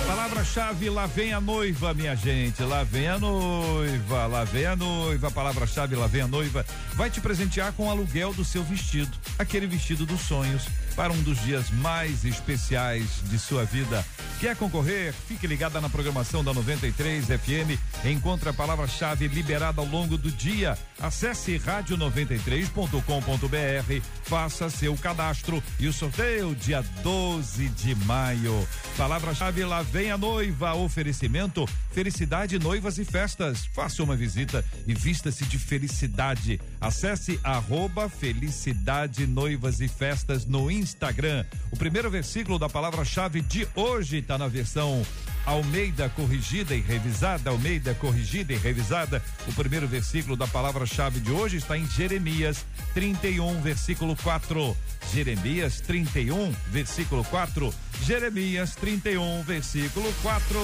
Palavra-chave, 0.05 0.89
lá 0.89 1.05
vem 1.05 1.31
a 1.31 1.39
noiva, 1.39 1.93
minha 1.93 2.15
gente. 2.15 2.61
Lá 2.63 2.83
vem 2.83 3.07
a 3.07 3.17
noiva, 3.17 4.25
lá 4.25 4.43
vem 4.43 4.65
a 4.65 4.75
noiva. 4.75 5.31
Palavra-chave, 5.31 5.95
lá 5.95 6.07
vem 6.07 6.21
a 6.23 6.27
noiva. 6.27 6.65
Vai 6.95 7.09
te 7.09 7.21
presentear 7.21 7.71
com 7.73 7.87
o 7.87 7.89
aluguel 7.89 8.33
do 8.33 8.43
seu 8.43 8.63
vestido. 8.63 9.15
Aquele 9.39 9.67
vestido 9.67 10.05
dos 10.05 10.21
sonhos 10.21 10.65
para 10.95 11.13
um 11.13 11.23
dos 11.23 11.39
dias 11.43 11.69
mais 11.71 12.25
especiais 12.25 13.21
de 13.29 13.39
sua 13.39 13.63
vida. 13.63 14.05
Quer 14.39 14.55
concorrer? 14.57 15.13
Fique 15.13 15.47
ligada 15.47 15.79
na 15.79 15.89
programação 15.89 16.43
da 16.43 16.53
93 16.53 17.25
FM. 17.25 17.79
Encontre 18.05 18.49
a 18.49 18.53
palavra-chave 18.53 19.27
liberada 19.27 19.81
ao 19.83 19.89
longo 19.89 20.17
do 20.17 20.31
dia. 20.31 20.75
Acesse 20.99 21.59
rádio93.com.br, 21.59 24.01
faça 24.23 24.69
seu 24.69 24.95
cadastro 24.95 25.61
e 25.77 25.87
o 25.87 25.93
sorteio 25.93 26.55
dia 26.55 26.81
12 27.03 27.67
de 27.69 27.93
maio. 28.05 28.67
Palavra-chave 28.97 29.65
lá 29.65 29.81
vem 29.81 30.11
a 30.11 30.17
noiva. 30.17 30.73
Oferecimento 30.73 31.67
Felicidade 31.91 32.57
Noivas 32.57 32.97
e 32.97 33.03
Festas. 33.03 33.65
Faça 33.73 34.01
uma 34.01 34.15
visita 34.15 34.63
e 34.87 34.93
vista-se 34.93 35.43
de 35.45 35.59
felicidade. 35.59 36.61
Acesse 36.79 37.37
arroba 37.43 38.07
Felicidade 38.07 39.27
Noivas 39.27 39.81
e 39.81 39.89
Festas 39.89 40.45
no 40.45 40.71
Instagram. 40.71 41.45
O 41.71 41.77
primeiro 41.77 42.09
versículo 42.09 42.57
da 42.57 42.69
palavra-chave 42.69 43.41
de 43.41 43.67
hoje 43.75 44.19
está 44.19 44.37
na 44.37 44.47
versão 44.47 45.05
Almeida 45.45 46.09
corrigida 46.09 46.73
e 46.73 46.79
revisada, 46.79 47.49
Almeida 47.49 47.93
corrigida 47.95 48.53
e 48.53 48.57
revisada. 48.57 49.21
O 49.47 49.53
primeiro 49.53 49.87
versículo 49.87 50.35
da 50.35 50.47
palavra-chave 50.47 51.19
de 51.19 51.31
hoje 51.31 51.57
está 51.57 51.77
em 51.77 51.85
Jeremias 51.85 52.65
31, 52.93 53.61
versículo 53.61 54.15
4. 54.23 54.77
Jeremias 55.11 55.81
31, 55.81 56.51
versículo 56.69 57.23
4. 57.25 57.73
Jeremias 58.03 58.75
31, 58.75 59.43
versículo 59.43 60.13
4. 60.21 60.59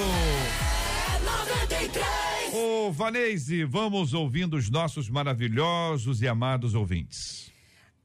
Ô, 2.52 2.90
Vanese, 2.90 3.64
vamos 3.64 4.14
ouvindo 4.14 4.56
os 4.56 4.70
nossos 4.70 5.08
maravilhosos 5.08 6.22
e 6.22 6.28
amados 6.28 6.74
ouvintes. 6.74 7.52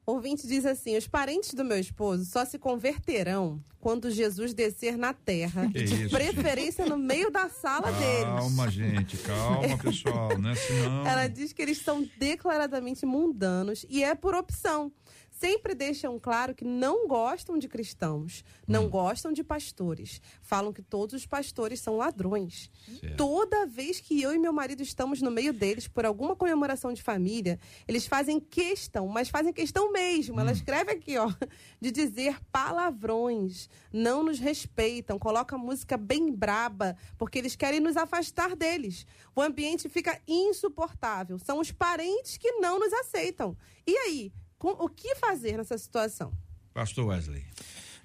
Ouvinte 0.05 0.45
diz 0.47 0.65
assim: 0.65 0.95
os 0.95 1.07
parentes 1.07 1.53
do 1.53 1.65
meu 1.65 1.79
esposo 1.79 2.25
só 2.25 2.45
se 2.45 2.59
converterão 2.59 3.59
quando 3.79 4.11
Jesus 4.11 4.53
descer 4.53 4.97
na 4.97 5.13
terra. 5.13 5.67
Que 5.71 5.83
de 5.83 6.05
isso, 6.05 6.15
preferência 6.15 6.85
no 6.85 6.97
meio 6.97 7.31
da 7.31 7.49
sala 7.49 7.91
deles. 7.91 8.23
Calma, 8.23 8.69
gente, 8.69 9.17
calma, 9.17 9.77
pessoal, 9.77 10.37
não 10.37 10.49
é 10.49 10.53
assim 10.53 10.79
não. 10.83 11.07
Ela 11.07 11.27
diz 11.27 11.53
que 11.53 11.61
eles 11.61 11.79
são 11.79 12.07
declaradamente 12.17 13.05
mundanos 13.05 13.85
e 13.89 14.03
é 14.03 14.13
por 14.13 14.35
opção. 14.35 14.91
Sempre 15.37 15.75
deixam 15.75 16.17
claro 16.17 16.55
que 16.55 16.63
não 16.63 17.09
gostam 17.09 17.57
de 17.57 17.67
cristãos, 17.67 18.41
não 18.65 18.87
gostam 18.89 19.33
de 19.33 19.43
pastores. 19.43 20.21
Falam 20.41 20.71
que 20.71 20.81
todos 20.81 21.13
os 21.13 21.25
pastores 21.25 21.81
são 21.81 21.97
ladrões. 21.97 22.71
Certo. 23.01 23.17
Toda 23.17 23.65
vez 23.65 23.99
que 23.99 24.21
eu 24.21 24.33
e 24.33 24.39
meu 24.39 24.53
marido 24.53 24.81
estamos 24.81 25.21
no 25.21 25.29
meio 25.29 25.51
deles 25.51 25.89
por 25.89 26.05
alguma 26.05 26.37
comemoração 26.37 26.93
de 26.93 27.03
família, 27.03 27.59
eles 27.85 28.07
fazem 28.07 28.39
questão, 28.39 29.09
mas 29.09 29.27
fazem 29.27 29.51
questão 29.51 29.91
mesmo. 29.91 30.39
Ela 30.39 30.53
escreve 30.53 30.93
aqui, 30.93 31.17
ó, 31.17 31.29
de 31.81 31.91
dizer 31.91 32.39
palavrões, 32.49 33.69
não 33.91 34.23
nos 34.23 34.39
respeitam, 34.39 35.19
coloca 35.19 35.57
música 35.57 35.97
bem 35.97 36.31
braba, 36.31 36.95
porque 37.17 37.37
eles 37.39 37.57
querem 37.57 37.81
nos 37.81 37.97
afastar 37.97 38.55
deles. 38.55 39.05
O 39.35 39.41
ambiente 39.41 39.89
fica 39.89 40.17
insuportável. 40.25 41.37
São 41.39 41.59
os 41.59 41.73
parentes 41.73 42.37
que 42.37 42.53
não 42.53 42.79
nos 42.79 42.93
aceitam. 42.93 43.57
E 43.85 43.97
aí, 43.97 44.31
com- 44.57 44.69
o 44.83 44.89
que 44.89 45.15
fazer 45.15 45.57
nessa 45.57 45.77
situação? 45.77 46.31
Pastor 46.73 47.05
Wesley. 47.07 47.45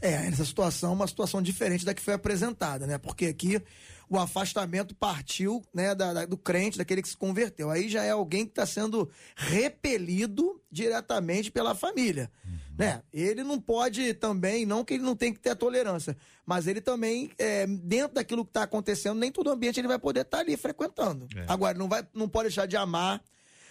É, 0.02 0.18
nessa 0.30 0.44
situação, 0.44 0.92
uma 0.94 1.06
situação 1.06 1.42
diferente 1.42 1.84
da 1.84 1.92
que 1.92 2.00
foi 2.00 2.14
apresentada, 2.14 2.86
né? 2.86 2.96
Porque 2.96 3.26
aqui 3.26 3.60
o 4.08 4.18
afastamento 4.18 4.94
partiu 4.94 5.62
né, 5.74 5.94
da- 5.94 6.12
da- 6.14 6.24
do 6.26 6.36
crente, 6.38 6.78
daquele 6.78 7.02
que 7.02 7.08
se 7.08 7.16
converteu. 7.16 7.68
Aí 7.70 7.88
já 7.88 8.02
é 8.02 8.10
alguém 8.10 8.44
que 8.44 8.52
está 8.52 8.64
sendo 8.64 9.10
repelido 9.36 10.60
diretamente 10.70 11.50
pela 11.50 11.74
família. 11.74 12.30
Né? 12.78 13.02
Ele 13.12 13.44
não 13.44 13.60
pode 13.60 14.14
também, 14.14 14.64
não 14.64 14.84
que 14.84 14.94
ele 14.94 15.02
não 15.02 15.14
tem 15.14 15.32
que 15.34 15.38
ter 15.38 15.50
a 15.50 15.54
tolerância, 15.56 16.16
mas 16.46 16.66
ele 16.66 16.80
também, 16.80 17.30
é, 17.38 17.66
dentro 17.66 18.14
daquilo 18.14 18.42
que 18.44 18.50
está 18.50 18.62
acontecendo, 18.62 19.18
nem 19.18 19.30
todo 19.30 19.50
ambiente 19.50 19.78
ele 19.78 19.86
vai 19.88 19.98
poder 19.98 20.20
estar 20.22 20.38
ali 20.38 20.56
frequentando. 20.56 21.28
É. 21.36 21.44
Agora, 21.46 21.76
não, 21.76 21.88
vai, 21.88 22.06
não 22.14 22.26
pode 22.28 22.48
deixar 22.48 22.64
de 22.66 22.76
amar, 22.78 23.22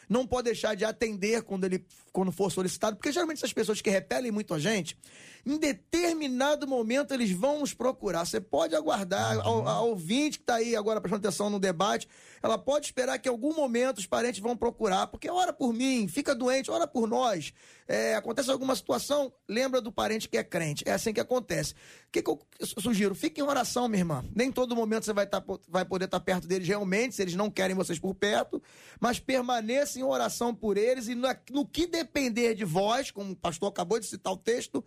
não 0.10 0.26
pode 0.26 0.46
deixar 0.46 0.76
de 0.76 0.84
atender 0.84 1.44
quando 1.44 1.66
ele 1.66 1.86
quando 2.12 2.32
for 2.32 2.52
solicitado, 2.52 2.98
porque 2.98 3.12
geralmente 3.12 3.38
essas 3.38 3.54
pessoas 3.54 3.82
que 3.82 3.90
repelem 3.90 4.32
muito 4.32 4.54
a 4.54 4.60
gente, 4.60 4.98
em 5.46 5.58
determinado 5.58 6.68
momento 6.68 7.14
eles 7.14 7.32
vão 7.32 7.60
nos 7.60 7.74
procurar. 7.74 8.26
Você 8.26 8.42
pode 8.42 8.76
aguardar, 8.76 9.38
a, 9.38 9.44
a 9.44 9.82
ouvinte 9.82 10.40
que 10.40 10.44
está 10.44 10.56
aí 10.56 10.76
agora 10.76 11.00
prestando 11.00 11.28
atenção 11.28 11.50
no 11.50 11.60
debate, 11.60 12.08
ela 12.42 12.58
pode 12.58 12.88
esperar 12.88 13.20
que 13.20 13.30
em 13.30 13.32
algum 13.32 13.54
momento 13.54 14.00
os 14.00 14.06
parentes 14.06 14.40
vão 14.40 14.58
procurar, 14.58 15.08
porque 15.08 15.30
ora 15.30 15.54
por 15.54 15.74
mim, 15.74 16.08
fica 16.08 16.34
doente, 16.34 16.72
ora 16.72 16.88
por 16.88 17.08
nós. 17.08 17.54
É, 17.88 18.16
acontece 18.16 18.52
alguma 18.52 18.76
situação, 18.76 19.34
lembra 19.48 19.82
do 19.82 19.92
parente 19.92 20.30
que 20.30 20.38
é 20.38 20.44
crente. 20.44 20.84
É 20.88 20.92
assim 20.92 21.12
que 21.12 21.20
acontece. 21.20 21.74
O 21.74 22.12
que, 22.12 22.22
que 22.22 22.30
eu 22.30 22.40
sugiro? 22.80 23.16
Fique 23.16 23.42
em 23.42 23.44
oração, 23.44 23.88
minha 23.88 24.02
irmã. 24.02 24.24
Nem 24.36 24.52
todo 24.52 24.76
momento 24.76 25.06
você 25.06 25.14
vai, 25.14 25.26
tá, 25.26 25.44
vai 25.68 25.84
poder 25.84 26.06
estar 26.06 26.20
perto 26.20 26.48
deles 26.48 26.68
realmente, 26.68 27.16
se 27.16 27.22
eles 27.22 27.36
não 27.36 27.50
querem 27.50 27.76
vocês 27.76 27.98
por 27.98 28.14
perto, 28.14 28.62
mas 29.00 29.20
permaneça 29.20 29.99
em 30.00 30.04
oração 30.04 30.54
por 30.54 30.78
eles 30.78 31.08
e 31.08 31.16
no 31.16 31.66
que 31.66 31.86
depender 31.86 32.56
de 32.56 32.66
vós, 32.66 33.12
como 33.12 33.34
o 33.34 33.36
pastor 33.36 33.70
acabou 33.70 34.00
de 34.00 34.06
citar 34.06 34.34
o 34.34 34.38
texto, 34.38 34.84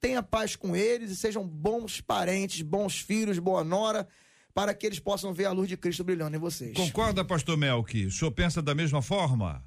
tenha 0.00 0.22
paz 0.22 0.54
com 0.56 0.76
eles 0.76 1.10
e 1.10 1.16
sejam 1.16 1.46
bons 1.46 2.00
parentes, 2.00 2.62
bons 2.62 3.00
filhos, 3.00 3.38
boa 3.38 3.64
nora, 3.64 4.06
para 4.52 4.74
que 4.74 4.86
eles 4.86 4.98
possam 4.98 5.32
ver 5.32 5.46
a 5.46 5.52
luz 5.52 5.68
de 5.68 5.76
Cristo 5.76 6.04
brilhando 6.04 6.36
em 6.36 6.40
vocês. 6.40 6.76
Concorda, 6.76 7.24
pastor 7.24 7.56
Melk? 7.56 8.06
O 8.06 8.10
senhor 8.10 8.30
pensa 8.32 8.60
da 8.60 8.74
mesma 8.74 9.02
forma? 9.02 9.64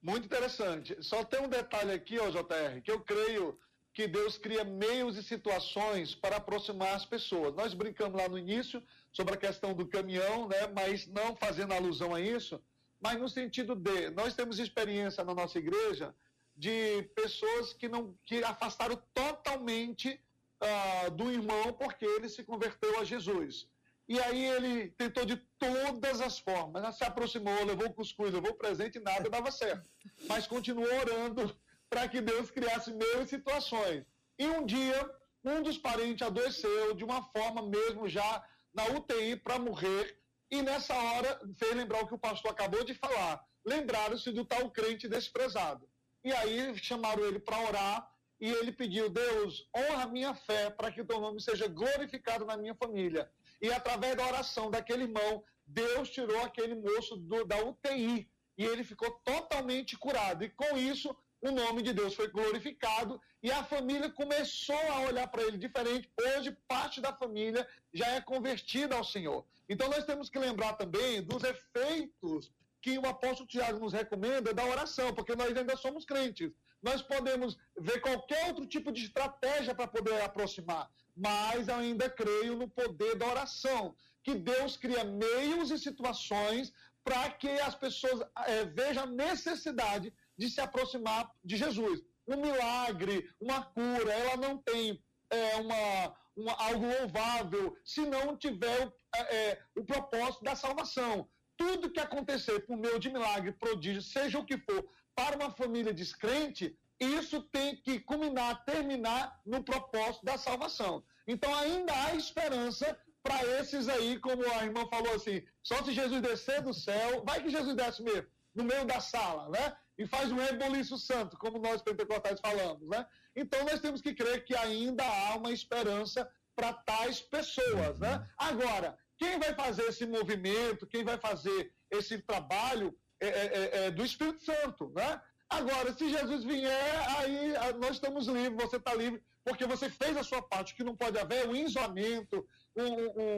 Muito 0.00 0.24
interessante. 0.26 0.96
Só 1.00 1.24
tem 1.24 1.40
um 1.40 1.48
detalhe 1.48 1.92
aqui, 1.92 2.18
ó, 2.18 2.28
JR, 2.28 2.80
que 2.82 2.90
eu 2.90 3.00
creio 3.00 3.56
que 3.94 4.08
Deus 4.08 4.38
cria 4.38 4.64
meios 4.64 5.16
e 5.16 5.22
situações 5.22 6.14
para 6.14 6.36
aproximar 6.36 6.94
as 6.94 7.04
pessoas. 7.04 7.54
Nós 7.54 7.74
brincamos 7.74 8.20
lá 8.20 8.28
no 8.28 8.38
início 8.38 8.82
sobre 9.12 9.34
a 9.34 9.36
questão 9.36 9.74
do 9.74 9.86
caminhão, 9.86 10.48
né? 10.48 10.66
Mas 10.74 11.06
não 11.06 11.36
fazendo 11.36 11.74
alusão 11.74 12.14
a 12.14 12.20
isso, 12.20 12.60
mas 13.02 13.20
no 13.20 13.28
sentido 13.28 13.74
de 13.74 14.10
nós 14.10 14.34
temos 14.34 14.58
experiência 14.58 15.24
na 15.24 15.34
nossa 15.34 15.58
igreja 15.58 16.14
de 16.56 17.02
pessoas 17.14 17.72
que 17.72 17.88
não 17.88 18.16
que 18.24 18.42
afastaram 18.44 18.96
totalmente 19.12 20.20
ah, 20.60 21.08
do 21.08 21.30
irmão 21.30 21.72
porque 21.72 22.04
ele 22.04 22.28
se 22.28 22.44
converteu 22.44 23.00
a 23.00 23.04
Jesus. 23.04 23.68
E 24.08 24.20
aí 24.20 24.44
ele 24.44 24.90
tentou 24.90 25.24
de 25.24 25.36
todas 25.58 26.20
as 26.20 26.38
formas, 26.38 26.82
né? 26.82 26.92
se 26.92 27.04
aproximou, 27.04 27.64
levou 27.64 27.92
cuscuz, 27.92 28.32
levou 28.32 28.54
presente 28.54 28.98
e 28.98 29.00
nada 29.00 29.28
dava 29.30 29.50
certo. 29.50 29.88
Mas 30.28 30.46
continuou 30.46 30.92
orando 31.00 31.56
para 31.88 32.08
que 32.08 32.20
Deus 32.20 32.50
criasse 32.50 32.92
meios 32.92 33.26
e 33.26 33.28
situações. 33.28 34.04
E 34.38 34.46
um 34.46 34.64
dia, 34.64 35.10
um 35.44 35.62
dos 35.62 35.78
parentes 35.78 36.26
adoeceu 36.26 36.94
de 36.94 37.04
uma 37.04 37.22
forma 37.22 37.62
mesmo 37.62 38.08
já 38.08 38.44
na 38.74 38.84
UTI 38.86 39.36
para 39.36 39.58
morrer. 39.58 40.18
E 40.52 40.60
nessa 40.60 40.94
hora 40.94 41.40
fez 41.56 41.74
lembrar 41.74 42.02
o 42.02 42.06
que 42.06 42.14
o 42.14 42.18
pastor 42.18 42.50
acabou 42.50 42.84
de 42.84 42.92
falar. 42.92 43.42
Lembraram-se 43.64 44.30
do 44.32 44.44
tal 44.44 44.70
crente 44.70 45.08
desprezado. 45.08 45.88
E 46.22 46.30
aí 46.30 46.76
chamaram 46.76 47.24
ele 47.24 47.38
para 47.38 47.58
orar 47.68 48.10
e 48.38 48.50
ele 48.50 48.70
pediu: 48.70 49.08
Deus, 49.08 49.66
honra 49.74 50.02
a 50.02 50.06
minha 50.08 50.34
fé 50.34 50.68
para 50.68 50.92
que 50.92 51.00
o 51.00 51.06
teu 51.06 51.18
nome 51.20 51.40
seja 51.40 51.66
glorificado 51.68 52.44
na 52.44 52.56
minha 52.58 52.74
família. 52.74 53.30
E 53.62 53.72
através 53.72 54.14
da 54.14 54.26
oração 54.26 54.70
daquele 54.70 55.04
irmão, 55.04 55.42
Deus 55.66 56.10
tirou 56.10 56.42
aquele 56.42 56.74
moço 56.74 57.16
do- 57.16 57.46
da 57.46 57.56
UTI 57.64 58.28
e 58.58 58.62
ele 58.64 58.84
ficou 58.84 59.10
totalmente 59.24 59.96
curado. 59.96 60.44
E 60.44 60.50
com 60.50 60.76
isso, 60.76 61.16
o 61.40 61.50
nome 61.50 61.80
de 61.82 61.94
Deus 61.94 62.14
foi 62.14 62.28
glorificado 62.28 63.18
e 63.42 63.50
a 63.50 63.64
família 63.64 64.10
começou 64.10 64.84
a 64.90 65.00
olhar 65.08 65.26
para 65.28 65.42
ele 65.44 65.56
diferente. 65.56 66.12
Hoje, 66.20 66.54
parte 66.68 67.00
da 67.00 67.12
família 67.12 67.66
já 67.94 68.06
é 68.08 68.20
convertida 68.20 68.96
ao 68.96 69.04
Senhor. 69.04 69.46
Então, 69.72 69.88
nós 69.88 70.04
temos 70.04 70.28
que 70.28 70.38
lembrar 70.38 70.74
também 70.74 71.22
dos 71.22 71.42
efeitos 71.42 72.52
que 72.82 72.98
o 72.98 73.06
apóstolo 73.06 73.48
Tiago 73.48 73.78
nos 73.78 73.94
recomenda 73.94 74.52
da 74.52 74.62
oração, 74.66 75.14
porque 75.14 75.34
nós 75.34 75.56
ainda 75.56 75.74
somos 75.78 76.04
crentes. 76.04 76.52
Nós 76.82 77.00
podemos 77.00 77.56
ver 77.78 77.98
qualquer 78.02 78.48
outro 78.48 78.66
tipo 78.66 78.92
de 78.92 79.04
estratégia 79.04 79.74
para 79.74 79.86
poder 79.86 80.20
aproximar, 80.20 80.90
mas 81.16 81.70
ainda 81.70 82.10
creio 82.10 82.54
no 82.54 82.68
poder 82.68 83.14
da 83.16 83.26
oração, 83.26 83.96
que 84.22 84.34
Deus 84.34 84.76
cria 84.76 85.04
meios 85.04 85.70
e 85.70 85.78
situações 85.78 86.70
para 87.02 87.30
que 87.30 87.48
as 87.48 87.74
pessoas 87.74 88.20
eh, 88.46 88.66
vejam 88.66 89.04
a 89.04 89.06
necessidade 89.24 90.12
de 90.36 90.50
se 90.50 90.60
aproximar 90.60 91.32
de 91.42 91.56
Jesus. 91.56 92.02
Um 92.28 92.36
milagre, 92.36 93.26
uma 93.40 93.62
cura, 93.62 94.12
ela 94.12 94.36
não 94.36 94.58
tem 94.58 95.02
eh, 95.30 95.56
uma, 95.56 96.14
algo 96.58 96.86
louvável 96.86 97.76
se 97.84 98.00
não 98.02 98.36
tiver 98.36 98.86
o, 98.86 98.92
eh, 99.16 99.58
o 99.76 99.84
propósito 99.84 100.44
da 100.44 100.54
salvação. 100.54 101.28
Tudo 101.56 101.90
que 101.90 102.00
acontecer 102.00 102.60
por 102.66 102.76
meio 102.76 102.98
de 102.98 103.10
milagre, 103.10 103.52
prodígio, 103.52 104.02
seja 104.02 104.38
o 104.38 104.44
que 104.44 104.58
for, 104.58 104.88
para 105.14 105.36
uma 105.36 105.50
família 105.50 105.92
descrente, 105.92 106.76
isso 106.98 107.42
tem 107.42 107.76
que 107.76 108.00
culminar, 108.00 108.64
terminar 108.64 109.40
no 109.44 109.62
propósito 109.62 110.24
da 110.24 110.38
salvação. 110.38 111.04
Então 111.26 111.54
ainda 111.54 111.92
há 111.92 112.14
esperança 112.14 112.98
para 113.22 113.44
esses 113.60 113.88
aí, 113.88 114.18
como 114.18 114.42
a 114.52 114.64
irmã 114.64 114.86
falou 114.88 115.14
assim, 115.14 115.44
só 115.62 115.82
se 115.84 115.92
Jesus 115.92 116.20
descer 116.20 116.60
do 116.62 116.74
céu, 116.74 117.22
vai 117.24 117.42
que 117.42 117.50
Jesus 117.50 117.76
desce 117.76 118.02
mesmo, 118.02 118.26
no 118.54 118.64
meio 118.64 118.84
da 118.84 119.00
sala, 119.00 119.48
né? 119.48 119.76
E 119.96 120.06
faz 120.06 120.32
um 120.32 120.36
reboliço 120.36 120.98
santo, 120.98 121.36
como 121.38 121.58
nós 121.58 121.82
pentecostais 121.82 122.40
falamos, 122.40 122.88
né? 122.88 123.06
Então 123.34 123.64
nós 123.64 123.80
temos 123.80 124.00
que 124.00 124.14
crer 124.14 124.44
que 124.44 124.54
ainda 124.56 125.04
há 125.04 125.36
uma 125.36 125.50
esperança 125.52 126.30
para 126.54 126.72
tais 126.72 127.20
pessoas, 127.20 127.98
né? 127.98 128.28
Agora, 128.36 128.96
quem 129.18 129.38
vai 129.38 129.54
fazer 129.54 129.84
esse 129.84 130.06
movimento, 130.06 130.86
quem 130.86 131.02
vai 131.04 131.16
fazer 131.18 131.72
esse 131.90 132.18
trabalho 132.18 132.94
é, 133.20 133.28
é, 133.28 133.44
é, 133.84 133.86
é 133.86 133.90
do 133.90 134.04
Espírito 134.04 134.44
Santo, 134.44 134.90
né? 134.94 135.20
Agora, 135.48 135.92
se 135.94 136.08
Jesus 136.10 136.44
vier, 136.44 137.08
aí 137.18 137.56
ah, 137.56 137.72
nós 137.74 137.92
estamos 137.92 138.26
livres, 138.26 138.56
você 138.62 138.76
está 138.76 138.94
livre, 138.94 139.22
porque 139.44 139.66
você 139.66 139.88
fez 139.90 140.16
a 140.16 140.22
sua 140.22 140.40
parte. 140.42 140.72
O 140.72 140.76
que 140.76 140.84
não 140.84 140.96
pode 140.96 141.18
haver 141.18 141.44
é 141.44 141.48
um 141.48 141.54
isolamento, 141.54 142.46
um, 142.76 142.84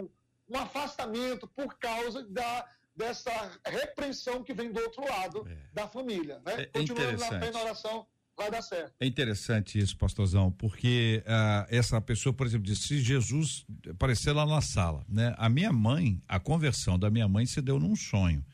um- 0.02 0.10
um 0.48 0.58
afastamento 0.58 1.48
por 1.48 1.76
causa 1.78 2.22
da, 2.24 2.68
dessa 2.94 3.32
repreensão 3.66 4.42
que 4.44 4.52
vem 4.54 4.70
do 4.70 4.80
outro 4.80 5.02
lado 5.04 5.46
É. 5.48 5.56
da 5.72 5.88
família. 5.88 6.40
Né? 6.44 6.62
É 6.62 6.66
Continuando 6.66 7.18
na 7.18 7.28
fé 7.40 7.50
na 7.50 7.60
oração, 7.62 8.06
vai 8.36 8.50
dar 8.50 8.62
certo. 8.62 8.92
É 9.00 9.06
interessante 9.06 9.78
isso, 9.78 9.96
pastorzão, 9.96 10.50
porque 10.50 11.22
ah, 11.26 11.66
essa 11.68 12.00
pessoa, 12.00 12.32
por 12.32 12.46
exemplo, 12.46 12.66
disse, 12.66 12.88
se 12.88 13.00
Jesus 13.00 13.64
aparecer 13.90 14.32
lá 14.32 14.44
na 14.46 14.60
sala, 14.60 15.04
né? 15.08 15.34
A 15.38 15.48
minha 15.48 15.72
mãe, 15.72 16.22
a 16.28 16.40
conversão 16.40 16.98
da 16.98 17.10
minha 17.10 17.28
mãe 17.28 17.46
se 17.46 17.60
deu 17.60 17.78
num 17.78 17.94
sonho. 17.94 18.44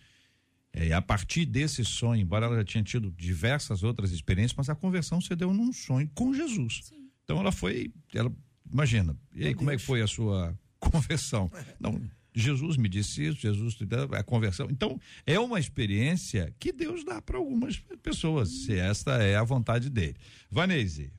É, 0.73 0.89
e 0.89 0.93
a 0.93 1.03
partir 1.03 1.47
desse 1.47 1.85
sonho, 1.85 2.23
embora 2.23 2.47
ela 2.47 2.57
já 2.57 2.65
tinha 2.65 2.85
tido 2.85 3.11
diversas 3.11 3.83
outras 3.83 4.13
experiências, 4.13 4.57
mas 4.57 4.69
a 4.69 4.75
conversão 4.75 5.21
se 5.21 5.35
deu 5.35 5.53
num 5.53 5.73
sonho 5.73 6.09
com 6.15 6.33
Jesus. 6.33 6.93
Então 7.25 7.41
ela 7.41 7.51
foi, 7.51 7.93
ela, 8.15 8.33
imagina, 8.71 9.17
e 9.35 9.41
aí 9.41 9.49
Meu 9.49 9.57
como 9.57 9.71
é 9.71 9.77
que 9.77 9.83
foi 9.83 10.01
a 10.01 10.07
sua 10.07 10.57
conversão? 10.79 11.51
Não, 11.79 12.01
Jesus 12.35 12.77
me 12.77 12.89
disse 12.89 13.25
isso, 13.25 13.41
Jesus 13.41 13.75
a 14.13 14.23
conversão. 14.23 14.69
Então, 14.71 15.01
é 15.27 15.39
uma 15.39 15.59
experiência 15.59 16.55
que 16.59 16.73
Deus 16.73 17.05
dá 17.05 17.21
para 17.21 17.39
algumas 17.39 17.83
pessoas, 18.03 18.49
se 18.49 18.75
esta 18.75 19.23
é 19.23 19.37
a 19.37 19.43
vontade 19.43 19.91
dele. 19.91 20.17
Vanese. 20.51 21.13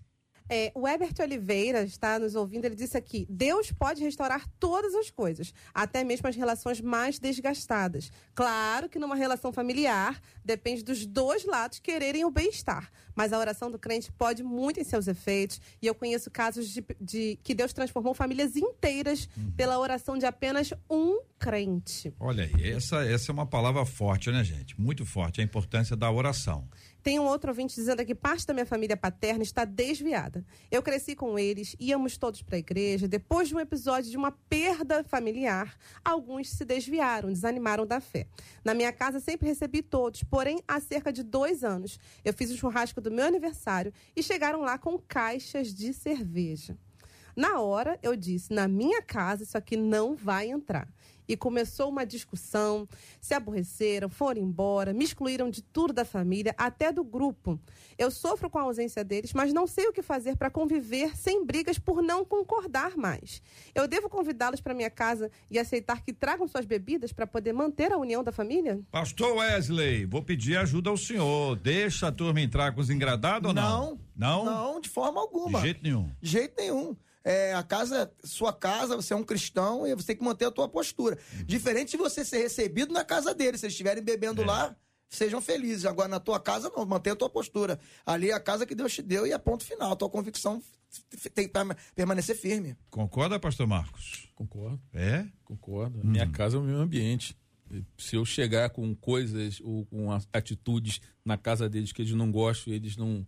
É, 0.53 0.69
o 0.75 0.85
Herbert 0.85 1.13
Oliveira 1.21 1.81
está 1.83 2.19
nos 2.19 2.35
ouvindo, 2.35 2.65
ele 2.65 2.75
disse 2.75 2.97
aqui: 2.97 3.25
Deus 3.29 3.71
pode 3.71 4.03
restaurar 4.03 4.45
todas 4.59 4.93
as 4.93 5.09
coisas, 5.09 5.53
até 5.73 6.03
mesmo 6.03 6.27
as 6.27 6.35
relações 6.35 6.81
mais 6.81 7.17
desgastadas. 7.17 8.11
Claro 8.35 8.89
que 8.89 8.99
numa 8.99 9.15
relação 9.15 9.53
familiar 9.53 10.21
depende 10.43 10.83
dos 10.83 11.05
dois 11.05 11.45
lados 11.45 11.79
quererem 11.79 12.25
o 12.25 12.29
bem-estar, 12.29 12.91
mas 13.15 13.31
a 13.31 13.39
oração 13.39 13.71
do 13.71 13.79
crente 13.79 14.11
pode 14.11 14.43
muito 14.43 14.77
em 14.77 14.83
seus 14.83 15.07
efeitos, 15.07 15.61
e 15.81 15.87
eu 15.87 15.95
conheço 15.95 16.29
casos 16.29 16.67
de, 16.67 16.83
de 16.99 17.39
que 17.41 17.55
Deus 17.55 17.71
transformou 17.71 18.13
famílias 18.13 18.57
inteiras 18.57 19.29
uhum. 19.37 19.51
pela 19.55 19.79
oração 19.79 20.17
de 20.17 20.25
apenas 20.25 20.73
um 20.89 21.21
crente. 21.41 22.13
Olha 22.19 22.43
aí, 22.43 22.71
essa, 22.71 23.03
essa 23.03 23.31
é 23.31 23.33
uma 23.33 23.47
palavra 23.47 23.83
forte, 23.83 24.29
né, 24.29 24.43
gente? 24.43 24.79
Muito 24.79 25.03
forte, 25.07 25.41
a 25.41 25.43
importância 25.43 25.95
da 25.95 26.09
oração. 26.11 26.69
Tem 27.01 27.19
um 27.19 27.25
outro 27.25 27.49
ouvinte 27.49 27.73
dizendo 27.73 27.99
aqui: 27.99 28.13
parte 28.13 28.45
da 28.45 28.53
minha 28.53 28.65
família 28.65 28.95
paterna 28.95 29.41
está 29.41 29.65
desviada. 29.65 30.45
Eu 30.69 30.83
cresci 30.83 31.15
com 31.15 31.39
eles, 31.39 31.75
íamos 31.79 32.15
todos 32.15 32.43
para 32.43 32.57
a 32.57 32.59
igreja. 32.59 33.07
Depois 33.07 33.47
de 33.47 33.55
um 33.55 33.59
episódio 33.59 34.11
de 34.11 34.15
uma 34.15 34.31
perda 34.31 35.03
familiar, 35.03 35.75
alguns 36.05 36.47
se 36.47 36.63
desviaram, 36.63 37.29
desanimaram 37.29 37.87
da 37.87 37.99
fé. 37.99 38.27
Na 38.63 38.75
minha 38.75 38.93
casa 38.93 39.19
sempre 39.19 39.47
recebi 39.47 39.81
todos, 39.81 40.23
porém, 40.23 40.61
há 40.67 40.79
cerca 40.79 41.11
de 41.11 41.23
dois 41.23 41.63
anos, 41.63 41.99
eu 42.23 42.35
fiz 42.35 42.51
o 42.51 42.57
churrasco 42.57 43.01
do 43.01 43.09
meu 43.09 43.25
aniversário 43.25 43.91
e 44.15 44.21
chegaram 44.21 44.61
lá 44.61 44.77
com 44.77 44.99
caixas 44.99 45.73
de 45.73 45.91
cerveja. 45.91 46.77
Na 47.35 47.61
hora, 47.61 47.97
eu 48.03 48.15
disse: 48.15 48.53
na 48.53 48.67
minha 48.67 49.01
casa, 49.01 49.41
isso 49.41 49.57
aqui 49.57 49.75
não 49.75 50.15
vai 50.15 50.51
entrar 50.51 50.87
e 51.31 51.37
começou 51.37 51.87
uma 51.87 52.05
discussão, 52.05 52.85
se 53.21 53.33
aborreceram, 53.33 54.09
foram 54.09 54.41
embora, 54.41 54.91
me 54.91 55.05
excluíram 55.05 55.49
de 55.49 55.61
tudo 55.61 55.93
da 55.93 56.03
família, 56.03 56.53
até 56.57 56.91
do 56.91 57.05
grupo. 57.05 57.57
Eu 57.97 58.11
sofro 58.11 58.49
com 58.49 58.59
a 58.59 58.63
ausência 58.63 59.01
deles, 59.01 59.31
mas 59.31 59.53
não 59.53 59.65
sei 59.65 59.87
o 59.87 59.93
que 59.93 60.01
fazer 60.01 60.35
para 60.35 60.49
conviver 60.49 61.15
sem 61.15 61.45
brigas 61.45 61.79
por 61.79 62.01
não 62.01 62.25
concordar 62.25 62.97
mais. 62.97 63.41
Eu 63.73 63.87
devo 63.87 64.09
convidá-los 64.09 64.59
para 64.59 64.73
minha 64.73 64.89
casa 64.89 65.31
e 65.49 65.57
aceitar 65.57 66.03
que 66.03 66.11
tragam 66.11 66.49
suas 66.49 66.65
bebidas 66.65 67.13
para 67.13 67.25
poder 67.25 67.53
manter 67.53 67.93
a 67.93 67.97
união 67.97 68.21
da 68.21 68.33
família? 68.33 68.81
Pastor 68.91 69.37
Wesley, 69.37 70.05
vou 70.05 70.21
pedir 70.21 70.57
ajuda 70.57 70.89
ao 70.89 70.97
senhor. 70.97 71.55
Deixa 71.55 72.09
a 72.09 72.11
turma 72.11 72.41
entrar 72.41 72.73
com 72.73 72.81
os 72.81 72.89
engradados 72.89 73.47
ou 73.47 73.53
não? 73.53 73.97
Não. 74.13 74.43
Não, 74.43 74.45
não 74.45 74.81
de 74.81 74.89
forma 74.89 75.21
alguma. 75.21 75.59
De 75.59 75.65
jeito 75.65 75.81
nenhum. 75.81 76.11
De 76.21 76.29
jeito 76.29 76.55
nenhum 76.57 76.93
é, 77.23 77.53
a 77.53 77.63
casa, 77.63 78.11
sua 78.23 78.51
casa, 78.51 78.95
você 78.95 79.13
é 79.13 79.15
um 79.15 79.23
cristão 79.23 79.85
e 79.85 79.93
você 79.95 80.07
tem 80.07 80.17
que 80.17 80.23
manter 80.23 80.45
a 80.45 80.51
tua 80.51 80.67
postura. 80.67 81.17
Uhum. 81.33 81.43
Diferente 81.45 81.91
de 81.91 81.97
você 81.97 82.25
ser 82.25 82.39
recebido 82.39 82.93
na 82.93 83.03
casa 83.03 83.33
deles, 83.33 83.59
se 83.59 83.65
eles 83.65 83.73
estiverem 83.73 84.03
bebendo 84.03 84.41
é. 84.41 84.45
lá, 84.45 84.75
sejam 85.09 85.41
felizes. 85.41 85.85
Agora, 85.85 86.07
na 86.07 86.19
tua 86.19 86.39
casa, 86.39 86.71
não, 86.75 86.85
mantenha 86.85 87.13
a 87.13 87.17
tua 87.17 87.29
postura. 87.29 87.79
Ali 88.05 88.31
é 88.31 88.33
a 88.33 88.39
casa 88.39 88.65
que 88.65 88.73
Deus 88.73 88.93
te 88.93 89.01
deu 89.01 89.27
e 89.27 89.31
é 89.31 89.37
ponto 89.37 89.63
final. 89.63 89.91
A 89.91 89.95
tua 89.95 90.09
convicção 90.09 90.61
tem 91.33 91.47
que 91.47 91.53
permanecer 91.95 92.35
firme. 92.35 92.75
Concorda, 92.89 93.39
pastor 93.39 93.67
Marcos? 93.67 94.27
Concordo. 94.35 94.81
É? 94.93 95.25
Concordo. 95.43 95.99
Hum. 95.99 96.09
Minha 96.09 96.29
casa 96.29 96.57
é 96.57 96.59
o 96.59 96.63
meu 96.63 96.79
ambiente. 96.79 97.37
Se 97.97 98.17
eu 98.17 98.25
chegar 98.25 98.71
com 98.71 98.93
coisas 98.95 99.61
ou 99.61 99.85
com 99.85 100.11
atitudes 100.33 100.99
na 101.23 101.37
casa 101.37 101.69
deles 101.69 101.93
que 101.93 102.01
eles 102.01 102.13
não 102.13 102.29
gostam, 102.29 102.73
eles 102.73 102.97
não 102.97 103.25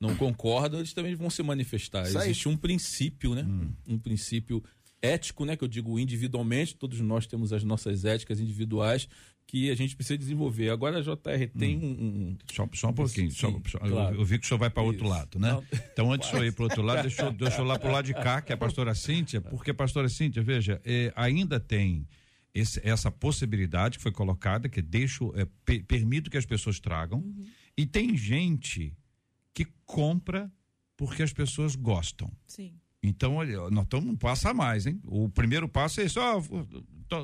não 0.00 0.14
concordam, 0.16 0.80
eles 0.80 0.92
também 0.92 1.14
vão 1.14 1.30
se 1.30 1.42
manifestar. 1.42 2.06
Existe 2.06 2.48
um 2.48 2.56
princípio, 2.56 3.34
né? 3.34 3.42
Hum. 3.42 3.72
Um 3.86 3.98
princípio 3.98 4.62
ético, 5.00 5.44
né? 5.44 5.56
Que 5.56 5.64
eu 5.64 5.68
digo 5.68 5.98
individualmente, 5.98 6.74
todos 6.74 7.00
nós 7.00 7.26
temos 7.26 7.52
as 7.52 7.64
nossas 7.64 8.04
éticas 8.04 8.40
individuais 8.40 9.08
que 9.46 9.70
a 9.70 9.74
gente 9.74 9.94
precisa 9.94 10.18
desenvolver. 10.18 10.70
Agora 10.70 10.98
a 10.98 11.00
JR 11.00 11.48
tem 11.56 11.76
hum. 11.76 11.96
um, 11.98 12.06
um. 12.06 12.38
Só, 12.52 12.68
só 12.74 12.88
um 12.88 12.92
pouquinho. 12.92 13.30
Sim, 13.30 13.36
só, 13.36 13.52
claro. 13.52 14.14
eu, 14.14 14.20
eu, 14.20 14.24
vi 14.24 14.38
que 14.38 14.44
o 14.44 14.48
senhor 14.48 14.58
vai 14.58 14.68
para 14.68 14.82
outro 14.82 15.06
lado, 15.06 15.38
né? 15.38 15.52
Não. 15.52 15.64
Então, 15.92 16.12
antes 16.12 16.30
de 16.30 16.36
eu 16.36 16.44
ir 16.44 16.52
para 16.52 16.64
outro 16.64 16.82
lado, 16.82 17.02
deixa 17.02 17.22
eu, 17.22 17.32
deixa 17.32 17.60
eu 17.60 17.64
lá 17.64 17.78
para 17.78 17.88
o 17.88 17.92
lado 17.92 18.04
de 18.04 18.14
cá, 18.14 18.42
que 18.42 18.52
é 18.52 18.54
a 18.54 18.58
pastora 18.58 18.94
Cíntia, 18.94 19.40
porque 19.40 19.70
a 19.70 19.74
pastora 19.74 20.08
Cíntia, 20.08 20.42
veja, 20.42 20.80
é, 20.84 21.12
ainda 21.16 21.60
tem. 21.60 22.06
Esse, 22.54 22.80
essa 22.82 23.10
possibilidade 23.10 23.98
que 23.98 24.02
foi 24.02 24.12
colocada, 24.12 24.66
que 24.66 24.80
deixo, 24.80 25.30
é, 25.36 25.46
permito 25.82 26.30
que 26.30 26.38
as 26.38 26.46
pessoas 26.46 26.80
tragam, 26.80 27.18
uhum. 27.18 27.44
e 27.76 27.84
tem 27.84 28.16
gente 28.16 28.96
que 29.56 29.64
compra 29.86 30.52
porque 30.98 31.22
as 31.22 31.32
pessoas 31.32 31.74
gostam. 31.74 32.30
Sim. 32.46 32.74
Então, 33.02 33.38
nós 33.70 33.84
estamos 33.84 34.10
um 34.10 34.16
passo 34.16 34.48
a 34.48 34.52
mais, 34.52 34.86
hein? 34.86 35.00
O 35.06 35.30
primeiro 35.30 35.66
passo 35.66 36.02
é 36.02 36.04
isso, 36.04 36.20
ó, 36.20 36.42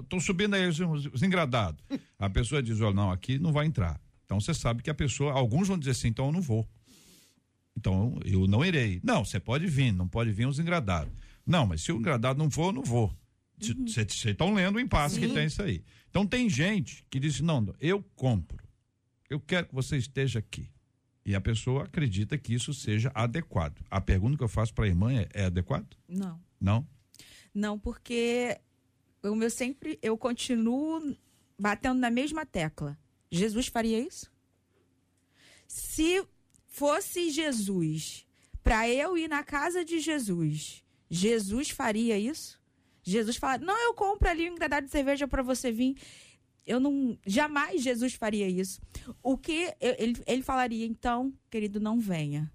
estão 0.01 0.18
subindo 0.18 0.55
aí 0.55 0.66
os, 0.66 0.80
os 0.80 1.22
engradados. 1.22 1.85
A 2.18 2.30
pessoa 2.30 2.62
diz, 2.62 2.80
ó, 2.80 2.91
não, 2.91 3.11
aqui 3.11 3.39
não 3.39 3.53
vai 3.53 3.66
entrar. 3.66 4.01
Então 4.24 4.41
você 4.41 4.55
sabe 4.55 4.83
que 4.83 4.89
a 4.89 4.95
pessoa, 4.95 5.33
alguns 5.33 5.68
vão 5.68 5.78
dizer 5.78 5.91
assim, 5.91 6.09
então 6.09 6.26
eu 6.26 6.33
não 6.33 6.41
vou. 6.41 6.66
Então 7.76 8.18
eu 8.24 8.47
não 8.47 8.64
irei. 8.64 8.99
Não, 9.05 9.24
você 9.24 9.39
pode 9.39 9.66
vir, 9.66 9.93
não 9.93 10.09
pode 10.09 10.33
vir 10.33 10.47
os 10.47 10.59
engradados. 10.59 11.12
Não, 11.45 11.66
mas 11.66 11.83
se 11.83 11.93
o 11.93 11.99
engradado 11.99 12.39
não 12.39 12.51
for, 12.51 12.68
eu 12.68 12.72
não 12.72 12.83
vou. 12.83 13.14
Vocês 13.59 14.24
uhum. 14.24 14.30
estão 14.30 14.55
lendo 14.55 14.76
o 14.76 14.80
impasse 14.80 15.16
Sim. 15.16 15.22
que 15.22 15.28
tem 15.28 15.47
isso 15.47 15.62
aí. 15.62 15.85
Então 16.09 16.26
tem 16.26 16.49
gente 16.49 17.05
que 17.11 17.20
diz, 17.20 17.41
não, 17.41 17.74
eu 17.78 18.03
compro. 18.14 18.66
Eu 19.28 19.39
quero 19.39 19.66
que 19.66 19.74
você 19.74 19.99
esteja 19.99 20.39
aqui. 20.39 20.72
E 21.25 21.35
a 21.35 21.41
pessoa 21.41 21.85
acredita 21.85 22.37
que 22.37 22.53
isso 22.53 22.75
seja 22.75 23.11
adequado. 23.14 23.81
A 23.91 24.01
pergunta 24.01 24.37
que 24.37 24.43
eu 24.43 24.49
faço 24.49 24.75
para 24.75 24.85
a 24.85 24.89
irmã 24.89 25.12
é, 25.12 25.29
é 25.33 25.45
adequado? 25.45 25.97
Não. 26.09 26.41
Não? 26.61 26.87
Não, 27.55 27.79
porque 27.79 28.59
o 29.23 29.35
meu 29.35 29.51
sempre 29.51 29.99
eu 30.03 30.18
continuo 30.18 31.16
batendo 31.59 32.01
na 32.01 32.11
mesma 32.11 32.45
tecla. 32.45 32.99
Jesus 33.31 33.68
faria 33.68 34.01
isso? 34.01 34.31
Se 35.66 36.27
fosse 36.66 37.31
Jesus, 37.31 38.27
para 38.62 38.89
eu 38.89 39.16
ir 39.16 39.29
na 39.29 39.45
casa 39.45 39.85
de 39.85 40.01
Jesus, 40.01 40.83
Jesus 41.09 41.70
faria 41.70 42.18
isso? 42.18 42.61
Jesus 43.03 43.37
fala: 43.37 43.59
"Não, 43.59 43.79
eu 43.87 43.95
compro 43.95 44.29
ali 44.29 44.49
um 44.49 44.55
engradado 44.55 44.87
de 44.87 44.93
cerveja 44.93 45.29
para 45.29 45.43
você 45.43 45.70
vir" 45.70 45.97
eu 46.66 46.78
não 46.78 47.18
jamais 47.26 47.82
Jesus 47.82 48.14
faria 48.14 48.48
isso. 48.48 48.80
O 49.22 49.36
que 49.36 49.72
ele, 49.80 50.22
ele 50.26 50.42
falaria 50.42 50.86
então, 50.86 51.32
querido, 51.50 51.80
não 51.80 51.98
venha. 51.98 52.50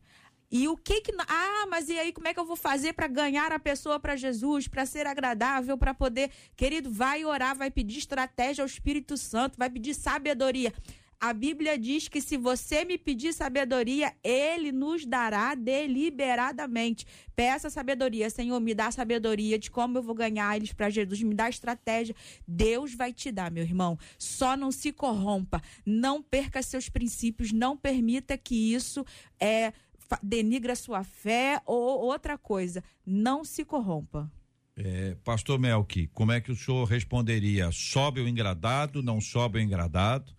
E 0.49 0.67
o 0.67 0.77
que 0.77 1.01
que 1.01 1.11
ah, 1.27 1.65
mas 1.69 1.89
e 1.89 1.99
aí 1.99 2.13
como 2.13 2.27
é 2.27 2.33
que 2.33 2.39
eu 2.39 2.45
vou 2.45 2.55
fazer 2.55 2.93
para 2.93 3.07
ganhar 3.07 3.51
a 3.51 3.59
pessoa 3.59 3.99
para 3.99 4.15
Jesus, 4.15 4.67
para 4.67 4.85
ser 4.85 5.05
agradável, 5.05 5.77
para 5.77 5.93
poder, 5.93 6.31
querido, 6.55 6.89
vai 6.89 7.25
orar, 7.25 7.55
vai 7.55 7.69
pedir 7.69 7.97
estratégia 7.97 8.61
ao 8.61 8.67
Espírito 8.67 9.17
Santo, 9.17 9.57
vai 9.57 9.69
pedir 9.69 9.93
sabedoria. 9.93 10.73
A 11.19 11.33
Bíblia 11.33 11.79
diz 11.79 12.07
que 12.07 12.21
se 12.21 12.37
você 12.37 12.85
me 12.85 12.95
pedir 12.95 13.33
sabedoria, 13.33 14.13
ele 14.23 14.71
nos 14.71 15.03
dará 15.03 15.55
deliberadamente. 15.55 17.07
Peça 17.35 17.71
sabedoria, 17.71 18.29
Senhor, 18.29 18.59
me 18.59 18.75
dá 18.75 18.91
sabedoria 18.91 19.57
de 19.57 19.71
como 19.71 19.97
eu 19.97 20.03
vou 20.03 20.13
ganhar 20.13 20.55
eles 20.55 20.71
para 20.71 20.91
Jesus, 20.91 21.23
me 21.23 21.33
dá 21.33 21.49
estratégia. 21.49 22.15
Deus 22.47 22.93
vai 22.93 23.11
te 23.11 23.31
dar, 23.31 23.49
meu 23.49 23.63
irmão. 23.63 23.97
Só 24.19 24.55
não 24.55 24.71
se 24.71 24.91
corrompa, 24.91 25.59
não 25.83 26.21
perca 26.21 26.61
seus 26.61 26.87
princípios, 26.87 27.51
não 27.51 27.75
permita 27.75 28.37
que 28.37 28.73
isso 28.73 29.03
é 29.39 29.73
denigra 30.21 30.75
sua 30.75 31.03
fé 31.03 31.59
ou 31.65 31.99
outra 31.99 32.37
coisa. 32.37 32.83
Não 33.03 33.43
se 33.43 33.65
corrompa. 33.65 34.31
É, 34.75 35.15
Pastor 35.23 35.57
Melk, 35.57 36.05
como 36.13 36.31
é 36.31 36.39
que 36.39 36.51
o 36.51 36.55
senhor 36.55 36.85
responderia? 36.85 37.71
Sobe 37.71 38.21
o 38.21 38.27
engradado, 38.27 39.01
não 39.01 39.19
sobe 39.19 39.57
o 39.57 39.61
engradado? 39.61 40.36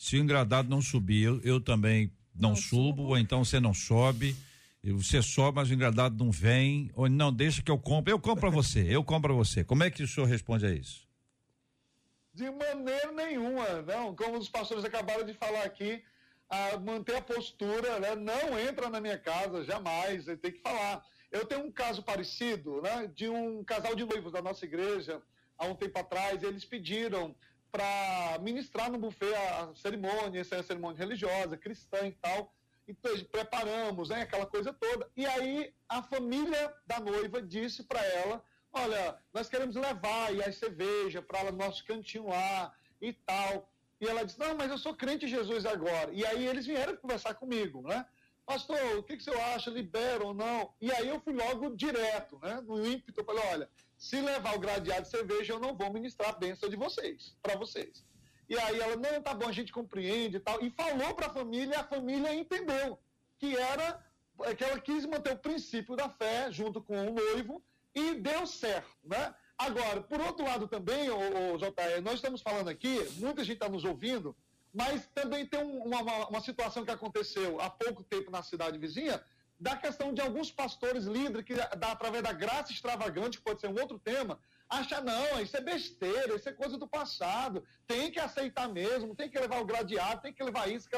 Se 0.00 0.16
o 0.16 0.18
engradado 0.18 0.66
não 0.66 0.80
subir, 0.80 1.24
eu, 1.24 1.40
eu 1.42 1.60
também 1.60 2.10
não, 2.34 2.50
não 2.50 2.56
subo, 2.56 3.02
subo, 3.02 3.02
ou 3.08 3.18
então 3.18 3.44
você 3.44 3.60
não 3.60 3.74
sobe. 3.74 4.34
Você 4.82 5.20
sobe, 5.20 5.56
mas 5.56 5.68
o 5.68 5.74
engradado 5.74 6.24
não 6.24 6.32
vem, 6.32 6.90
ou 6.94 7.06
não, 7.06 7.30
deixa 7.30 7.62
que 7.62 7.70
eu 7.70 7.78
compro. 7.78 8.10
Eu 8.10 8.18
compro 8.18 8.40
para 8.40 8.48
você, 8.48 8.80
eu 8.88 9.04
compro 9.04 9.28
para 9.28 9.36
você. 9.36 9.62
Como 9.62 9.84
é 9.84 9.90
que 9.90 10.02
o 10.02 10.08
senhor 10.08 10.26
responde 10.26 10.64
a 10.64 10.72
isso? 10.72 11.06
De 12.32 12.50
maneira 12.50 13.12
nenhuma, 13.12 13.82
não. 13.82 14.16
Como 14.16 14.38
os 14.38 14.48
pastores 14.48 14.86
acabaram 14.86 15.22
de 15.26 15.34
falar 15.34 15.64
aqui, 15.64 16.02
a 16.48 16.78
manter 16.78 17.16
a 17.16 17.20
postura, 17.20 18.00
né? 18.00 18.14
não 18.16 18.58
entra 18.58 18.88
na 18.88 19.02
minha 19.02 19.18
casa, 19.18 19.62
jamais, 19.64 20.26
ele 20.26 20.38
tem 20.38 20.52
que 20.52 20.62
falar. 20.62 21.04
Eu 21.30 21.44
tenho 21.44 21.66
um 21.66 21.70
caso 21.70 22.02
parecido, 22.02 22.80
né? 22.80 23.06
De 23.14 23.28
um 23.28 23.62
casal 23.62 23.94
de 23.94 24.06
noivos 24.06 24.32
da 24.32 24.40
nossa 24.40 24.64
igreja, 24.64 25.20
há 25.58 25.66
um 25.66 25.74
tempo 25.74 25.98
atrás, 25.98 26.42
eles 26.42 26.64
pediram 26.64 27.36
para 27.70 28.38
ministrar 28.40 28.90
no 28.90 28.98
buffet 28.98 29.34
a, 29.34 29.74
cerimônia, 29.74 30.40
essa 30.40 30.56
é 30.56 30.60
a 30.60 30.62
cerimônia 30.62 30.98
religiosa, 30.98 31.56
cristã 31.56 32.06
e 32.06 32.12
tal. 32.12 32.52
Então, 32.86 33.12
preparamos, 33.30 34.08
né, 34.08 34.22
aquela 34.22 34.46
coisa 34.46 34.72
toda. 34.72 35.08
E 35.16 35.24
aí 35.24 35.72
a 35.88 36.02
família 36.02 36.74
da 36.86 36.98
noiva 36.98 37.40
disse 37.40 37.84
para 37.84 38.04
ela: 38.04 38.42
Olha, 38.72 39.16
nós 39.32 39.48
queremos 39.48 39.76
levar 39.76 40.28
aí 40.28 40.42
a 40.42 40.52
cerveja 40.52 41.22
para 41.22 41.50
o 41.50 41.56
nosso 41.56 41.84
cantinho 41.84 42.28
lá 42.28 42.72
e 43.00 43.12
tal. 43.12 43.70
E 44.00 44.06
ela 44.08 44.24
disse: 44.24 44.40
Não, 44.40 44.56
mas 44.56 44.70
eu 44.70 44.78
sou 44.78 44.94
crente 44.94 45.26
em 45.26 45.28
Jesus 45.28 45.64
agora. 45.64 46.10
E 46.12 46.24
aí 46.26 46.46
eles 46.46 46.66
vieram 46.66 46.96
conversar 46.96 47.34
comigo, 47.34 47.82
né? 47.82 48.04
Pastor, 48.44 48.98
o 48.98 49.02
que, 49.04 49.16
que 49.16 49.22
você 49.22 49.30
acha? 49.30 49.70
Libera 49.70 50.24
ou 50.24 50.34
não? 50.34 50.74
E 50.80 50.90
aí 50.90 51.08
eu 51.08 51.20
fui 51.20 51.32
logo 51.32 51.76
direto, 51.76 52.38
né? 52.42 52.60
No 52.62 52.84
ímpeto, 52.84 53.20
eu 53.20 53.24
falei: 53.24 53.44
Olha, 53.52 53.70
se 54.00 54.18
levar 54.18 54.56
o 54.56 54.58
gradeado 54.58 55.02
de 55.02 55.10
cerveja, 55.10 55.52
eu 55.52 55.60
não 55.60 55.74
vou 55.74 55.92
ministrar 55.92 56.30
a 56.30 56.38
bênção 56.44 56.70
de 56.70 56.74
vocês, 56.74 57.36
para 57.42 57.54
vocês. 57.54 58.02
E 58.48 58.58
aí 58.58 58.80
ela, 58.80 58.96
não, 58.96 59.22
tá 59.22 59.34
bom, 59.34 59.46
a 59.46 59.52
gente 59.52 59.70
compreende 59.70 60.38
e 60.38 60.40
tal. 60.40 60.58
E 60.64 60.70
falou 60.70 61.14
para 61.14 61.26
a 61.26 61.34
família, 61.34 61.78
a 61.78 61.84
família 61.84 62.34
entendeu 62.34 62.98
que 63.38 63.54
era 63.54 64.02
que 64.56 64.64
ela 64.64 64.80
quis 64.80 65.04
manter 65.04 65.34
o 65.34 65.38
princípio 65.38 65.94
da 65.94 66.08
fé 66.08 66.50
junto 66.50 66.80
com 66.80 66.96
o 67.08 67.12
noivo 67.12 67.62
e 67.94 68.14
deu 68.14 68.46
certo, 68.46 68.96
né? 69.04 69.34
Agora, 69.58 70.00
por 70.00 70.18
outro 70.18 70.46
lado 70.46 70.66
também, 70.66 71.10
o, 71.10 71.54
o 71.54 71.58
JR, 71.58 72.00
nós 72.02 72.14
estamos 72.14 72.40
falando 72.40 72.68
aqui, 72.68 73.06
muita 73.16 73.44
gente 73.44 73.56
está 73.56 73.68
nos 73.68 73.84
ouvindo, 73.84 74.34
mas 74.72 75.06
também 75.14 75.44
tem 75.44 75.62
um, 75.62 75.82
uma, 75.82 76.00
uma 76.28 76.40
situação 76.40 76.86
que 76.86 76.90
aconteceu 76.90 77.60
há 77.60 77.68
pouco 77.68 78.02
tempo 78.02 78.30
na 78.30 78.42
cidade 78.42 78.78
vizinha, 78.78 79.22
da 79.60 79.76
questão 79.76 80.14
de 80.14 80.22
alguns 80.22 80.50
pastores 80.50 81.04
líderes 81.04 81.44
que, 81.44 81.54
da, 81.54 81.92
através 81.92 82.22
da 82.22 82.32
graça 82.32 82.72
extravagante, 82.72 83.36
que 83.36 83.44
pode 83.44 83.60
ser 83.60 83.68
um 83.68 83.78
outro 83.78 83.98
tema, 83.98 84.40
acha 84.70 85.02
não, 85.02 85.40
isso 85.40 85.54
é 85.56 85.60
besteira, 85.60 86.34
isso 86.34 86.48
é 86.48 86.52
coisa 86.52 86.78
do 86.78 86.88
passado, 86.88 87.62
tem 87.86 88.10
que 88.10 88.18
aceitar 88.18 88.68
mesmo, 88.68 89.14
tem 89.14 89.28
que 89.28 89.38
levar 89.38 89.60
o 89.60 89.66
gradeado, 89.66 90.22
tem 90.22 90.32
que 90.32 90.42
levar 90.42 90.70
isso, 90.70 90.88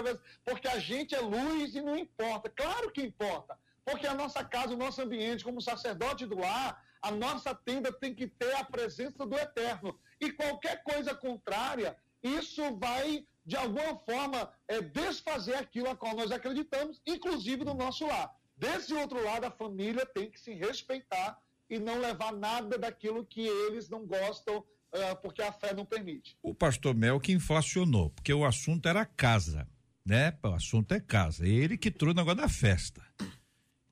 porque 0.45 0.69
a 0.69 0.79
gente 0.79 1.13
é 1.13 1.21
luz 1.21 1.75
e 1.75 1.81
não 1.81 1.99
importa. 1.99 2.49
Claro 2.51 2.93
que 2.93 3.03
importa, 3.03 3.59
porque 3.85 4.07
a 4.07 4.15
nossa 4.15 4.45
casa, 4.45 4.75
o 4.75 4.77
nosso 4.77 5.03
ambiente, 5.03 5.43
como 5.43 5.61
sacerdote 5.61 6.25
do 6.25 6.39
lar, 6.39 6.81
a 7.03 7.11
nossa 7.11 7.53
tenda 7.53 7.93
tem 7.93 8.15
que 8.15 8.29
ter 8.29 8.55
a 8.55 8.65
presença 8.65 9.27
do 9.27 9.37
eterno. 9.37 9.99
E 10.21 10.31
qualquer 10.31 10.85
coisa 10.85 11.13
contrária, 11.17 11.97
isso 12.23 12.63
vai, 12.77 13.27
de 13.45 13.57
alguma 13.57 13.97
forma, 13.97 14.53
é, 14.69 14.81
desfazer 14.81 15.57
aquilo 15.57 15.91
a 15.91 15.97
qual 15.97 16.15
nós 16.15 16.31
acreditamos, 16.31 17.03
inclusive 17.05 17.65
no 17.65 17.75
nosso 17.75 18.07
lar. 18.07 18.33
Desse 18.63 18.95
outro 18.95 19.21
lado, 19.25 19.45
a 19.45 19.51
família 19.51 20.07
tem 20.07 20.31
que 20.31 20.39
se 20.39 20.55
respeitar 20.55 21.37
e 21.69 21.81
não 21.81 22.01
levar 22.01 22.33
nada 22.33 22.79
daquilo 22.79 23.27
que 23.27 23.41
eles 23.41 23.89
não 23.89 24.07
gostam, 24.07 24.59
uh, 24.59 25.17
porque 25.21 25.43
a 25.43 25.51
fé 25.51 25.75
não 25.75 25.85
permite. 25.85 26.39
O 26.41 26.55
pastor 26.55 26.95
Mel 26.95 27.19
que 27.19 27.33
inflacionou, 27.33 28.11
porque 28.11 28.33
o 28.33 28.45
assunto 28.45 28.89
era 28.89 29.05
casa, 29.05 29.67
né? 30.07 30.39
O 30.45 30.47
assunto 30.55 30.93
é 30.93 31.01
casa. 31.01 31.45
Ele 31.45 31.77
que 31.77 31.91
trouxe 31.91 32.13
o 32.13 32.17
negócio 32.19 32.41
da 32.41 32.49
festa. 32.49 33.03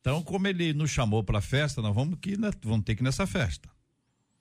Então, 0.01 0.23
como 0.23 0.47
ele 0.47 0.73
nos 0.73 0.91
chamou 0.91 1.25
para 1.25 1.39
a 1.39 1.43
festa, 1.43 1.83
nós 1.83 1.93
vamos, 1.93 2.17
que, 2.21 2.37
vamos 2.63 2.85
ter 2.85 2.95
que 2.95 3.03
ir 3.03 3.05
nessa 3.05 3.27
festa. 3.27 3.69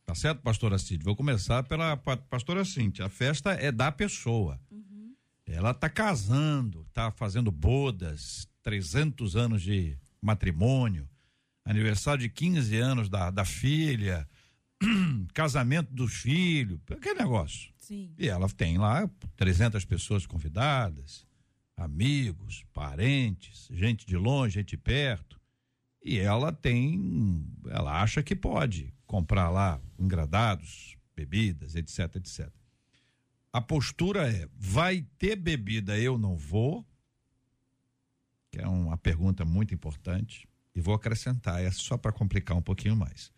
Tá 0.06 0.14
certo, 0.14 0.44
pastora 0.44 0.78
Cíntia? 0.78 1.06
Vou 1.06 1.16
começar 1.16 1.64
pela 1.64 1.98
pastora 1.98 2.64
Cíntia. 2.64 3.08
A 3.08 3.10
festa 3.10 3.54
é 3.54 3.72
da 3.72 3.92
pessoa. 3.92 4.60
Uhum. 4.70 5.16
Ela 5.48 5.72
está 5.72 5.90
casando, 5.90 6.86
está 6.88 7.10
fazendo 7.10 7.52
bodas, 7.52 8.48
300 8.62 9.36
anos 9.36 9.64
de 9.64 9.98
matrimônio, 10.22 11.08
aniversário 11.66 12.22
de 12.22 12.30
15 12.30 12.78
anos 12.78 13.10
da, 13.10 13.30
da 13.30 13.46
filha, 13.46 14.28
casamento 15.34 15.94
dos 15.94 16.14
filhos, 16.14 16.80
aquele 16.90 17.20
negócio. 17.20 17.72
Sim. 17.78 18.14
E 18.18 18.28
ela 18.28 18.48
tem 18.50 18.78
lá 18.78 19.10
300 19.36 19.84
pessoas 19.86 20.26
convidadas, 20.26 21.26
amigos, 21.76 22.66
parentes, 22.74 23.68
gente 23.72 24.06
de 24.06 24.18
longe, 24.18 24.56
gente 24.56 24.70
de 24.70 24.78
perto. 24.78 25.40
E 26.04 26.18
ela 26.18 26.52
tem, 26.52 27.46
ela 27.68 28.02
acha 28.02 28.24
que 28.24 28.36
pode 28.36 28.94
comprar 29.06 29.50
lá 29.50 29.82
engradados, 29.98 30.96
bebidas, 31.16 31.76
etc, 31.76 32.16
etc. 32.16 32.50
A 33.52 33.60
postura 33.60 34.32
é: 34.32 34.48
vai 34.56 35.06
ter 35.18 35.36
bebida, 35.36 35.98
eu 35.98 36.18
não 36.18 36.38
vou? 36.38 36.86
Que 38.52 38.62
é 38.62 38.68
uma 38.68 38.98
pergunta 38.98 39.46
muito 39.46 39.74
importante. 39.74 40.48
E 40.76 40.82
vou 40.82 40.94
acrescentar 40.94 41.62
essa 41.64 41.80
só 41.80 41.98
para 41.98 42.12
complicar 42.12 42.56
um 42.56 42.62
pouquinho 42.62 42.96
mais. 42.96 43.32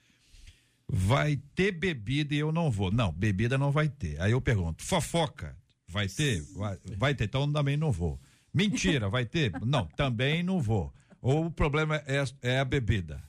Vai 0.87 1.37
ter 1.55 1.71
bebida 1.71 2.35
e 2.35 2.39
eu 2.39 2.51
não 2.51 2.69
vou. 2.69 2.91
Não, 2.91 3.11
bebida 3.11 3.57
não 3.57 3.71
vai 3.71 3.87
ter. 3.87 4.21
Aí 4.21 4.31
eu 4.31 4.41
pergunto: 4.41 4.83
fofoca, 4.83 5.55
vai 5.87 6.07
ter? 6.07 6.41
Vai, 6.53 6.77
vai 6.97 7.15
ter, 7.15 7.25
então 7.25 7.51
também 7.51 7.77
não 7.77 7.91
vou. 7.91 8.19
Mentira, 8.53 9.09
vai 9.09 9.25
ter? 9.25 9.51
Não, 9.65 9.85
também 9.87 10.43
não 10.43 10.59
vou. 10.59 10.93
Ou 11.21 11.45
o 11.45 11.51
problema 11.51 12.03
é, 12.05 12.21
é 12.41 12.59
a 12.59 12.65
bebida? 12.65 13.23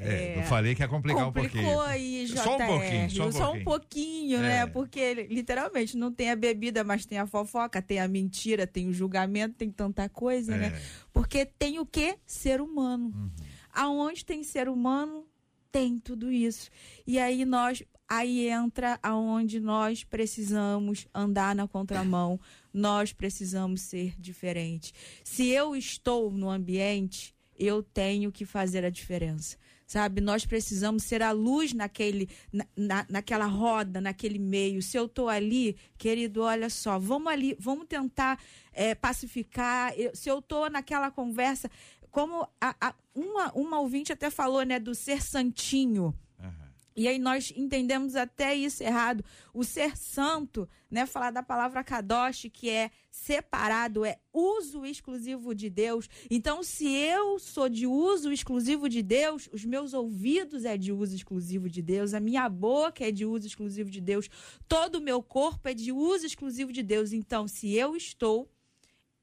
É, 0.00 0.38
eu 0.38 0.42
falei 0.44 0.74
que 0.74 0.82
ia 0.82 0.88
complicar 0.88 1.28
um 1.28 1.32
pouquinho. 1.32 1.64
Complicou 1.64 1.80
aí, 1.82 2.26
JR. 2.26 2.38
Só 2.38 2.54
um 2.54 2.66
pouquinho, 2.66 3.10
só 3.10 3.26
um 3.26 3.32
só 3.32 3.38
pouquinho. 3.38 3.60
Um 3.60 3.64
pouquinho 3.64 4.40
né? 4.40 4.46
é. 4.46 4.50
né? 4.50 4.66
Porque 4.66 5.14
literalmente 5.28 5.96
não 5.96 6.12
tem 6.12 6.30
a 6.30 6.36
bebida, 6.36 6.84
mas 6.84 7.04
tem 7.04 7.18
a 7.18 7.26
fofoca, 7.26 7.82
tem 7.82 7.98
a 7.98 8.06
mentira, 8.06 8.66
tem 8.66 8.88
o 8.88 8.92
julgamento, 8.92 9.56
tem 9.56 9.70
tanta 9.70 10.08
coisa, 10.08 10.56
né? 10.56 10.68
é. 10.68 10.70
né? 10.70 10.82
Porque 11.12 11.44
tem 11.44 11.78
o 11.78 11.86
que? 11.86 12.16
Ser 12.24 12.60
humano. 12.60 13.12
Uhum. 13.14 13.30
Aonde 13.72 14.24
tem 14.24 14.42
ser 14.44 14.68
humano, 14.68 15.26
tem 15.70 15.98
tudo 15.98 16.30
isso. 16.30 16.70
E 17.06 17.18
aí 17.18 17.44
nós, 17.44 17.82
aí 18.08 18.48
entra 18.48 18.98
aonde 19.02 19.60
nós 19.60 20.04
precisamos 20.04 21.06
andar 21.14 21.54
na 21.54 21.66
contramão, 21.66 22.40
nós 22.72 23.12
precisamos 23.12 23.82
ser 23.82 24.14
diferentes. 24.18 24.92
Se 25.24 25.48
eu 25.48 25.74
estou 25.74 26.30
no 26.30 26.48
ambiente, 26.48 27.34
eu 27.58 27.82
tenho 27.82 28.30
que 28.30 28.44
fazer 28.44 28.84
a 28.84 28.90
diferença. 28.90 29.56
Sabe, 29.88 30.20
nós 30.20 30.44
precisamos 30.44 31.02
ser 31.04 31.22
a 31.22 31.30
luz 31.30 31.72
naquele, 31.72 32.28
na, 32.52 32.66
na, 32.76 33.06
naquela 33.08 33.46
roda, 33.46 34.02
naquele 34.02 34.38
meio. 34.38 34.82
Se 34.82 34.98
eu 34.98 35.06
estou 35.06 35.30
ali, 35.30 35.78
querido, 35.96 36.42
olha 36.42 36.68
só, 36.68 36.98
vamos 36.98 37.32
ali, 37.32 37.56
vamos 37.58 37.86
tentar 37.86 38.38
é, 38.70 38.94
pacificar. 38.94 39.94
Eu, 39.98 40.14
se 40.14 40.28
eu 40.28 40.40
estou 40.40 40.68
naquela 40.68 41.10
conversa, 41.10 41.70
como 42.10 42.46
a, 42.60 42.76
a, 42.78 42.94
uma, 43.14 43.50
uma 43.54 43.80
ouvinte 43.80 44.12
até 44.12 44.28
falou, 44.28 44.62
né, 44.62 44.78
do 44.78 44.94
ser 44.94 45.22
santinho. 45.22 46.14
E 46.98 47.06
aí 47.06 47.16
nós 47.16 47.52
entendemos 47.54 48.16
até 48.16 48.56
isso 48.56 48.82
errado. 48.82 49.24
O 49.54 49.62
ser 49.62 49.96
santo, 49.96 50.68
né, 50.90 51.06
falar 51.06 51.30
da 51.30 51.44
palavra 51.44 51.84
kadosh, 51.84 52.50
que 52.52 52.68
é 52.68 52.90
separado, 53.08 54.04
é 54.04 54.18
uso 54.32 54.84
exclusivo 54.84 55.54
de 55.54 55.70
Deus. 55.70 56.08
Então, 56.28 56.60
se 56.60 56.88
eu 56.88 57.38
sou 57.38 57.68
de 57.68 57.86
uso 57.86 58.32
exclusivo 58.32 58.88
de 58.88 59.00
Deus, 59.00 59.48
os 59.52 59.64
meus 59.64 59.94
ouvidos 59.94 60.64
é 60.64 60.76
de 60.76 60.92
uso 60.92 61.14
exclusivo 61.14 61.70
de 61.70 61.80
Deus, 61.80 62.14
a 62.14 62.18
minha 62.18 62.48
boca 62.48 63.06
é 63.06 63.12
de 63.12 63.24
uso 63.24 63.46
exclusivo 63.46 63.88
de 63.88 64.00
Deus, 64.00 64.28
todo 64.66 64.96
o 64.96 65.00
meu 65.00 65.22
corpo 65.22 65.68
é 65.68 65.74
de 65.74 65.92
uso 65.92 66.26
exclusivo 66.26 66.72
de 66.72 66.82
Deus. 66.82 67.12
Então, 67.12 67.46
se 67.46 67.72
eu 67.72 67.94
estou 67.94 68.50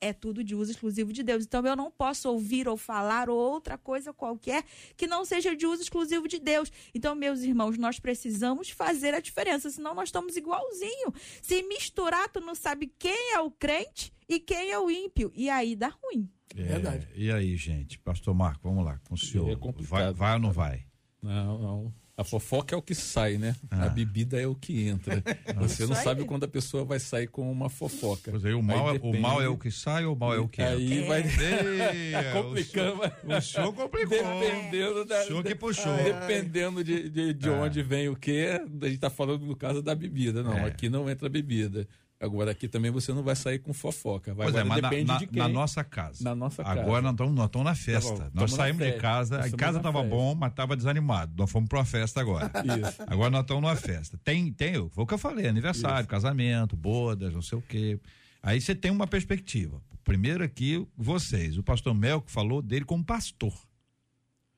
é 0.02 0.14
tudo 0.14 0.44
de 0.44 0.56
uso 0.56 0.72
exclusivo 0.72 1.12
de 1.12 1.24
Deus. 1.24 1.46
Então 1.46 1.66
eu 1.66 1.76
não 1.76 1.90
posso 1.90 2.30
ouvir 2.30 2.68
ou 2.68 2.78
falar 2.78 3.30
outra 3.30 3.78
coisa 3.78 4.14
qualquer 4.14 4.64
que 4.96 5.08
não 5.08 5.26
seja 5.26 5.56
de 5.56 5.66
uso 5.66 5.82
exclusivo 5.82 6.28
de 6.28 6.40
Deus. 6.40 6.72
Então, 6.94 7.16
meus 7.16 7.42
irmãos, 7.42 7.78
nós 7.78 8.00
precisamos 8.00 8.70
fazer 8.70 9.14
a 9.14 9.20
diferença, 9.20 9.70
senão 9.70 9.94
nós 9.94 10.10
estamos 10.10 10.36
igualzinho. 10.36 11.14
Se 11.42 11.64
misturar, 11.64 12.30
tu 12.30 12.40
não 12.40 12.56
sabe 12.56 12.92
quem 12.98 13.34
é 13.34 13.40
o 13.40 13.52
crente 13.52 14.14
e 14.28 14.40
quem 14.40 14.72
é 14.72 14.80
o 14.80 14.90
ímpio. 14.90 15.32
E 15.36 15.50
aí 15.50 15.76
dá 15.76 15.90
ruim. 16.04 16.30
É, 16.56 16.64
Verdade. 16.64 17.08
E 17.16 17.32
aí, 17.32 17.56
gente? 17.58 18.00
Pastor 18.00 18.34
Marco, 18.34 18.68
vamos 18.68 18.86
lá, 18.86 19.00
com 19.08 19.16
o 19.16 19.18
senhor. 19.18 19.50
É 19.50 19.84
vai, 19.84 20.14
vai 20.14 20.34
ou 20.34 20.40
não 20.40 20.52
vai? 20.52 20.86
Não, 21.22 21.58
não. 21.58 22.05
A 22.18 22.24
fofoca 22.24 22.74
é 22.74 22.78
o 22.78 22.82
que 22.82 22.96
sai, 22.96 23.38
né? 23.38 23.54
Ah. 23.70 23.86
A 23.86 23.90
bebida 23.90 24.40
é 24.40 24.48
o 24.48 24.56
que 24.56 24.88
entra. 24.88 25.22
Você 25.60 25.86
não 25.86 25.96
sabe 25.96 26.24
quando 26.24 26.46
a 26.46 26.48
pessoa 26.48 26.86
vai 26.86 26.98
sair 26.98 27.28
com 27.28 27.52
uma 27.52 27.70
fofoca. 27.70 28.32
Pois 28.32 28.46
aí, 28.46 28.54
o, 28.54 28.64
mal 28.64 28.88
aí 28.88 28.96
é, 28.96 29.00
o 29.04 29.20
mal 29.20 29.42
é 29.42 29.50
o 29.50 29.58
que 29.58 29.70
sai 29.70 30.06
ou 30.06 30.16
o 30.16 30.18
mal 30.18 30.34
é 30.34 30.40
o 30.40 30.48
que 30.48 30.62
aí 30.62 31.00
entra? 31.00 31.16
Aí 31.16 31.24
vai. 31.24 31.94
Ei, 31.94 32.14
complicando. 32.32 33.02
O 33.26 33.42
senhor, 33.42 33.74
complicou. 33.74 34.18
Dependendo 34.18 35.04
da. 35.04 35.24
O 35.24 35.28
senhor 35.28 35.44
que 35.44 35.56
puxou. 35.56 35.98
Dependendo 35.98 36.84
de, 36.86 37.10
de, 37.10 37.34
de 37.34 37.50
ah. 37.50 37.54
onde 37.54 37.84
vem 37.84 38.08
o 38.08 38.16
que, 38.16 38.48
a 38.48 38.86
gente 38.86 38.96
está 38.96 39.10
falando 39.10 39.46
no 39.46 39.56
caso 39.56 39.82
da 39.82 39.94
bebida. 39.94 40.42
Não, 40.42 40.54
é. 40.54 40.66
aqui 40.68 40.88
não 40.88 41.10
entra 41.10 41.28
bebida. 41.28 41.86
Agora 42.26 42.52
aqui 42.52 42.68
também 42.68 42.92
você 42.92 43.14
não 43.14 43.24
vai 43.24 43.36
sair 43.36 43.60
com 43.60 43.74
fofoca. 43.74 44.34
Vai, 44.34 44.48
pois 44.48 44.56
é, 44.56 44.64
mas 44.64 44.82
depende 44.82 45.06
na, 45.06 45.18
de 45.18 45.28
quem. 45.28 45.38
Na 45.38 45.48
nossa 45.48 45.84
casa. 45.84 46.24
Na 46.24 46.36
nossa 46.36 46.64
casa. 46.64 46.82
Agora 46.82 47.02
nós 47.02 47.12
estamos, 47.12 47.36
nós 47.36 47.46
estamos 47.46 47.66
na 47.66 47.76
festa. 47.76 48.18
Tá 48.18 48.32
nós 48.34 48.52
saímos 48.52 48.86
de 48.86 48.94
casa. 48.94 49.48
Em 49.48 49.52
casa 49.52 49.78
estava 49.78 50.04
bom, 50.04 50.36
mas 50.36 50.52
estava 50.52 50.76
desanimado. 50.76 51.34
Nós 51.38 51.50
fomos 51.52 51.70
para 51.70 51.80
uma 51.80 51.86
festa 51.86 52.20
agora. 52.20 52.52
Isso. 52.66 53.04
Agora 53.08 53.30
nós 53.30 53.42
estamos 53.42 53.64
numa 53.64 53.76
festa. 53.76 54.20
Tem, 54.24 54.52
tem, 54.52 54.74
foi 54.90 55.04
o 55.04 55.08
que 55.08 55.14
eu 55.14 55.18
falei: 55.18 55.48
aniversário, 55.48 56.02
Isso. 56.02 56.10
casamento, 56.10 56.76
bodas, 56.76 57.34
não 57.34 57.42
sei 57.42 57.58
o 57.58 57.62
quê. 57.62 58.00
Aí 58.42 58.60
você 58.60 58.76
tem 58.76 58.92
uma 58.92 59.08
perspectiva. 59.08 59.82
Primeiro 60.04 60.44
aqui, 60.44 60.86
vocês. 60.96 61.58
O 61.58 61.64
pastor 61.64 61.96
Melco 61.96 62.30
falou 62.30 62.62
dele 62.62 62.86
como 62.86 63.04
pastor. 63.04 63.54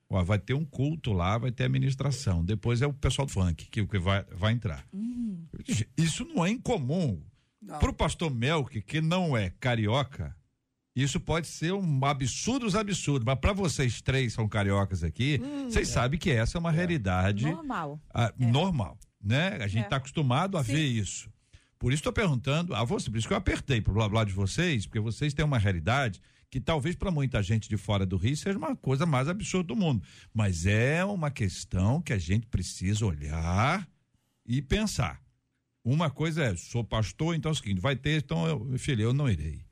Ó, 0.09 0.24
vai 0.24 0.39
ter 0.39 0.53
um 0.53 0.63
culto 0.63 1.11
lá, 1.11 1.38
vai 1.38 1.51
ter 1.51 1.65
administração. 1.65 2.43
Depois 2.43 2.82
é 2.82 2.88
o 2.88 2.93
pessoal 2.93 3.26
do 3.26 3.32
funk 3.32 3.65
que, 3.70 3.86
que 3.86 3.99
vai, 3.99 4.24
vai 4.32 4.53
entrar. 4.53 4.86
Uhum. 4.93 5.45
Isso 5.97 6.26
não 6.26 6.45
é 6.45 6.49
incomum. 6.49 7.22
Para 7.66 7.89
o 7.89 7.93
pastor 7.93 8.34
Melk, 8.34 8.82
que 8.82 9.01
não 9.01 9.36
é 9.36 9.49
carioca, 9.49 10.36
isso 10.95 11.20
pode 11.20 11.47
ser 11.47 11.74
um 11.74 12.05
absurdo 12.05 12.66
dos 12.66 12.76
absurdos, 12.76 13.24
mas 13.24 13.39
para 13.39 13.53
vocês 13.53 14.01
três 14.01 14.34
são 14.34 14.47
cariocas 14.47 15.03
aqui, 15.03 15.39
hum, 15.43 15.70
vocês 15.70 15.89
é. 15.89 15.91
sabem 15.91 16.20
que 16.20 16.32
essa 16.32 16.58
é 16.58 16.60
uma 16.60 16.72
é. 16.72 16.76
realidade 16.76 17.45
normal. 17.45 18.01
Ah, 18.14 18.34
é. 18.39 18.45
Normal, 18.45 18.97
né? 19.22 19.58
A 19.62 19.68
gente 19.68 19.84
está 19.84 19.95
é. 19.95 19.99
acostumado 19.99 20.58
a 20.58 20.64
Sim. 20.64 20.74
ver 20.74 20.86
isso. 20.86 21.30
Por 21.78 21.91
isso 21.91 21.99
estou 21.99 22.14
perguntando 22.14 22.74
a 22.74 22.84
você, 22.84 23.12
por 23.12 23.18
isso 23.18 23.28
que 23.28 23.34
eu 23.34 23.38
apertei 23.38 23.80
pro 23.80 23.93
blá 23.93 24.10
blá 24.10 24.24
de 24.24 24.34
vocês, 24.34 24.88
porque 24.88 24.99
vocês 24.99 25.34
têm 25.34 25.45
uma 25.45 25.60
realidade 25.60 26.20
que 26.49 26.60
talvez 26.60 26.95
para 26.95 27.12
muita 27.12 27.43
gente 27.43 27.70
de 27.70 27.78
fora 27.78 28.05
do 28.05 28.18
Rio 28.18 28.36
seja 28.36 28.58
uma 28.58 28.76
coisa 28.76 29.05
mais 29.05 29.28
absurda 29.28 29.68
do 29.68 29.76
mundo. 29.76 30.03
Mas 30.34 30.66
é 30.66 31.05
uma 31.05 31.30
questão 31.30 32.01
que 32.01 32.14
a 32.14 32.18
gente 32.18 32.47
precisa 32.47 33.05
olhar 33.05 33.88
e 34.45 34.62
pensar. 34.62 35.22
Uma 35.89 36.09
coisa 36.09 36.43
é, 36.43 36.55
sou 36.57 36.83
pastor, 36.83 37.33
então 37.33 37.49
é 37.49 37.53
o 37.53 37.55
seguinte, 37.55 37.79
vai 37.79 37.95
ter, 37.95 38.21
então, 38.21 38.45
eu, 38.45 38.77
filho, 38.77 39.03
eu 39.03 39.13
não 39.13 39.29
irei. 39.29 39.65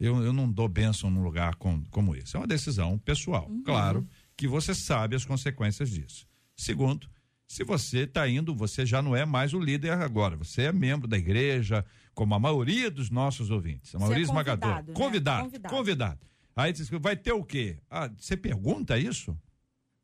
Eu, 0.00 0.20
eu 0.20 0.32
não 0.32 0.50
dou 0.50 0.68
bênção 0.68 1.08
num 1.08 1.22
lugar 1.22 1.54
com, 1.54 1.84
como 1.84 2.16
esse. 2.16 2.34
É 2.34 2.40
uma 2.40 2.48
decisão 2.48 2.98
pessoal. 2.98 3.48
Uhum. 3.48 3.62
Claro 3.62 4.08
que 4.36 4.48
você 4.48 4.74
sabe 4.74 5.14
as 5.14 5.24
consequências 5.24 5.88
disso. 5.88 6.26
Segundo, 6.56 7.08
se 7.46 7.62
você 7.62 8.00
está 8.00 8.28
indo, 8.28 8.52
você 8.52 8.84
já 8.84 9.00
não 9.00 9.14
é 9.14 9.24
mais 9.24 9.54
o 9.54 9.60
líder 9.60 9.92
agora. 9.92 10.36
Você 10.36 10.62
é 10.62 10.72
membro 10.72 11.06
da 11.06 11.16
igreja, 11.16 11.84
como 12.12 12.34
a 12.34 12.40
maioria 12.40 12.90
dos 12.90 13.08
nossos 13.08 13.48
ouvintes. 13.48 13.94
A 13.94 14.00
maioria 14.00 14.22
é 14.22 14.26
esmagadora. 14.26 14.82
Convidado, 14.82 14.88
né? 14.88 14.94
convidado, 14.94 15.44
convidado, 15.44 15.74
convidado. 15.76 16.20
Aí 16.56 16.72
diz, 16.72 16.88
vai 16.88 17.14
ter 17.14 17.34
o 17.34 17.44
quê? 17.44 17.78
Ah, 17.88 18.10
você 18.18 18.36
pergunta 18.36 18.98
isso? 18.98 19.38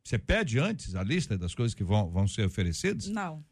Você 0.04 0.20
pede 0.20 0.60
antes 0.60 0.94
a 0.94 1.02
lista 1.02 1.36
das 1.36 1.52
coisas 1.52 1.74
que 1.74 1.82
vão, 1.82 2.08
vão 2.08 2.28
ser 2.28 2.46
oferecidas? 2.46 3.08
Não. 3.08 3.44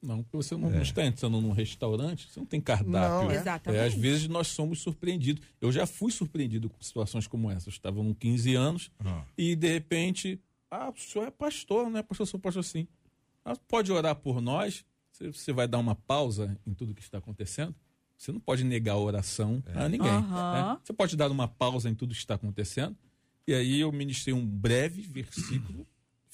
Não, 0.00 0.22
porque 0.22 0.36
você 0.36 0.56
não, 0.56 0.72
é. 0.72 0.82
está 0.82 1.04
entrando 1.04 1.40
num 1.40 1.50
restaurante, 1.50 2.28
você 2.30 2.38
não 2.38 2.46
tem 2.46 2.60
cardápio. 2.60 3.26
Não, 3.26 3.30
é. 3.30 3.34
Exatamente. 3.34 3.80
É, 3.80 3.86
às 3.86 3.94
vezes 3.94 4.28
nós 4.28 4.48
somos 4.48 4.80
surpreendidos. 4.80 5.42
Eu 5.60 5.72
já 5.72 5.86
fui 5.86 6.12
surpreendido 6.12 6.68
com 6.68 6.80
situações 6.80 7.26
como 7.26 7.50
essa. 7.50 7.68
Eu 7.68 7.72
estava 7.72 7.96
com 7.96 8.14
15 8.14 8.54
anos 8.54 8.90
ah. 9.04 9.24
e, 9.36 9.56
de 9.56 9.68
repente, 9.68 10.40
ah, 10.70 10.90
o 10.90 10.96
senhor 10.96 11.26
é 11.26 11.30
pastor, 11.30 11.90
né? 11.90 12.02
Pastor, 12.02 12.26
sou 12.26 12.38
pastor 12.40 12.64
sim. 12.64 12.86
Ah, 13.44 13.56
pode 13.68 13.90
orar 13.90 14.14
por 14.14 14.40
nós? 14.40 14.84
Você 15.12 15.52
vai 15.52 15.66
dar 15.66 15.78
uma 15.78 15.96
pausa 15.96 16.56
em 16.66 16.72
tudo 16.72 16.94
que 16.94 17.02
está 17.02 17.18
acontecendo? 17.18 17.74
Você 18.16 18.32
não 18.32 18.40
pode 18.40 18.64
negar 18.64 18.94
a 18.94 18.98
oração 18.98 19.62
é. 19.66 19.80
a 19.80 19.88
ninguém. 19.88 20.10
Uhum. 20.10 20.52
Né? 20.52 20.78
Você 20.82 20.92
pode 20.92 21.16
dar 21.16 21.30
uma 21.30 21.48
pausa 21.48 21.88
em 21.88 21.94
tudo 21.94 22.14
que 22.14 22.20
está 22.20 22.34
acontecendo. 22.34 22.96
E 23.46 23.54
aí 23.54 23.80
eu 23.80 23.90
ministrei 23.90 24.34
um 24.34 24.44
breve 24.44 25.02
versículo 25.02 25.86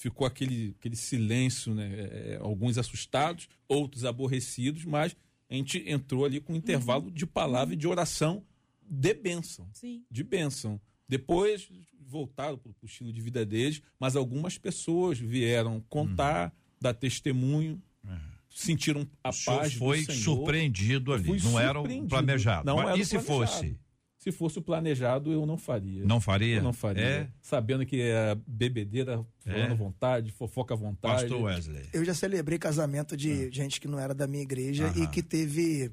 ficou 0.09 0.27
aquele, 0.27 0.75
aquele 0.79 0.95
silêncio, 0.95 1.73
né? 1.73 1.91
É, 1.93 2.33
é, 2.33 2.37
alguns 2.39 2.77
assustados, 2.77 3.49
outros 3.67 4.05
aborrecidos, 4.05 4.85
mas 4.85 5.15
a 5.49 5.55
gente 5.55 5.83
entrou 5.87 6.25
ali 6.25 6.39
com 6.39 6.53
um 6.53 6.55
intervalo 6.55 7.05
uhum. 7.05 7.11
de 7.11 7.25
palavra 7.25 7.73
e 7.73 7.77
de 7.77 7.87
oração 7.87 8.43
de 8.87 9.13
bênção. 9.15 9.67
Sim. 9.73 10.03
De 10.09 10.23
bênção. 10.23 10.79
Depois 11.09 11.67
voltaram 12.07 12.55
para 12.57 12.69
o 12.69 12.85
estilo 12.85 13.11
de 13.11 13.19
vida 13.19 13.43
deles, 13.43 13.81
mas 13.99 14.15
algumas 14.15 14.59
pessoas 14.59 15.17
vieram 15.17 15.83
contar, 15.89 16.45
uhum. 16.45 16.51
dar 16.79 16.93
testemunho, 16.93 17.81
uhum. 18.03 18.19
sentiram 18.47 19.07
a 19.23 19.29
o 19.29 19.33
paz. 19.43 19.73
Foi 19.73 20.03
surpreendido 20.03 21.13
ali, 21.13 21.41
não 21.41 21.59
era 21.59 21.79
o 21.81 22.07
planejado. 22.07 22.65
Não 22.65 22.77
mas 22.77 22.89
era 22.89 22.99
e 22.99 23.05
se 23.05 23.17
planejado. 23.17 23.47
fosse? 23.47 23.79
Se 24.25 24.31
fosse 24.31 24.57
o 24.57 24.61
planejado, 24.61 25.31
eu 25.31 25.45
não 25.45 25.55
faria. 25.55 26.03
Não 26.03 26.19
faria? 26.19 26.55
Eu 26.55 26.63
não 26.63 26.73
faria. 26.73 27.03
É? 27.03 27.27
Sabendo 27.43 27.85
que 27.85 28.01
é 28.01 28.35
bebedeira, 28.47 29.23
falando 29.39 29.71
é? 29.71 29.75
vontade, 29.75 30.31
fofoca 30.31 30.73
à 30.73 30.77
vontade. 30.77 31.21
Pastor 31.21 31.43
Wesley. 31.43 31.85
Eu 31.93 32.03
já 32.03 32.15
celebrei 32.15 32.57
casamento 32.57 33.15
de 33.15 33.31
ah. 33.31 33.51
gente 33.51 33.79
que 33.79 33.87
não 33.87 33.99
era 33.99 34.15
da 34.15 34.25
minha 34.25 34.41
igreja 34.41 34.87
Aham. 34.87 35.03
e 35.03 35.07
que 35.07 35.21
teve, 35.21 35.91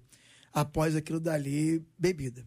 após 0.51 0.97
aquilo 0.97 1.21
dali, 1.21 1.85
bebida. 1.99 2.43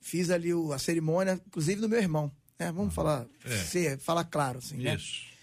Fiz 0.00 0.30
ali 0.30 0.54
o, 0.54 0.72
a 0.72 0.78
cerimônia, 0.78 1.40
inclusive 1.44 1.80
do 1.80 1.88
meu 1.88 1.98
irmão. 1.98 2.30
Né? 2.56 2.66
Vamos 2.66 2.82
Aham. 2.82 2.90
falar, 2.90 3.26
é. 3.44 3.56
ser, 3.56 3.98
falar 3.98 4.22
claro, 4.22 4.58
assim, 4.58 4.76
né? 4.76 4.94
Isso. 4.94 5.24
Né? 5.24 5.33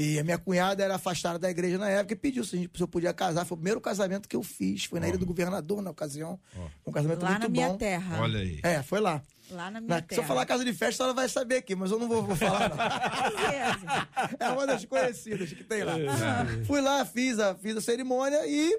E 0.00 0.16
a 0.16 0.22
minha 0.22 0.38
cunhada 0.38 0.84
era 0.84 0.94
afastada 0.94 1.40
da 1.40 1.50
igreja 1.50 1.76
na 1.76 1.90
época 1.90 2.12
e 2.12 2.16
pediu 2.16 2.44
se, 2.44 2.56
gente, 2.56 2.70
se 2.72 2.80
eu 2.80 2.86
podia 2.86 3.12
casar. 3.12 3.44
Foi 3.44 3.56
o 3.56 3.58
primeiro 3.58 3.80
casamento 3.80 4.28
que 4.28 4.36
eu 4.36 4.44
fiz. 4.44 4.84
Foi 4.84 5.00
na 5.00 5.08
ilha 5.08 5.18
do 5.18 5.26
governador, 5.26 5.82
na 5.82 5.90
ocasião. 5.90 6.38
Um 6.86 6.92
casamento 6.92 7.24
lá 7.24 7.30
muito 7.30 7.42
na 7.42 7.48
bom. 7.48 7.52
minha 7.52 7.74
terra. 7.74 8.22
Olha 8.22 8.38
aí. 8.38 8.60
É, 8.62 8.80
foi 8.80 9.00
lá. 9.00 9.20
Lá 9.50 9.72
na 9.72 9.80
minha 9.80 9.96
na, 9.96 10.00
terra. 10.00 10.20
Se 10.20 10.24
eu 10.24 10.28
falar 10.28 10.46
casa 10.46 10.64
de 10.64 10.72
festa, 10.72 11.02
ela 11.02 11.12
vai 11.12 11.28
saber 11.28 11.56
aqui, 11.56 11.74
mas 11.74 11.90
eu 11.90 11.98
não 11.98 12.06
vou, 12.06 12.22
vou 12.22 12.36
falar, 12.36 12.70
não. 12.70 12.76
é 14.38 14.50
uma 14.50 14.68
das 14.68 14.84
conhecidas 14.84 15.52
que 15.52 15.64
tem 15.64 15.82
lá. 15.82 15.98
É. 15.98 16.64
Fui 16.64 16.80
lá, 16.80 17.04
fiz 17.04 17.40
a, 17.40 17.56
fiz 17.56 17.76
a 17.76 17.80
cerimônia 17.80 18.46
e 18.46 18.72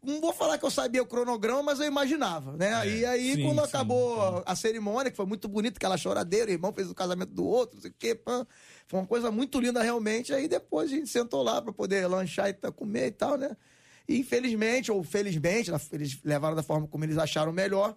não 0.00 0.20
vou 0.20 0.32
falar 0.32 0.58
que 0.58 0.64
eu 0.64 0.70
sabia 0.70 1.02
o 1.02 1.06
cronograma, 1.06 1.62
mas 1.62 1.80
eu 1.80 1.86
imaginava, 1.86 2.56
né? 2.56 2.86
É, 2.86 2.88
e 2.88 3.06
aí, 3.06 3.34
sim, 3.34 3.42
quando 3.42 3.60
sim, 3.60 3.66
acabou 3.66 4.36
sim. 4.36 4.42
a 4.46 4.54
cerimônia, 4.54 5.10
que 5.10 5.16
foi 5.16 5.26
muito 5.26 5.48
bonita, 5.48 5.78
aquela 5.78 5.96
choradeira, 5.96 6.50
o 6.50 6.54
irmão 6.54 6.72
fez 6.72 6.90
o 6.90 6.94
casamento 6.94 7.32
do 7.32 7.44
outro, 7.44 7.76
não 7.76 7.82
sei 7.82 7.90
o 7.90 7.94
quê, 7.98 8.14
pã. 8.14 8.46
Foi 8.86 9.00
uma 9.00 9.06
coisa 9.06 9.30
muito 9.30 9.60
linda 9.60 9.82
realmente. 9.82 10.32
Aí 10.32 10.48
depois 10.48 10.90
a 10.90 10.94
gente 10.94 11.08
sentou 11.08 11.42
lá 11.42 11.60
para 11.60 11.72
poder 11.72 12.06
lanchar 12.06 12.48
e 12.48 12.72
comer 12.72 13.06
e 13.08 13.10
tal, 13.12 13.36
né? 13.36 13.56
E 14.06 14.18
infelizmente, 14.18 14.92
ou 14.92 15.02
felizmente, 15.02 15.70
eles 15.92 16.18
levaram 16.22 16.54
da 16.54 16.62
forma 16.62 16.86
como 16.86 17.04
eles 17.04 17.16
acharam 17.16 17.52
melhor. 17.52 17.96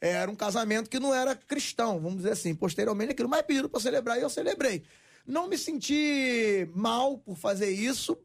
Era 0.00 0.30
um 0.30 0.36
casamento 0.36 0.88
que 0.88 1.00
não 1.00 1.12
era 1.12 1.34
cristão, 1.34 2.00
vamos 2.00 2.18
dizer 2.18 2.32
assim. 2.32 2.54
Posteriormente, 2.54 3.10
aquilo 3.10 3.28
mais 3.28 3.42
pedido 3.42 3.68
para 3.68 3.80
celebrar 3.80 4.18
e 4.18 4.22
eu 4.22 4.30
celebrei. 4.30 4.84
Não 5.26 5.48
me 5.48 5.58
senti 5.58 6.68
mal 6.74 7.18
por 7.18 7.36
fazer 7.36 7.70
isso, 7.70 8.16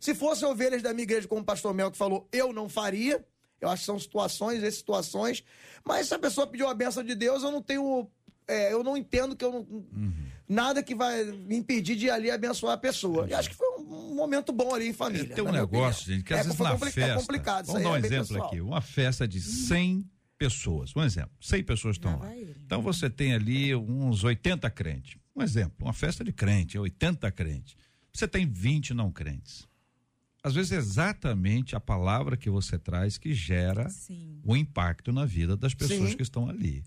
se 0.00 0.14
fosse 0.14 0.44
ovelhas 0.44 0.82
da 0.82 0.92
minha 0.92 1.04
igreja, 1.04 1.26
como 1.26 1.40
o 1.40 1.44
pastor 1.44 1.74
Mel 1.74 1.90
que 1.90 1.98
falou, 1.98 2.28
eu 2.32 2.52
não 2.52 2.68
faria. 2.68 3.24
Eu 3.60 3.68
acho 3.68 3.82
que 3.82 3.86
são 3.86 3.98
situações 3.98 4.62
e 4.62 4.70
situações. 4.70 5.42
Mas 5.84 6.08
se 6.08 6.14
a 6.14 6.18
pessoa 6.18 6.46
pediu 6.46 6.68
a 6.68 6.74
benção 6.74 7.02
de 7.02 7.14
Deus, 7.14 7.42
eu 7.42 7.50
não 7.50 7.62
tenho. 7.62 8.08
É, 8.46 8.72
eu 8.72 8.84
não 8.84 8.96
entendo 8.96 9.34
que 9.34 9.44
eu 9.44 9.50
não. 9.50 9.60
Uhum. 9.60 10.26
Nada 10.48 10.82
que 10.82 10.94
vai 10.94 11.24
me 11.24 11.56
impedir 11.56 11.96
de 11.96 12.06
ir 12.06 12.10
ali 12.10 12.30
abençoar 12.30 12.74
a 12.74 12.78
pessoa. 12.78 13.26
E 13.28 13.34
acho 13.34 13.50
que 13.50 13.56
foi 13.56 13.66
um, 13.78 14.14
momento 14.14 14.52
bom 14.52 14.74
ali 14.74 14.88
em 14.88 14.92
família. 14.92 15.32
É, 15.32 15.34
tem 15.34 15.44
um 15.44 15.52
negócio, 15.52 16.12
gente, 16.12 16.24
que 16.24 16.32
às 16.32 16.40
é, 16.40 16.42
vezes 16.44 16.58
na 16.58 16.70
compli 16.72 16.90
festa. 16.90 17.12
É 17.12 17.16
complicado, 17.16 17.66
vamos 17.66 17.82
dar 17.82 17.90
um 17.90 17.96
é 17.96 17.98
exemplo 17.98 18.26
pessoal. 18.28 18.46
aqui. 18.46 18.60
Uma 18.60 18.80
festa 18.80 19.26
de 19.26 19.40
100 19.40 20.08
pessoas. 20.38 20.94
Um 20.94 21.02
exemplo. 21.02 21.32
100 21.40 21.64
pessoas 21.64 21.96
estão 21.96 22.18
lá. 22.18 22.30
Então 22.64 22.80
você 22.80 23.10
tem 23.10 23.34
ali 23.34 23.74
uns 23.74 24.24
80 24.24 24.70
crentes. 24.70 25.18
Um 25.34 25.42
exemplo. 25.42 25.74
Uma 25.80 25.92
festa 25.92 26.24
de 26.24 26.32
crente, 26.32 26.78
80 26.78 27.30
crentes. 27.32 27.76
Você 28.12 28.26
tem 28.26 28.46
20 28.46 28.94
não 28.94 29.10
crentes 29.10 29.68
às 30.46 30.54
vezes 30.54 30.70
é 30.70 30.76
exatamente 30.76 31.74
a 31.74 31.80
palavra 31.80 32.36
que 32.36 32.48
você 32.48 32.78
traz 32.78 33.18
que 33.18 33.34
gera 33.34 33.90
Sim. 33.90 34.40
o 34.44 34.56
impacto 34.56 35.12
na 35.12 35.24
vida 35.24 35.56
das 35.56 35.74
pessoas 35.74 36.10
Sim. 36.10 36.16
que 36.16 36.22
estão 36.22 36.48
ali. 36.48 36.84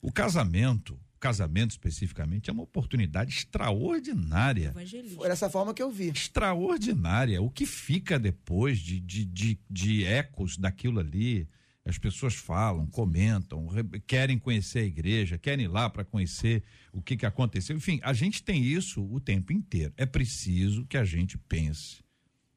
O 0.00 0.12
casamento, 0.12 0.96
casamento 1.20 1.72
especificamente, 1.72 2.48
é 2.48 2.52
uma 2.52 2.62
oportunidade 2.62 3.30
extraordinária. 3.30 4.72
Foi 5.14 5.28
dessa 5.28 5.50
forma 5.50 5.74
que 5.74 5.82
eu 5.82 5.90
vi. 5.90 6.08
Extraordinária. 6.08 7.42
O 7.42 7.50
que 7.50 7.66
fica 7.66 8.18
depois 8.18 8.78
de, 8.78 8.98
de, 8.98 9.24
de, 9.26 9.60
de 9.70 10.04
ecos 10.04 10.56
daquilo 10.56 10.98
ali, 10.98 11.46
as 11.84 11.98
pessoas 11.98 12.34
falam, 12.34 12.86
comentam, 12.86 13.68
querem 14.06 14.38
conhecer 14.38 14.80
a 14.80 14.84
igreja, 14.84 15.38
querem 15.38 15.66
ir 15.66 15.68
lá 15.68 15.90
para 15.90 16.04
conhecer 16.04 16.62
o 16.92 17.02
que, 17.02 17.16
que 17.16 17.26
aconteceu. 17.26 17.76
Enfim, 17.76 18.00
a 18.02 18.14
gente 18.14 18.42
tem 18.42 18.64
isso 18.64 19.04
o 19.04 19.20
tempo 19.20 19.52
inteiro. 19.52 19.92
É 19.96 20.06
preciso 20.06 20.86
que 20.86 20.96
a 20.96 21.04
gente 21.04 21.36
pense 21.36 22.02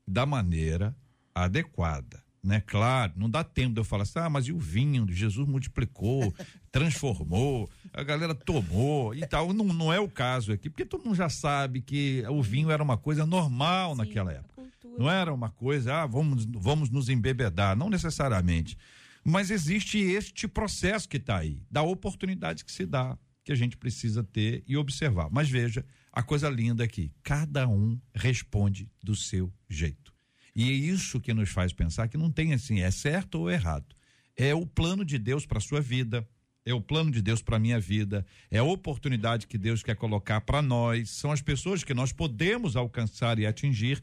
da 0.08 0.26
maneira 0.26 0.96
adequada. 1.36 2.24
Né? 2.44 2.62
Claro, 2.62 3.14
não 3.16 3.30
dá 3.30 3.44
tempo 3.44 3.74
de 3.74 3.80
eu 3.80 3.86
falar 3.86 4.04
assim, 4.04 4.20
ah, 4.20 4.30
mas 4.30 4.48
e 4.48 4.52
o 4.52 4.60
vinho? 4.60 5.08
Jesus 5.10 5.48
multiplicou, 5.48 6.34
transformou, 6.74 7.70
a 7.94 8.02
galera 8.04 8.34
tomou 8.34 9.14
e 9.14 9.26
tal. 9.28 9.54
Não, 9.54 9.64
não 9.66 9.94
é 9.94 10.00
o 10.00 10.10
caso 10.10 10.52
aqui, 10.52 10.72
porque 10.72 10.84
todo 10.84 11.06
mundo 11.06 11.16
já 11.16 11.30
sabe 11.30 11.82
que 11.82 12.26
o 12.28 12.42
vinho 12.42 12.72
era 12.72 12.82
uma 12.82 12.98
coisa 12.98 13.28
normal 13.28 13.92
Sim, 13.92 13.98
naquela 14.00 14.34
época. 14.34 14.64
Não 14.98 15.10
era 15.10 15.32
uma 15.32 15.52
coisa, 15.52 16.02
ah, 16.02 16.08
vamos, 16.08 16.46
vamos 16.46 16.90
nos 16.90 17.10
embebedar, 17.10 17.78
não 17.78 17.92
necessariamente. 17.92 18.76
Mas 19.24 19.52
existe 19.52 20.00
este 20.00 20.48
processo 20.48 21.08
que 21.08 21.18
está 21.18 21.38
aí, 21.38 21.62
da 21.70 21.84
oportunidade 21.84 22.66
que 22.66 22.72
se 22.72 22.86
dá, 22.86 23.18
que 23.44 23.52
a 23.52 23.56
gente 23.56 23.78
precisa 23.78 24.24
ter 24.24 24.64
e 24.68 24.76
observar. 24.76 25.30
Mas 25.32 25.50
veja, 25.50 25.86
a 26.12 26.24
coisa 26.24 26.50
linda 26.50 26.84
aqui, 26.84 27.12
cada 27.22 27.68
um 27.68 28.00
responde 28.16 28.90
do 29.02 29.16
seu 29.16 29.54
jeito. 29.70 30.12
E 30.56 30.70
é 30.70 30.74
isso 30.74 31.20
que 31.20 31.34
nos 31.34 31.50
faz 31.50 31.72
pensar 31.72 32.08
que 32.08 32.18
não 32.18 32.32
tem 32.32 32.54
assim, 32.54 32.82
é 32.82 32.90
certo 32.90 33.36
ou 33.36 33.52
errado. 33.52 33.96
É 34.36 34.56
o 34.56 34.66
plano 34.66 35.06
de 35.06 35.20
Deus 35.20 35.46
para 35.46 35.60
sua 35.60 35.80
vida, 35.80 36.28
é 36.66 36.74
o 36.74 36.82
plano 36.82 37.12
de 37.12 37.22
Deus 37.22 37.42
para 37.42 37.60
minha 37.60 37.80
vida, 37.80 38.26
é 38.50 38.60
a 38.60 38.64
oportunidade 38.64 39.48
que 39.48 39.58
Deus 39.58 39.84
quer 39.84 39.96
colocar 39.96 40.42
para 40.42 40.62
nós, 40.62 41.10
são 41.10 41.32
as 41.32 41.42
pessoas 41.42 41.84
que 41.84 41.94
nós 41.94 42.12
podemos 42.12 42.76
alcançar 42.76 43.38
e 43.40 43.46
atingir 43.46 44.02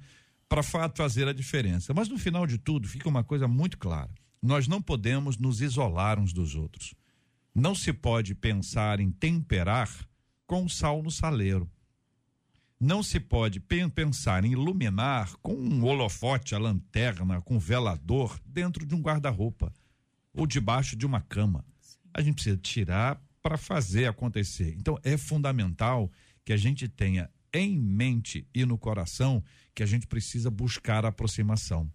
para 0.48 0.62
fazer 0.62 1.28
a 1.28 1.32
diferença. 1.32 1.94
Mas 1.94 2.08
no 2.08 2.18
final 2.18 2.46
de 2.46 2.58
tudo, 2.58 2.88
fica 2.88 3.08
uma 3.08 3.24
coisa 3.24 3.46
muito 3.46 3.78
clara: 3.78 4.10
nós 4.42 4.66
não 4.66 4.82
podemos 4.82 5.38
nos 5.38 5.60
isolar 5.60 6.18
uns 6.18 6.32
dos 6.32 6.54
outros. 6.54 6.94
Não 7.54 7.74
se 7.74 7.92
pode 7.92 8.34
pensar 8.34 9.00
em 9.00 9.10
temperar 9.10 9.88
com 10.46 10.68
sal 10.68 11.02
no 11.02 11.10
saleiro. 11.10 11.70
Não 12.78 13.02
se 13.02 13.20
pode 13.20 13.60
pensar 13.60 14.44
em 14.44 14.52
iluminar 14.52 15.34
com 15.42 15.54
um 15.54 15.84
holofote, 15.84 16.54
a 16.54 16.58
lanterna, 16.58 17.40
com 17.42 17.56
um 17.56 17.58
velador 17.58 18.40
dentro 18.46 18.86
de 18.86 18.94
um 18.94 19.02
guarda-roupa 19.02 19.72
ou 20.32 20.46
debaixo 20.46 20.96
de 20.96 21.04
uma 21.04 21.20
cama. 21.20 21.64
A 22.12 22.22
gente 22.22 22.34
precisa 22.34 22.56
tirar 22.56 23.20
para 23.42 23.56
fazer 23.56 24.06
acontecer. 24.06 24.74
Então 24.78 24.98
é 25.02 25.16
fundamental 25.16 26.10
que 26.44 26.52
a 26.52 26.56
gente 26.56 26.88
tenha 26.88 27.30
em 27.52 27.78
mente 27.78 28.46
e 28.54 28.64
no 28.64 28.78
coração 28.78 29.42
que 29.74 29.82
a 29.82 29.86
gente 29.86 30.06
precisa 30.06 30.50
buscar 30.50 31.04
a 31.04 31.08
aproximação, 31.08 31.90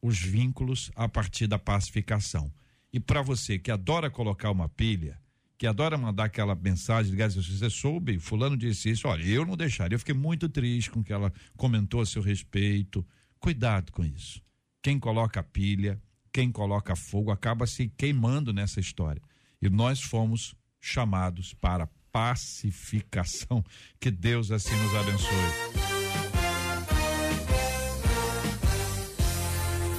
os 0.00 0.18
vínculos 0.18 0.90
a 0.94 1.08
partir 1.08 1.46
da 1.46 1.58
pacificação. 1.58 2.52
E 2.92 2.98
para 2.98 3.22
você 3.22 3.58
que 3.58 3.70
adora 3.70 4.10
colocar 4.10 4.50
uma 4.50 4.68
pilha, 4.68 5.18
que 5.56 5.66
adora 5.66 5.98
mandar 5.98 6.24
aquela 6.24 6.54
mensagem, 6.54 7.10
ligar, 7.10 7.30
se 7.30 7.40
você 7.40 7.68
soube, 7.68 8.18
fulano 8.18 8.56
disse 8.56 8.90
isso, 8.90 9.06
olha, 9.06 9.22
eu 9.24 9.44
não 9.44 9.56
deixaria, 9.56 9.94
eu 9.94 9.98
fiquei 9.98 10.14
muito 10.14 10.48
triste 10.48 10.90
com 10.90 11.00
o 11.00 11.04
que 11.04 11.12
ela 11.12 11.32
comentou 11.56 12.00
a 12.00 12.06
seu 12.06 12.22
respeito. 12.22 13.06
Cuidado 13.38 13.92
com 13.92 14.04
isso. 14.04 14.42
Quem 14.82 14.98
coloca 14.98 15.42
pilha, 15.42 16.00
quem 16.32 16.50
coloca 16.50 16.96
fogo, 16.96 17.30
acaba 17.30 17.66
se 17.66 17.88
queimando 17.88 18.52
nessa 18.52 18.80
história. 18.80 19.20
E 19.62 19.68
nós 19.68 20.00
fomos 20.00 20.54
chamados 20.80 21.54
para 21.54 21.88
pacificação. 22.10 23.64
Que 23.98 24.10
Deus 24.10 24.50
assim 24.50 24.74
nos 24.76 24.94
abençoe. 24.94 25.90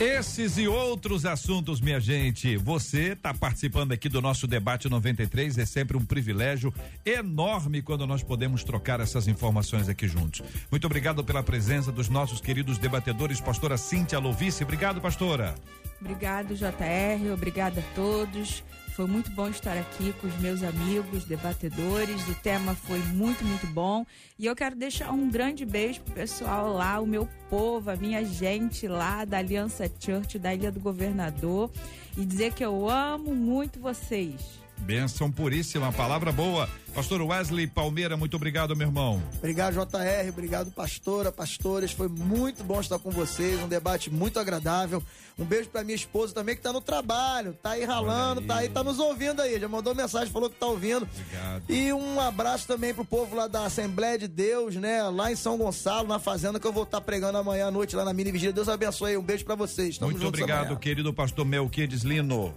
Esses 0.01 0.57
e 0.57 0.67
outros 0.67 1.27
assuntos, 1.27 1.79
minha 1.79 1.99
gente. 1.99 2.57
Você 2.57 3.11
está 3.11 3.35
participando 3.35 3.91
aqui 3.91 4.09
do 4.09 4.19
nosso 4.19 4.47
debate 4.47 4.89
93. 4.89 5.59
É 5.59 5.65
sempre 5.65 5.95
um 5.95 6.03
privilégio 6.03 6.73
enorme 7.05 7.83
quando 7.83 8.07
nós 8.07 8.23
podemos 8.23 8.63
trocar 8.63 8.99
essas 8.99 9.27
informações 9.27 9.87
aqui 9.87 10.07
juntos. 10.07 10.41
Muito 10.71 10.85
obrigado 10.85 11.23
pela 11.23 11.43
presença 11.43 11.91
dos 11.91 12.09
nossos 12.09 12.41
queridos 12.41 12.79
debatedores, 12.79 13.39
pastora 13.39 13.77
Cíntia 13.77 14.17
Lovice. 14.17 14.63
Obrigado, 14.63 14.99
pastora. 14.99 15.53
Obrigado, 16.01 16.55
JR. 16.55 17.31
Obrigada 17.31 17.81
a 17.81 17.93
todos. 17.93 18.63
Foi 18.95 19.07
muito 19.07 19.31
bom 19.31 19.47
estar 19.47 19.77
aqui 19.77 20.13
com 20.19 20.27
os 20.27 20.35
meus 20.39 20.61
amigos, 20.63 21.23
debatedores. 21.23 22.27
O 22.27 22.35
tema 22.35 22.75
foi 22.75 22.99
muito, 22.99 23.43
muito 23.43 23.65
bom. 23.67 24.05
E 24.37 24.45
eu 24.45 24.55
quero 24.55 24.75
deixar 24.75 25.11
um 25.11 25.29
grande 25.29 25.65
beijo 25.65 26.01
pro 26.01 26.13
pessoal 26.13 26.73
lá, 26.73 26.99
o 26.99 27.07
meu 27.07 27.27
povo, 27.49 27.89
a 27.89 27.95
minha 27.95 28.23
gente 28.25 28.87
lá 28.87 29.23
da 29.23 29.37
Aliança 29.37 29.89
Church, 29.99 30.37
da 30.37 30.53
Ilha 30.53 30.71
do 30.71 30.79
Governador. 30.79 31.71
E 32.17 32.25
dizer 32.25 32.53
que 32.53 32.63
eu 32.63 32.89
amo 32.89 33.33
muito 33.33 33.79
vocês. 33.79 34.60
Benção 34.81 35.31
puríssima, 35.31 35.91
palavra 35.93 36.31
boa. 36.31 36.67
Pastor 36.93 37.21
Wesley 37.21 37.67
Palmeira, 37.67 38.17
muito 38.17 38.35
obrigado, 38.35 38.75
meu 38.75 38.87
irmão. 38.87 39.21
Obrigado, 39.37 39.73
JR. 39.73 40.29
Obrigado, 40.29 40.71
pastora, 40.71 41.31
pastores. 41.31 41.91
Foi 41.91 42.09
muito 42.09 42.63
bom 42.63 42.81
estar 42.81 42.99
com 42.99 43.09
vocês. 43.09 43.61
Um 43.61 43.67
debate 43.67 44.09
muito 44.11 44.39
agradável. 44.39 45.01
Um 45.39 45.45
beijo 45.45 45.69
pra 45.69 45.83
minha 45.83 45.95
esposa 45.95 46.33
também, 46.33 46.55
que 46.55 46.61
tá 46.61 46.73
no 46.73 46.81
trabalho, 46.81 47.53
tá 47.53 47.71
aí 47.71 47.85
ralando, 47.85 48.41
aí. 48.41 48.47
tá 48.47 48.55
aí, 48.57 48.69
tá 48.69 48.83
nos 48.83 48.99
ouvindo 48.99 49.41
aí. 49.41 49.59
Já 49.59 49.67
mandou 49.69 49.95
mensagem, 49.95 50.31
falou 50.31 50.49
que 50.49 50.57
tá 50.57 50.65
ouvindo. 50.65 51.07
Obrigado. 51.15 51.63
E 51.69 51.93
um 51.93 52.19
abraço 52.19 52.67
também 52.67 52.93
pro 52.93 53.05
povo 53.05 53.35
lá 53.35 53.47
da 53.47 53.65
Assembleia 53.65 54.17
de 54.17 54.27
Deus, 54.27 54.75
né? 54.75 55.01
Lá 55.03 55.31
em 55.31 55.35
São 55.35 55.57
Gonçalo, 55.57 56.07
na 56.07 56.19
fazenda, 56.19 56.59
que 56.59 56.67
eu 56.67 56.73
vou 56.73 56.83
estar 56.83 56.99
tá 56.99 57.05
pregando 57.05 57.37
amanhã 57.37 57.67
à 57.67 57.71
noite 57.71 57.95
lá 57.95 58.03
na 58.03 58.13
mini 58.13 58.31
vigília. 58.31 58.53
Deus 58.53 58.67
abençoe. 58.67 59.15
Um 59.15 59.23
beijo 59.23 59.45
para 59.45 59.55
vocês. 59.55 59.97
Tamo 59.97 60.11
muito 60.11 60.27
obrigado, 60.27 60.65
amanhã. 60.65 60.79
querido 60.79 61.13
pastor 61.13 61.45
Melquides 61.45 62.01
Lino. 62.01 62.53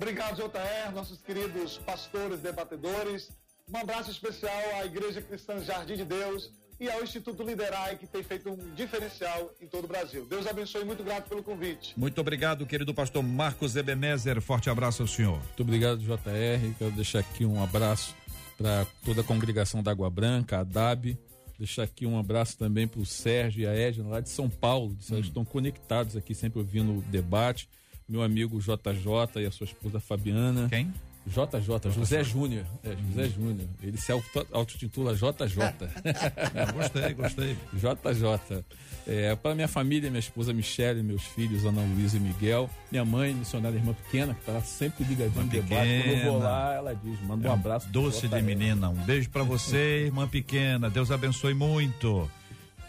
Obrigado, 0.00 0.36
JR, 0.36 0.94
nossos 0.94 1.20
queridos 1.20 1.76
pastores, 1.76 2.40
debatedores. 2.40 3.30
Um 3.70 3.76
abraço 3.76 4.10
especial 4.10 4.58
à 4.80 4.86
Igreja 4.86 5.20
Cristã 5.20 5.62
Jardim 5.62 5.94
de 5.94 6.06
Deus 6.06 6.50
e 6.80 6.90
ao 6.90 7.02
Instituto 7.02 7.42
Liderai, 7.42 7.96
que 7.96 8.06
tem 8.06 8.22
feito 8.22 8.48
um 8.48 8.74
diferencial 8.74 9.52
em 9.60 9.66
todo 9.66 9.84
o 9.84 9.86
Brasil. 9.86 10.24
Deus 10.24 10.46
abençoe, 10.46 10.86
muito 10.86 11.04
grato 11.04 11.28
pelo 11.28 11.42
convite. 11.42 11.92
Muito 11.98 12.18
obrigado, 12.18 12.64
querido 12.64 12.94
pastor 12.94 13.22
Marcos 13.22 13.76
Ebenezer. 13.76 14.40
Forte 14.40 14.70
abraço 14.70 15.02
ao 15.02 15.06
senhor. 15.06 15.36
Muito 15.36 15.62
obrigado, 15.62 15.98
JR. 15.98 16.74
Quero 16.78 16.92
deixar 16.92 17.18
aqui 17.18 17.44
um 17.44 17.62
abraço 17.62 18.16
para 18.56 18.86
toda 19.04 19.20
a 19.20 19.24
congregação 19.24 19.82
da 19.82 19.90
Água 19.90 20.08
Branca, 20.08 20.60
a 20.60 20.64
DAB. 20.64 21.18
Deixar 21.58 21.82
aqui 21.82 22.06
um 22.06 22.18
abraço 22.18 22.56
também 22.56 22.88
para 22.88 23.00
o 23.00 23.04
Sérgio 23.04 23.64
e 23.64 23.66
a 23.66 23.74
Edna, 23.74 24.08
lá 24.08 24.20
de 24.20 24.30
São 24.30 24.48
Paulo. 24.48 24.92
Eles 24.92 25.10
hum. 25.10 25.20
estão 25.20 25.44
conectados 25.44 26.16
aqui, 26.16 26.34
sempre 26.34 26.58
ouvindo 26.58 27.00
o 27.00 27.02
debate 27.02 27.68
meu 28.10 28.22
amigo 28.22 28.58
JJ 28.58 29.42
e 29.42 29.46
a 29.46 29.50
sua 29.52 29.64
esposa 29.64 30.00
Fabiana. 30.00 30.68
Quem? 30.68 30.92
JJ, 31.26 31.92
José 31.92 32.24
Júnior. 32.24 32.64
É, 32.82 32.96
José 32.96 33.22
hum. 33.22 33.32
Júnior. 33.36 33.68
Ele 33.82 33.96
se 33.96 34.10
autotitula 34.52 35.14
JJ. 35.14 35.58
gostei, 36.74 37.14
gostei. 37.14 37.56
JJ. 37.74 38.64
É, 39.06 39.36
para 39.36 39.54
minha 39.54 39.68
família, 39.68 40.10
minha 40.10 40.20
esposa 40.20 40.52
Michele, 40.52 41.02
meus 41.02 41.22
filhos, 41.22 41.64
Ana 41.64 41.82
Luísa 41.82 42.16
e 42.16 42.20
Miguel, 42.20 42.68
minha 42.90 43.04
mãe, 43.04 43.32
missionária 43.32 43.76
irmã 43.76 43.92
pequena, 43.92 44.34
que 44.34 44.44
tá 44.44 44.60
sempre 44.60 45.04
ligadinha 45.04 45.44
no 45.44 45.50
debate. 45.50 46.02
Quando 46.02 46.18
eu 46.18 46.32
vou 46.32 46.38
lá, 46.38 46.74
ela 46.74 46.94
diz, 46.94 47.20
manda 47.22 47.46
um, 47.46 47.50
é 47.50 47.50
um 47.50 47.54
abraço. 47.54 47.88
Doce 47.90 48.26
de 48.26 48.42
menina, 48.42 48.88
um 48.88 49.04
beijo 49.04 49.30
para 49.30 49.42
você, 49.42 50.06
irmã 50.06 50.26
pequena. 50.26 50.90
Deus 50.90 51.10
abençoe 51.10 51.54
muito. 51.54 52.28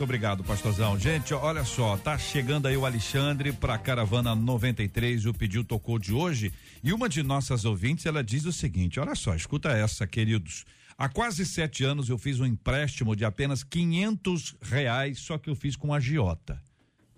Muito 0.02 0.10
obrigado, 0.10 0.44
pastorzão. 0.44 0.98
Gente, 0.98 1.32
olha 1.32 1.64
só, 1.64 1.96
tá 1.96 2.18
chegando 2.18 2.68
aí 2.68 2.76
o 2.76 2.88
Alexandre 2.88 3.54
para 3.54 3.76
a 3.76 3.78
Caravana 3.78 4.34
93, 4.34 5.28
o 5.28 5.34
pedido 5.34 5.64
tocou 5.64 6.00
de 6.00 6.12
hoje, 6.12 6.52
e 6.84 6.92
uma 6.92 7.08
de 7.08 7.22
nossas 7.22 7.66
ouvintes, 7.66 8.08
ela 8.08 8.24
diz 8.24 8.46
o 8.46 8.52
seguinte, 8.52 9.00
olha 9.00 9.14
só, 9.14 9.36
escuta 9.36 9.70
essa, 9.70 10.08
queridos. 10.08 10.66
Há 10.98 11.08
quase 11.08 11.46
sete 11.46 11.84
anos 11.84 12.10
eu 12.10 12.18
fiz 12.18 12.40
um 12.40 12.48
empréstimo 12.48 13.16
de 13.16 13.24
apenas 13.24 13.64
quinhentos 13.64 14.56
reais, 14.60 15.20
só 15.20 15.38
que 15.38 15.52
eu 15.52 15.56
fiz 15.56 15.76
com 15.76 15.94
a 15.94 15.98
agiota. 15.98 16.60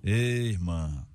Ei, 0.04 0.50
irmã. 0.50 1.08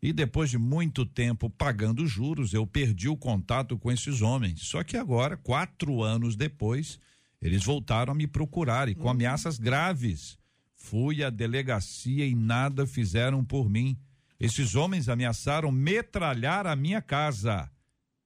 E 0.00 0.14
depois 0.14 0.48
de 0.48 0.56
muito 0.56 1.04
tempo 1.04 1.50
pagando 1.50 2.06
juros, 2.06 2.54
eu 2.54 2.66
perdi 2.66 3.06
o 3.06 3.18
contato 3.18 3.76
com 3.76 3.92
esses 3.92 4.22
homens. 4.22 4.62
Só 4.62 4.82
que 4.82 4.96
agora, 4.96 5.36
quatro 5.36 6.02
anos 6.02 6.34
depois, 6.34 6.98
eles 7.42 7.62
voltaram 7.62 8.14
a 8.14 8.16
me 8.16 8.26
procurar 8.26 8.88
e 8.88 8.94
com 8.94 9.08
hum. 9.08 9.10
ameaças 9.10 9.58
graves. 9.58 10.42
Fui 10.84 11.24
à 11.24 11.30
delegacia 11.30 12.26
e 12.26 12.34
nada 12.34 12.86
fizeram 12.86 13.42
por 13.42 13.70
mim. 13.70 13.96
Esses 14.38 14.74
homens 14.74 15.08
ameaçaram 15.08 15.72
metralhar 15.72 16.66
a 16.66 16.76
minha 16.76 17.00
casa. 17.00 17.70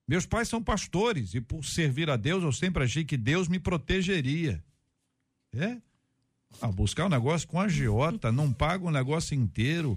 Meus 0.09 0.27
pais 0.27 0.49
são 0.49 0.61
pastores 0.61 1.35
e 1.35 1.41
por 1.41 1.65
servir 1.65 2.11
a 2.11 2.17
Deus 2.17 2.43
eu 2.43 2.53
sempre 2.53 2.83
achei 2.83 3.05
que 3.05 3.17
Deus 3.17 3.47
me 3.47 3.61
protegeria. 3.61 4.61
É? 5.53 5.77
Ah, 6.61 6.73
buscar 6.73 7.07
um 7.07 7.09
negócio 7.09 7.47
com 7.47 7.61
agiota, 7.61 8.33
não 8.33 8.53
paga 8.53 8.85
o 8.85 8.89
um 8.89 8.91
negócio 8.93 9.37
inteiro. 9.37 9.97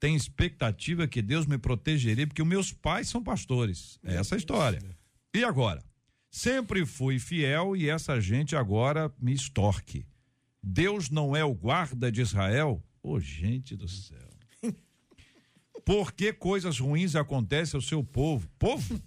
Tem 0.00 0.16
expectativa 0.16 1.06
que 1.06 1.20
Deus 1.20 1.44
me 1.44 1.58
protegeria 1.58 2.26
porque 2.26 2.40
os 2.40 2.48
meus 2.48 2.72
pais 2.72 3.06
são 3.06 3.22
pastores. 3.22 4.00
É 4.02 4.14
essa 4.14 4.34
a 4.34 4.38
história. 4.38 4.80
E 5.34 5.44
agora? 5.44 5.84
Sempre 6.30 6.86
fui 6.86 7.18
fiel 7.18 7.76
e 7.76 7.90
essa 7.90 8.18
gente 8.18 8.56
agora 8.56 9.12
me 9.20 9.34
extorque. 9.34 10.06
Deus 10.62 11.10
não 11.10 11.34
é 11.36 11.44
o 11.44 11.54
guarda 11.54 12.10
de 12.10 12.20
Israel? 12.20 12.82
Ô, 13.02 13.12
oh, 13.12 13.20
gente 13.20 13.76
do 13.76 13.88
céu. 13.88 14.28
Por 15.84 16.12
que 16.12 16.32
coisas 16.34 16.78
ruins 16.78 17.16
acontecem 17.16 17.78
ao 17.78 17.82
seu 17.82 18.04
povo? 18.04 18.46
Povo? 18.58 19.00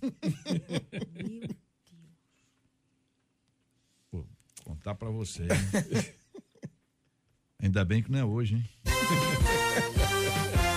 Pô, 4.10 4.26
contar 4.64 4.95
para 4.95 5.10
você. 5.12 5.43
Hein? 5.43 6.14
Ainda 7.62 7.86
bem 7.86 8.02
que 8.02 8.12
não 8.12 8.18
é 8.18 8.26
hoje, 8.26 8.56
hein? 8.56 8.70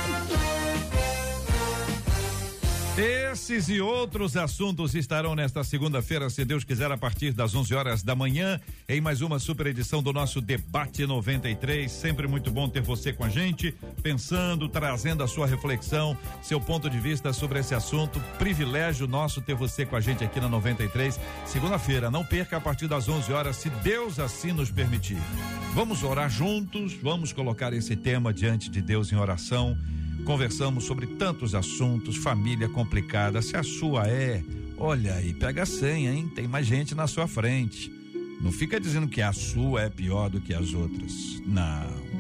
Esses 2.97 3.69
e 3.69 3.81
outros 3.81 4.37
assuntos 4.37 4.95
estarão 4.95 5.35
nesta 5.35 5.65
segunda-feira, 5.65 6.31
se 6.31 6.45
Deus 6.45 6.63
quiser, 6.63 6.93
a 6.93 6.97
partir 6.97 7.33
das 7.33 7.53
11 7.53 7.75
horas 7.75 8.03
da 8.05 8.15
manhã, 8.15 8.61
em 8.89 9.01
mais 9.01 9.21
uma 9.21 9.41
super 9.41 9.67
edição 9.67 10.01
do 10.01 10.13
nosso 10.13 10.41
Debate 10.41 11.05
93. 11.05 11.91
Sempre 11.91 12.29
muito 12.29 12.53
bom 12.53 12.69
ter 12.69 12.81
você 12.81 13.13
com 13.13 13.25
a 13.25 13.29
gente, 13.29 13.75
pensando, 14.01 14.69
trazendo 14.69 15.25
a 15.25 15.27
sua 15.27 15.45
reflexão, 15.45 16.17
seu 16.41 16.61
ponto 16.61 16.89
de 16.89 17.01
vista 17.01 17.33
sobre 17.33 17.59
esse 17.59 17.75
assunto. 17.75 18.21
Privilégio 18.39 19.09
nosso 19.09 19.41
ter 19.41 19.57
você 19.57 19.85
com 19.85 19.97
a 19.97 20.01
gente 20.01 20.23
aqui 20.23 20.39
na 20.39 20.49
93. 20.49 21.19
Segunda-feira, 21.47 22.13
não 22.13 22.25
perca 22.25 22.59
a 22.59 22.61
partir 22.61 22.87
das 22.87 23.09
11 23.09 23.33
horas, 23.33 23.57
se 23.57 23.71
Deus 23.71 24.21
assim 24.21 24.53
nos 24.53 24.71
permitir. 24.71 25.19
Vamos 25.75 26.05
orar 26.05 26.31
juntos, 26.31 26.95
vamos 26.95 27.33
colocar 27.33 27.73
esse 27.73 27.97
tema 27.97 28.33
diante 28.33 28.71
de 28.71 28.81
Deus 28.81 29.11
em 29.11 29.17
oração 29.17 29.77
Conversamos 30.25 30.85
sobre 30.85 31.07
tantos 31.07 31.55
assuntos, 31.55 32.17
família 32.17 32.67
complicada. 32.67 33.43
Se 33.43 33.57
a 33.57 33.63
sua 33.63 34.09
é, 34.09 34.43
olha 34.79 35.15
aí, 35.15 35.35
pega 35.35 35.65
a 35.65 35.67
senha, 35.67 36.13
hein? 36.13 36.33
Tem 36.35 36.49
mais 36.49 36.67
gente 36.67 36.95
na 36.95 37.07
sua 37.07 37.29
frente. 37.29 37.93
Não 38.41 38.51
fica 38.51 38.81
dizendo 38.81 39.07
que 39.07 39.21
a 39.21 39.35
sua 39.35 39.83
é 39.83 39.91
pior 39.91 40.31
do 40.31 40.41
que 40.41 40.55
as 40.55 40.73
outras. 40.73 41.43
Não. 41.45 42.15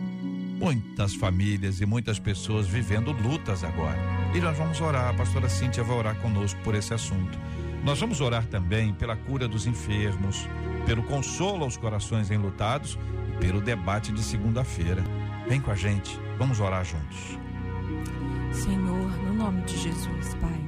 Muitas 0.58 1.14
famílias 1.14 1.80
e 1.80 1.86
muitas 1.86 2.18
pessoas 2.18 2.66
vivendo 2.66 3.10
lutas 3.10 3.64
agora. 3.64 3.98
E 4.34 4.40
nós 4.40 4.56
vamos 4.56 4.80
orar, 4.82 5.08
a 5.08 5.14
pastora 5.14 5.48
Cíntia 5.48 5.82
vai 5.82 5.96
orar 5.96 6.16
conosco 6.20 6.60
por 6.62 6.74
esse 6.74 6.92
assunto. 6.92 7.38
Nós 7.82 7.98
vamos 7.98 8.20
orar 8.20 8.46
também 8.46 8.92
pela 8.92 9.16
cura 9.16 9.48
dos 9.48 9.66
enfermos, 9.66 10.46
pelo 10.84 11.02
consolo 11.04 11.64
aos 11.64 11.78
corações 11.78 12.30
enlutados 12.30 12.98
e 13.34 13.38
pelo 13.38 13.62
debate 13.62 14.12
de 14.12 14.22
segunda-feira. 14.22 15.02
Vem 15.48 15.60
com 15.60 15.70
a 15.70 15.74
gente, 15.74 16.18
vamos 16.38 16.60
orar 16.60 16.84
juntos. 16.84 17.43
Senhor, 18.54 19.10
no 19.24 19.34
nome 19.34 19.62
de 19.62 19.76
Jesus, 19.76 20.34
Pai. 20.40 20.60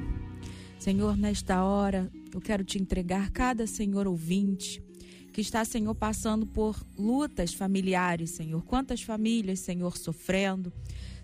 Senhor, 0.77 1.15
nesta 1.15 1.63
hora, 1.63 2.11
eu 2.33 2.41
quero 2.41 2.63
te 2.63 2.77
entregar 2.77 3.31
cada 3.31 3.65
Senhor 3.65 4.07
ouvinte 4.07 4.83
que 5.31 5.39
está, 5.39 5.63
Senhor, 5.63 5.95
passando 5.95 6.45
por 6.45 6.77
lutas 6.97 7.53
familiares, 7.53 8.31
Senhor. 8.31 8.61
Quantas 8.65 9.01
famílias, 9.01 9.61
Senhor, 9.61 9.97
sofrendo. 9.97 10.73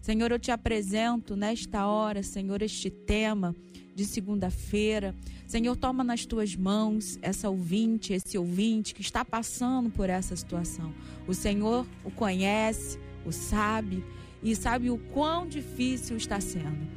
Senhor, 0.02 0.32
eu 0.32 0.40
te 0.40 0.52
apresento 0.52 1.36
nesta 1.36 1.86
hora, 1.86 2.24
Senhor, 2.24 2.62
este 2.62 2.90
tema 2.90 3.54
de 3.94 4.06
segunda-feira. 4.06 5.14
Senhor, 5.46 5.76
toma 5.76 6.04
nas 6.04 6.26
tuas 6.26 6.56
mãos 6.56 7.20
essa 7.22 7.50
ouvinte, 7.50 8.14
esse 8.14 8.38
ouvinte 8.38 8.96
que 8.96 9.02
está 9.02 9.26
passando 9.26 9.90
por 9.90 10.10
essa 10.10 10.36
situação. 10.36 10.94
O 11.28 11.34
Senhor 11.34 11.86
o 12.06 12.12
conhece, 12.12 12.98
o 13.26 13.32
sabe 13.34 14.04
e 14.44 14.56
sabe 14.56 14.90
o 14.90 14.98
quão 14.98 15.48
difícil 15.48 16.18
está 16.18 16.40
sendo. 16.42 16.88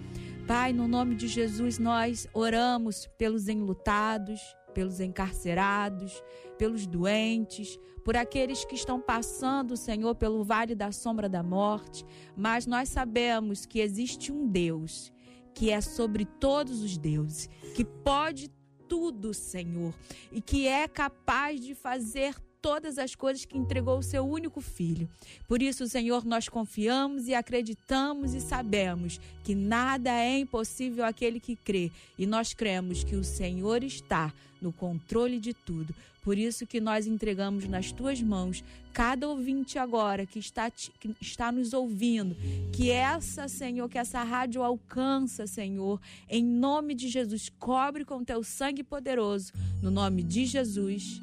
Pai, 0.46 0.72
no 0.72 0.86
nome 0.86 1.14
de 1.14 1.26
Jesus, 1.26 1.78
nós 1.78 2.28
oramos 2.32 3.08
pelos 3.18 3.48
enlutados, 3.48 4.40
pelos 4.72 5.00
encarcerados, 5.00 6.22
pelos 6.58 6.86
doentes, 6.86 7.78
por 8.04 8.16
aqueles 8.16 8.64
que 8.64 8.74
estão 8.74 9.00
passando, 9.00 9.76
Senhor, 9.76 10.14
pelo 10.14 10.44
vale 10.44 10.74
da 10.74 10.92
sombra 10.92 11.28
da 11.28 11.42
morte, 11.42 12.04
mas 12.36 12.66
nós 12.66 12.88
sabemos 12.88 13.66
que 13.66 13.80
existe 13.80 14.30
um 14.30 14.46
Deus 14.46 15.12
que 15.52 15.70
é 15.70 15.80
sobre 15.80 16.26
todos 16.26 16.82
os 16.82 16.98
deuses, 16.98 17.48
que 17.74 17.84
pode 17.84 18.50
tudo, 18.86 19.32
Senhor, 19.32 19.94
e 20.30 20.40
que 20.40 20.68
é 20.68 20.86
capaz 20.86 21.58
de 21.58 21.74
fazer 21.74 22.36
todas 22.60 22.98
as 22.98 23.14
coisas 23.14 23.44
que 23.44 23.56
entregou 23.56 23.98
o 23.98 24.02
seu 24.02 24.26
único 24.26 24.60
filho. 24.60 25.08
Por 25.46 25.62
isso, 25.62 25.86
Senhor, 25.88 26.24
nós 26.24 26.48
confiamos 26.48 27.28
e 27.28 27.34
acreditamos 27.34 28.34
e 28.34 28.40
sabemos 28.40 29.20
que 29.44 29.54
nada 29.54 30.10
é 30.10 30.38
impossível 30.38 31.04
àquele 31.04 31.40
que 31.40 31.56
crê, 31.56 31.90
e 32.18 32.26
nós 32.26 32.54
cremos 32.54 33.04
que 33.04 33.16
o 33.16 33.24
Senhor 33.24 33.82
está 33.84 34.32
no 34.60 34.72
controle 34.72 35.38
de 35.38 35.54
tudo. 35.54 35.94
Por 36.26 36.36
isso 36.36 36.66
que 36.66 36.80
nós 36.80 37.06
entregamos 37.06 37.68
nas 37.68 37.92
tuas 37.92 38.20
mãos 38.20 38.64
cada 38.92 39.28
ouvinte 39.28 39.78
agora 39.78 40.26
que 40.26 40.40
está, 40.40 40.68
que 40.70 41.14
está 41.20 41.52
nos 41.52 41.72
ouvindo, 41.72 42.34
que 42.72 42.90
essa, 42.90 43.46
Senhor, 43.46 43.88
que 43.88 43.96
essa 43.96 44.24
rádio 44.24 44.60
alcança, 44.60 45.46
Senhor, 45.46 46.00
em 46.28 46.42
nome 46.42 46.96
de 46.96 47.08
Jesus, 47.08 47.48
cobre 47.60 48.04
com 48.04 48.24
teu 48.24 48.42
sangue 48.42 48.82
poderoso, 48.82 49.52
no 49.80 49.88
nome 49.88 50.24
de 50.24 50.46
Jesus. 50.46 51.22